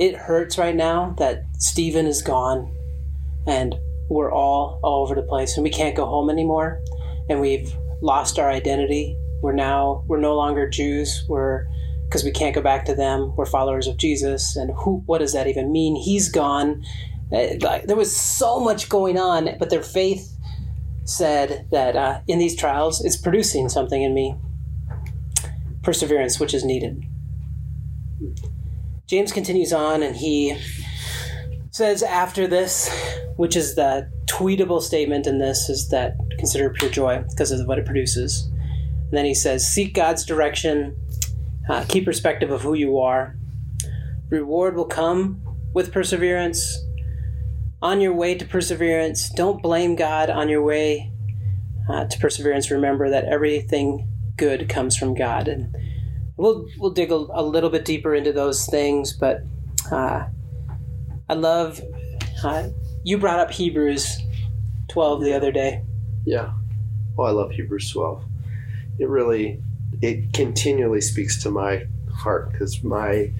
It 0.00 0.16
hurts 0.16 0.58
right 0.58 0.74
now 0.74 1.14
that 1.18 1.44
Stephen 1.58 2.04
is 2.06 2.20
gone, 2.20 2.76
and 3.46 3.76
we're 4.10 4.32
all 4.32 4.80
all 4.82 5.04
over 5.04 5.14
the 5.14 5.22
place, 5.22 5.56
and 5.56 5.62
we 5.62 5.70
can't 5.70 5.96
go 5.96 6.04
home 6.04 6.30
anymore, 6.30 6.80
and 7.30 7.40
we've 7.40 7.72
lost 8.02 8.40
our 8.40 8.50
identity. 8.50 9.16
We're 9.40 9.52
now 9.52 10.02
we're 10.08 10.20
no 10.20 10.34
longer 10.34 10.68
Jews. 10.68 11.24
We're 11.28 11.66
because 12.08 12.24
we 12.24 12.32
can't 12.32 12.56
go 12.56 12.62
back 12.62 12.86
to 12.86 12.96
them. 12.96 13.36
We're 13.36 13.46
followers 13.46 13.86
of 13.86 13.98
Jesus, 13.98 14.56
and 14.56 14.72
who? 14.78 15.02
What 15.06 15.18
does 15.18 15.32
that 15.32 15.46
even 15.46 15.70
mean? 15.70 15.94
He's 15.94 16.28
gone. 16.28 16.82
Eh, 17.30 17.58
like, 17.60 17.84
there 17.84 17.96
was 17.96 18.14
so 18.14 18.58
much 18.58 18.88
going 18.88 19.16
on, 19.16 19.50
but 19.60 19.70
their 19.70 19.82
faith 19.82 20.34
said 21.08 21.66
that 21.70 21.96
uh, 21.96 22.20
in 22.28 22.38
these 22.38 22.54
trials, 22.54 23.02
it's 23.02 23.16
producing 23.16 23.68
something 23.68 24.02
in 24.02 24.12
me. 24.12 24.36
Perseverance, 25.82 26.38
which 26.38 26.52
is 26.52 26.64
needed. 26.64 27.02
James 29.06 29.32
continues 29.32 29.72
on, 29.72 30.02
and 30.02 30.16
he 30.16 30.54
says 31.70 32.02
after 32.02 32.46
this, 32.46 32.90
which 33.36 33.56
is 33.56 33.74
the 33.74 34.10
tweetable 34.26 34.82
statement 34.82 35.26
in 35.26 35.38
this, 35.38 35.70
is 35.70 35.88
that 35.88 36.14
consider 36.38 36.68
pure 36.70 36.90
joy 36.90 37.24
because 37.30 37.50
of 37.50 37.66
what 37.66 37.78
it 37.78 37.86
produces. 37.86 38.44
And 38.44 39.12
then 39.12 39.24
he 39.24 39.34
says, 39.34 39.66
seek 39.66 39.94
God's 39.94 40.26
direction, 40.26 40.94
uh, 41.70 41.86
keep 41.88 42.04
perspective 42.04 42.50
of 42.50 42.60
who 42.60 42.74
you 42.74 42.98
are. 42.98 43.34
Reward 44.28 44.76
will 44.76 44.84
come 44.84 45.40
with 45.72 45.90
perseverance. 45.90 46.84
On 47.80 48.00
your 48.00 48.12
way 48.12 48.34
to 48.34 48.44
perseverance, 48.44 49.30
don't 49.30 49.62
blame 49.62 49.94
God 49.94 50.30
on 50.30 50.48
your 50.48 50.62
way 50.62 51.12
uh, 51.88 52.06
to 52.06 52.18
perseverance. 52.18 52.70
Remember 52.70 53.08
that 53.10 53.24
everything 53.24 54.08
good 54.36 54.68
comes 54.68 54.96
from 54.96 55.14
God. 55.14 55.48
And 55.48 55.76
we'll, 56.36 56.66
we'll 56.78 56.90
dig 56.90 57.12
a, 57.12 57.14
a 57.14 57.42
little 57.42 57.70
bit 57.70 57.84
deeper 57.84 58.14
into 58.14 58.32
those 58.32 58.66
things, 58.66 59.12
but 59.12 59.42
uh, 59.92 60.26
I 61.28 61.34
love, 61.34 61.80
uh, 62.42 62.68
you 63.04 63.18
brought 63.18 63.40
up 63.40 63.50
Hebrews 63.50 64.18
12 64.88 65.22
the 65.22 65.34
other 65.34 65.52
day. 65.52 65.82
Yeah. 66.24 66.52
Oh, 67.16 67.24
I 67.24 67.30
love 67.30 67.52
Hebrews 67.52 67.90
12. 67.92 68.24
It 68.98 69.08
really, 69.08 69.62
it 70.02 70.32
continually 70.32 71.00
speaks 71.00 71.42
to 71.42 71.50
my 71.50 71.86
heart 72.12 72.52
because 72.52 72.82
my 72.82 73.32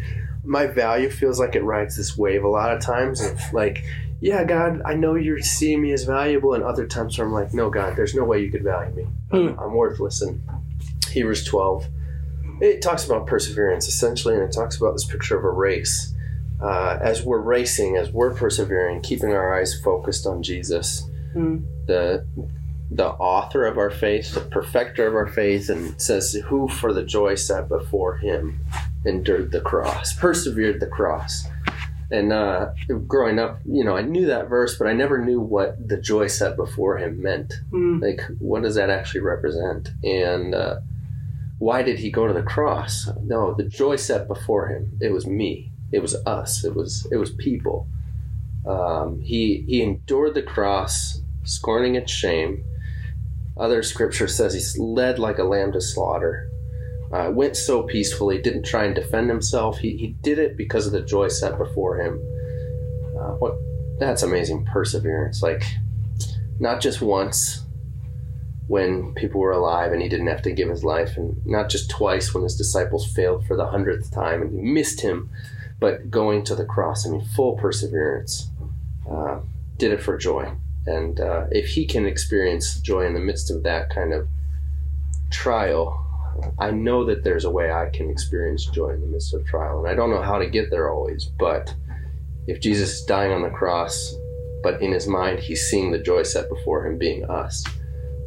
my 0.45 0.66
value 0.66 1.11
feels 1.11 1.39
like 1.39 1.55
it 1.55 1.62
rides 1.62 1.97
this 1.97 2.16
wave 2.16 2.43
a 2.43 2.49
lot 2.49 2.72
of 2.72 2.80
times 2.80 3.20
of 3.20 3.39
like, 3.53 3.84
yeah, 4.20 4.44
God, 4.44 4.82
I 4.84 4.94
know 4.94 5.14
you're 5.14 5.40
seeing 5.40 5.82
me 5.82 5.92
as 5.92 6.04
valuable, 6.04 6.54
and 6.54 6.64
other 6.64 6.86
times 6.86 7.16
where 7.18 7.26
I'm 7.26 7.32
like, 7.32 7.54
no, 7.54 7.70
God, 7.70 7.96
there's 7.96 8.14
no 8.14 8.24
way 8.24 8.40
you 8.42 8.50
could 8.50 8.64
value 8.64 8.94
me. 8.94 9.06
I'm, 9.32 9.48
Hmm. 9.54 9.60
I'm 9.60 9.74
worthless. 9.74 10.22
And 10.22 10.40
Hebrews 11.10 11.44
12, 11.44 11.86
it 12.60 12.82
talks 12.82 13.04
about 13.06 13.26
perseverance 13.26 13.86
essentially, 13.88 14.34
and 14.34 14.42
it 14.42 14.52
talks 14.52 14.76
about 14.76 14.92
this 14.92 15.04
picture 15.04 15.38
of 15.38 15.44
a 15.44 15.50
race. 15.50 16.14
Uh, 16.60 16.98
as 17.00 17.22
we're 17.22 17.38
racing, 17.40 17.96
as 17.96 18.10
we're 18.12 18.34
persevering, 18.34 19.00
keeping 19.02 19.32
our 19.32 19.54
eyes 19.56 19.80
focused 19.80 20.26
on 20.26 20.42
Jesus, 20.42 21.08
Hmm. 21.32 21.58
the 21.86 22.24
the 22.90 23.06
author 23.06 23.66
of 23.66 23.76
our 23.76 23.90
faith, 23.90 24.32
the 24.32 24.40
perfecter 24.40 25.06
of 25.06 25.14
our 25.14 25.26
faith, 25.26 25.68
and 25.68 26.00
says 26.00 26.32
who 26.46 26.66
for 26.68 26.94
the 26.94 27.04
joy 27.04 27.34
set 27.34 27.68
before 27.68 28.16
him 28.16 28.58
endured 29.04 29.52
the 29.52 29.60
cross, 29.60 30.14
persevered 30.14 30.80
the 30.80 30.86
cross. 30.86 31.46
And 32.11 32.32
uh, 32.32 32.70
growing 33.06 33.38
up, 33.38 33.61
you 33.66 33.84
know, 33.84 33.96
I 33.96 34.02
knew 34.02 34.26
that 34.26 34.48
verse, 34.48 34.78
but 34.78 34.86
I 34.86 34.94
never 34.94 35.22
knew 35.22 35.40
what 35.40 35.88
the 35.88 35.98
joy 35.98 36.26
set 36.26 36.56
before 36.56 36.96
him 36.98 37.20
meant. 37.20 37.52
Hmm. 37.70 37.98
Like, 38.00 38.22
what 38.38 38.62
does 38.62 38.76
that 38.76 38.88
actually 38.88 39.20
represent? 39.20 39.90
And 40.02 40.54
uh, 40.54 40.76
why 41.59 41.82
did 41.82 41.98
he 41.98 42.11
go 42.11 42.26
to 42.26 42.32
the 42.32 42.42
cross? 42.42 43.11
No, 43.22 43.52
the 43.52 43.64
joy 43.64 43.96
set 43.96 44.26
before 44.26 44.68
him. 44.68 44.96
It 45.00 45.12
was 45.12 45.26
me. 45.26 45.70
It 45.92 46.00
was 46.00 46.14
us. 46.26 46.64
It 46.64 46.74
was 46.74 47.06
it 47.11 47.16
was 47.16 47.30
people. 47.30 47.86
Um, 48.66 49.20
he 49.20 49.64
he 49.66 49.82
endured 49.82 50.34
the 50.34 50.42
cross, 50.42 51.20
scorning 51.44 51.94
its 51.94 52.12
shame. 52.12 52.64
Other 53.56 53.82
scripture 53.82 54.28
says 54.28 54.54
he's 54.54 54.78
led 54.78 55.18
like 55.18 55.38
a 55.38 55.44
lamb 55.44 55.72
to 55.72 55.80
slaughter. 55.80 56.48
Uh, 57.12 57.30
went 57.32 57.56
so 57.56 57.82
peacefully, 57.82 58.40
didn't 58.40 58.64
try 58.64 58.84
and 58.84 58.94
defend 58.94 59.30
himself. 59.30 59.78
He, 59.78 59.96
he 59.96 60.09
did 60.22 60.38
it 60.38 60.56
because 60.56 60.86
of 60.86 60.92
the 60.92 61.00
joy 61.00 61.28
set 61.28 61.56
before 61.56 61.98
him. 61.98 62.20
Uh, 63.18 63.32
what 63.36 63.54
that's 63.98 64.22
amazing 64.22 64.64
perseverance. 64.66 65.42
Like 65.42 65.64
not 66.61 66.80
just 66.80 67.00
once 67.00 67.64
when 68.66 69.14
people 69.14 69.40
were 69.40 69.52
alive 69.52 69.92
and 69.92 70.02
he 70.02 70.09
didn't 70.09 70.26
have 70.26 70.42
to 70.42 70.52
give 70.52 70.68
his 70.68 70.84
life, 70.84 71.16
and 71.16 71.34
not 71.46 71.70
just 71.70 71.88
twice 71.88 72.34
when 72.34 72.42
his 72.42 72.56
disciples 72.56 73.11
failed 73.14 73.46
for 73.46 73.56
the 73.56 73.66
hundredth 73.66 74.12
time 74.12 74.42
and 74.42 74.54
he 74.54 74.61
missed 74.61 75.00
him, 75.00 75.30
but 75.80 76.11
going 76.11 76.44
to 76.44 76.54
the 76.54 76.66
cross. 76.66 77.06
I 77.06 77.11
mean, 77.11 77.24
full 77.24 77.56
perseverance. 77.56 78.50
Uh, 79.11 79.40
did 79.78 79.92
it 79.92 80.02
for 80.02 80.18
joy. 80.18 80.52
And 80.86 81.20
uh, 81.20 81.46
if 81.50 81.68
he 81.68 81.86
can 81.86 82.06
experience 82.06 82.80
joy 82.80 83.06
in 83.06 83.14
the 83.14 83.20
midst 83.20 83.50
of 83.50 83.62
that 83.62 83.90
kind 83.90 84.12
of 84.12 84.28
trial, 85.30 86.04
I 86.58 86.70
know 86.70 87.04
that 87.04 87.24
there's 87.24 87.44
a 87.44 87.50
way 87.50 87.70
I 87.72 87.88
can 87.90 88.10
experience 88.10 88.66
joy 88.66 88.90
in 88.90 89.00
the 89.00 89.06
midst 89.06 89.34
of 89.34 89.44
trial. 89.46 89.78
And 89.80 89.88
I 89.88 89.94
don't 89.94 90.10
know 90.10 90.22
how 90.22 90.38
to 90.38 90.48
get 90.48 90.70
there 90.70 90.90
always, 90.90 91.24
but 91.38 91.74
if 92.46 92.60
Jesus 92.60 93.00
is 93.00 93.04
dying 93.04 93.32
on 93.32 93.42
the 93.42 93.50
cross, 93.50 94.14
but 94.62 94.80
in 94.82 94.92
his 94.92 95.06
mind 95.06 95.38
he's 95.40 95.68
seeing 95.68 95.90
the 95.92 95.98
joy 95.98 96.22
set 96.22 96.48
before 96.48 96.86
him 96.86 96.98
being 96.98 97.24
us, 97.24 97.64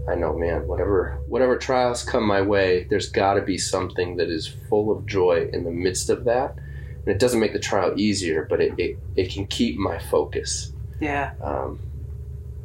I 0.10 0.16
know, 0.16 0.36
man, 0.38 0.68
whatever 0.68 1.20
whatever 1.28 1.58
trials 1.58 2.04
come 2.04 2.26
my 2.26 2.42
way, 2.42 2.86
there's 2.90 3.10
got 3.10 3.36
to 3.36 3.42
be 3.42 3.58
something 3.58 4.18
that 4.18 4.30
is 4.30 4.48
full 4.70 4.92
of 4.92 5.06
joy 5.06 5.50
in 5.54 5.64
the 5.64 5.72
midst 5.72 6.10
of 6.10 6.24
that. 6.26 6.56
And 6.58 7.08
it 7.08 7.20
doesn't 7.20 7.40
make 7.40 7.54
the 7.54 7.60
trial 7.60 7.94
easier, 7.98 8.46
but 8.50 8.62
it, 8.62 8.74
it, 8.78 8.98
it 9.16 9.32
can 9.32 9.46
keep 9.48 9.78
my 9.78 9.98
focus 10.00 10.74
Yeah. 11.00 11.32
um, 11.42 11.80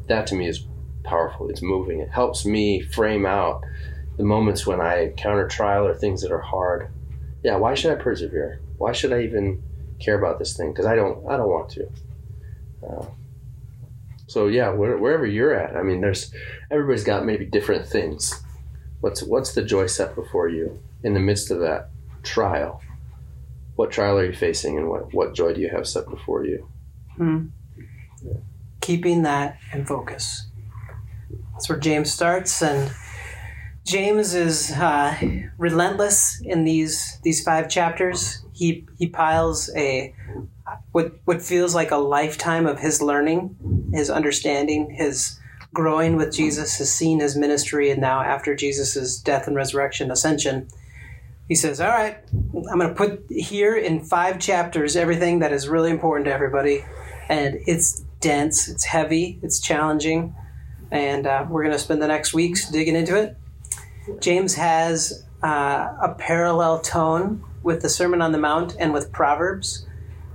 that 0.09 0.27
to 0.29 0.35
me 0.35 0.47
is 0.49 0.67
powerful. 1.05 1.49
It's 1.51 1.63
moving. 1.63 2.01
It 2.01 2.11
helps 2.11 2.45
me 2.45 2.81
frame 2.81 3.27
out 3.27 3.63
the 4.17 4.25
moments 4.25 4.67
when 4.67 4.81
I 4.81 5.05
encounter 5.05 5.47
trial 5.47 5.87
or 5.87 5.95
things 5.95 6.23
that 6.23 6.33
are 6.33 6.41
hard, 6.41 6.91
yeah, 7.43 7.57
why 7.57 7.75
should 7.75 7.93
I 7.93 8.03
persevere? 8.03 8.61
Why 8.79 8.93
should 8.93 9.13
I 9.13 9.23
even 9.23 9.63
care 9.99 10.19
about 10.19 10.39
this 10.39 10.57
thing? 10.57 10.73
Because 10.73 10.87
I 10.87 10.95
don't, 10.95 11.27
I 11.29 11.37
don't 11.37 11.49
want 11.49 11.71
to. 11.71 11.89
Uh, 12.87 13.07
so 14.27 14.49
yeah, 14.49 14.71
where, 14.71 14.99
wherever 14.99 15.27
you're 15.27 15.55
at, 15.55 15.77
I 15.77 15.83
mean, 15.83 16.01
there's 16.01 16.33
everybody's 16.71 17.05
got 17.05 17.25
maybe 17.25 17.45
different 17.45 17.87
things. 17.87 18.43
What's 19.01 19.23
what's 19.23 19.55
the 19.55 19.63
joy 19.63 19.87
set 19.87 20.15
before 20.15 20.49
you 20.49 20.81
in 21.03 21.15
the 21.15 21.21
midst 21.21 21.51
of 21.51 21.61
that 21.61 21.91
trial? 22.23 22.83
What 23.77 23.91
trial 23.91 24.19
are 24.19 24.25
you 24.25 24.33
facing, 24.33 24.79
and 24.79 24.89
what 24.89 25.15
what 25.15 25.35
joy 25.35 25.53
do 25.53 25.61
you 25.61 25.69
have 25.71 25.87
set 25.87 26.09
before 26.09 26.45
you? 26.45 26.69
Hmm. 27.17 27.47
Keeping 28.81 29.23
that 29.23 29.59
in 29.73 29.85
focus. 29.85 30.47
That's 31.53 31.69
where 31.69 31.79
James 31.79 32.13
starts, 32.13 32.63
and 32.63 32.93
James 33.87 34.35
is 34.35 34.73
uh, 34.73 35.17
relentless 35.59 36.43
in 36.43 36.65
these 36.65 37.21
these 37.23 37.45
five 37.45 37.69
chapters. 37.69 38.43
He 38.53 38.85
he 38.99 39.07
piles 39.07 39.71
a 39.77 40.13
what 40.91 41.13
what 41.25 41.41
feels 41.41 41.73
like 41.73 41.93
a 41.93 41.97
lifetime 41.97 42.67
of 42.67 42.81
his 42.81 43.01
learning, 43.01 43.57
his 43.93 44.11
understanding, 44.11 44.91
his 44.91 45.39
growing 45.73 46.17
with 46.17 46.35
Jesus, 46.35 46.79
has 46.79 46.93
seen 46.93 47.21
his 47.21 47.37
ministry, 47.37 47.89
and 47.93 48.01
now 48.01 48.23
after 48.23 48.57
Jesus' 48.57 49.21
death 49.21 49.47
and 49.47 49.55
resurrection, 49.55 50.11
ascension, 50.11 50.67
he 51.47 51.55
says, 51.55 51.81
"All 51.81 51.89
right, 51.89 52.19
I'm 52.55 52.81
going 52.81 52.89
to 52.89 52.95
put 52.95 53.25
here 53.31 53.77
in 53.77 54.03
five 54.03 54.41
chapters 54.41 54.97
everything 54.97 55.39
that 55.39 55.53
is 55.53 55.69
really 55.69 55.93
important 55.93 56.25
to 56.27 56.33
everybody, 56.33 56.85
and 57.29 57.61
it's 57.69 58.01
dense, 58.19 58.67
it's 58.69 58.85
heavy, 58.85 59.39
it's 59.43 59.61
challenging." 59.61 60.35
and 60.93 61.27
uh, 61.27 61.45
we're 61.51 61.65
going 61.65 61.73
to 61.73 61.79
spend 61.81 62.01
the 62.01 62.07
next 62.07 62.33
weeks 62.33 62.71
digging 62.71 62.95
into 62.95 63.17
it. 63.17 63.37
James 64.21 64.55
has 64.55 65.25
uh, 65.43 65.97
a 66.01 66.15
parallel 66.19 66.81
tone 66.81 67.45
with 67.63 67.83
the 67.83 67.89
Sermon 67.89 68.23
on 68.23 68.33
the 68.33 68.39
Mount 68.39 68.77
and 68.79 68.93
with 68.93 69.13
Proverbs. 69.13 69.87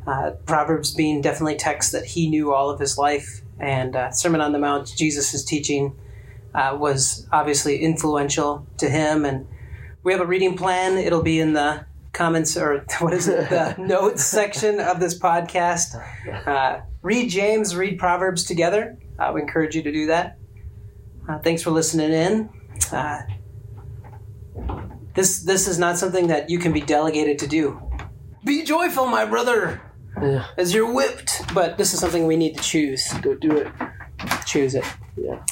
Uh, 0.05 0.31
Proverbs 0.45 0.93
being 0.93 1.21
definitely 1.21 1.55
texts 1.55 1.91
that 1.91 2.05
he 2.05 2.29
knew 2.29 2.53
all 2.53 2.69
of 2.69 2.79
his 2.79 2.97
life, 2.97 3.41
and 3.59 3.95
uh, 3.95 4.11
Sermon 4.11 4.41
on 4.41 4.51
the 4.51 4.59
Mount, 4.59 4.93
Jesus' 4.97 5.43
teaching, 5.43 5.95
uh, 6.53 6.75
was 6.79 7.27
obviously 7.31 7.77
influential 7.79 8.65
to 8.77 8.89
him. 8.89 9.25
And 9.25 9.47
we 10.03 10.11
have 10.11 10.21
a 10.21 10.25
reading 10.25 10.57
plan. 10.57 10.97
It'll 10.97 11.21
be 11.21 11.39
in 11.39 11.53
the 11.53 11.85
comments 12.13 12.57
or 12.57 12.85
what 12.99 13.13
is 13.13 13.27
it, 13.27 13.49
the 13.49 13.75
notes 13.79 14.23
section 14.23 14.79
of 14.79 14.99
this 14.99 15.17
podcast. 15.17 15.95
Uh, 16.47 16.81
read 17.01 17.29
James, 17.29 17.75
read 17.75 17.99
Proverbs 17.99 18.43
together. 18.43 18.97
we 19.33 19.41
encourage 19.41 19.75
you 19.75 19.83
to 19.83 19.91
do 19.91 20.07
that. 20.07 20.37
Uh, 21.29 21.39
thanks 21.39 21.61
for 21.61 21.71
listening 21.71 22.11
in. 22.11 22.49
This 25.13 25.41
this 25.43 25.67
is 25.67 25.77
not 25.77 25.97
something 25.97 26.27
that 26.27 26.49
you 26.49 26.59
can 26.59 26.71
be 26.73 26.81
delegated 26.81 27.39
to 27.39 27.47
do. 27.47 27.81
Be 28.45 28.63
joyful, 28.63 29.05
my 29.07 29.25
brother, 29.25 29.81
Yeah, 30.21 30.45
as 30.57 30.73
you're 30.73 30.91
whipped. 30.93 31.41
But 31.53 31.77
this 31.77 31.93
is 31.93 31.99
something 31.99 32.25
we 32.27 32.37
need 32.37 32.57
to 32.57 32.63
choose. 32.63 33.11
go 33.21 33.35
do 33.35 33.51
it. 33.57 33.67
Choose 34.45 34.75
it. 34.75 34.85
Yeah, 35.17 35.43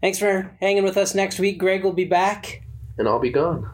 Thanks 0.00 0.18
for 0.18 0.50
hanging 0.60 0.84
with 0.84 0.96
us 0.96 1.14
next 1.14 1.38
week. 1.38 1.58
Greg 1.58 1.84
will 1.84 1.92
be 1.92 2.04
back. 2.04 2.62
and 2.98 3.06
I'll 3.08 3.18
be 3.20 3.30
gone. 3.30 3.70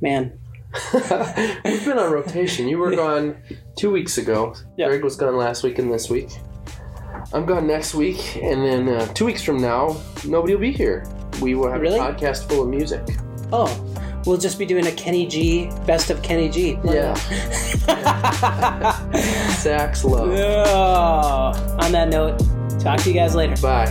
Man, 0.00 0.38
We've 0.92 1.84
been 1.84 1.98
on 1.98 2.12
rotation. 2.12 2.68
You 2.68 2.78
were 2.78 2.94
gone 2.94 3.36
two 3.76 3.90
weeks 3.90 4.18
ago. 4.18 4.54
Yeah. 4.76 4.88
Greg 4.88 5.02
was 5.02 5.16
gone 5.16 5.36
last 5.36 5.62
week 5.62 5.78
and 5.78 5.90
this 5.92 6.08
week. 6.10 6.28
I'm 7.32 7.46
gone 7.46 7.66
next 7.66 7.94
week, 7.94 8.36
and 8.42 8.62
then 8.62 8.88
uh, 8.88 9.06
two 9.14 9.24
weeks 9.24 9.42
from 9.42 9.56
now, 9.60 9.96
nobody 10.26 10.54
will 10.54 10.60
be 10.60 10.70
here. 10.72 11.04
We 11.42 11.54
will 11.54 11.70
have 11.70 11.80
Really? 11.80 11.98
a 11.98 12.02
podcast 12.02 12.48
full 12.48 12.62
of 12.62 12.68
music. 12.68 13.02
oh, 13.52 13.66
we'll 14.26 14.38
just 14.38 14.58
be 14.58 14.66
doing 14.66 14.86
a 14.86 14.92
Kenny 14.92 15.26
G 15.26 15.70
best 15.86 16.10
of 16.10 16.22
Kenny 16.22 16.48
G. 16.48 16.78
Yeah. 16.84 17.14
Sax 19.54 20.04
love. 20.04 20.30
Oh, 20.30 21.78
on 21.80 21.92
that 21.92 22.08
note, 22.08 22.38
talk 22.80 23.00
to 23.00 23.10
you 23.10 23.14
guys 23.14 23.34
later. 23.34 23.60
Bye. 23.60 23.86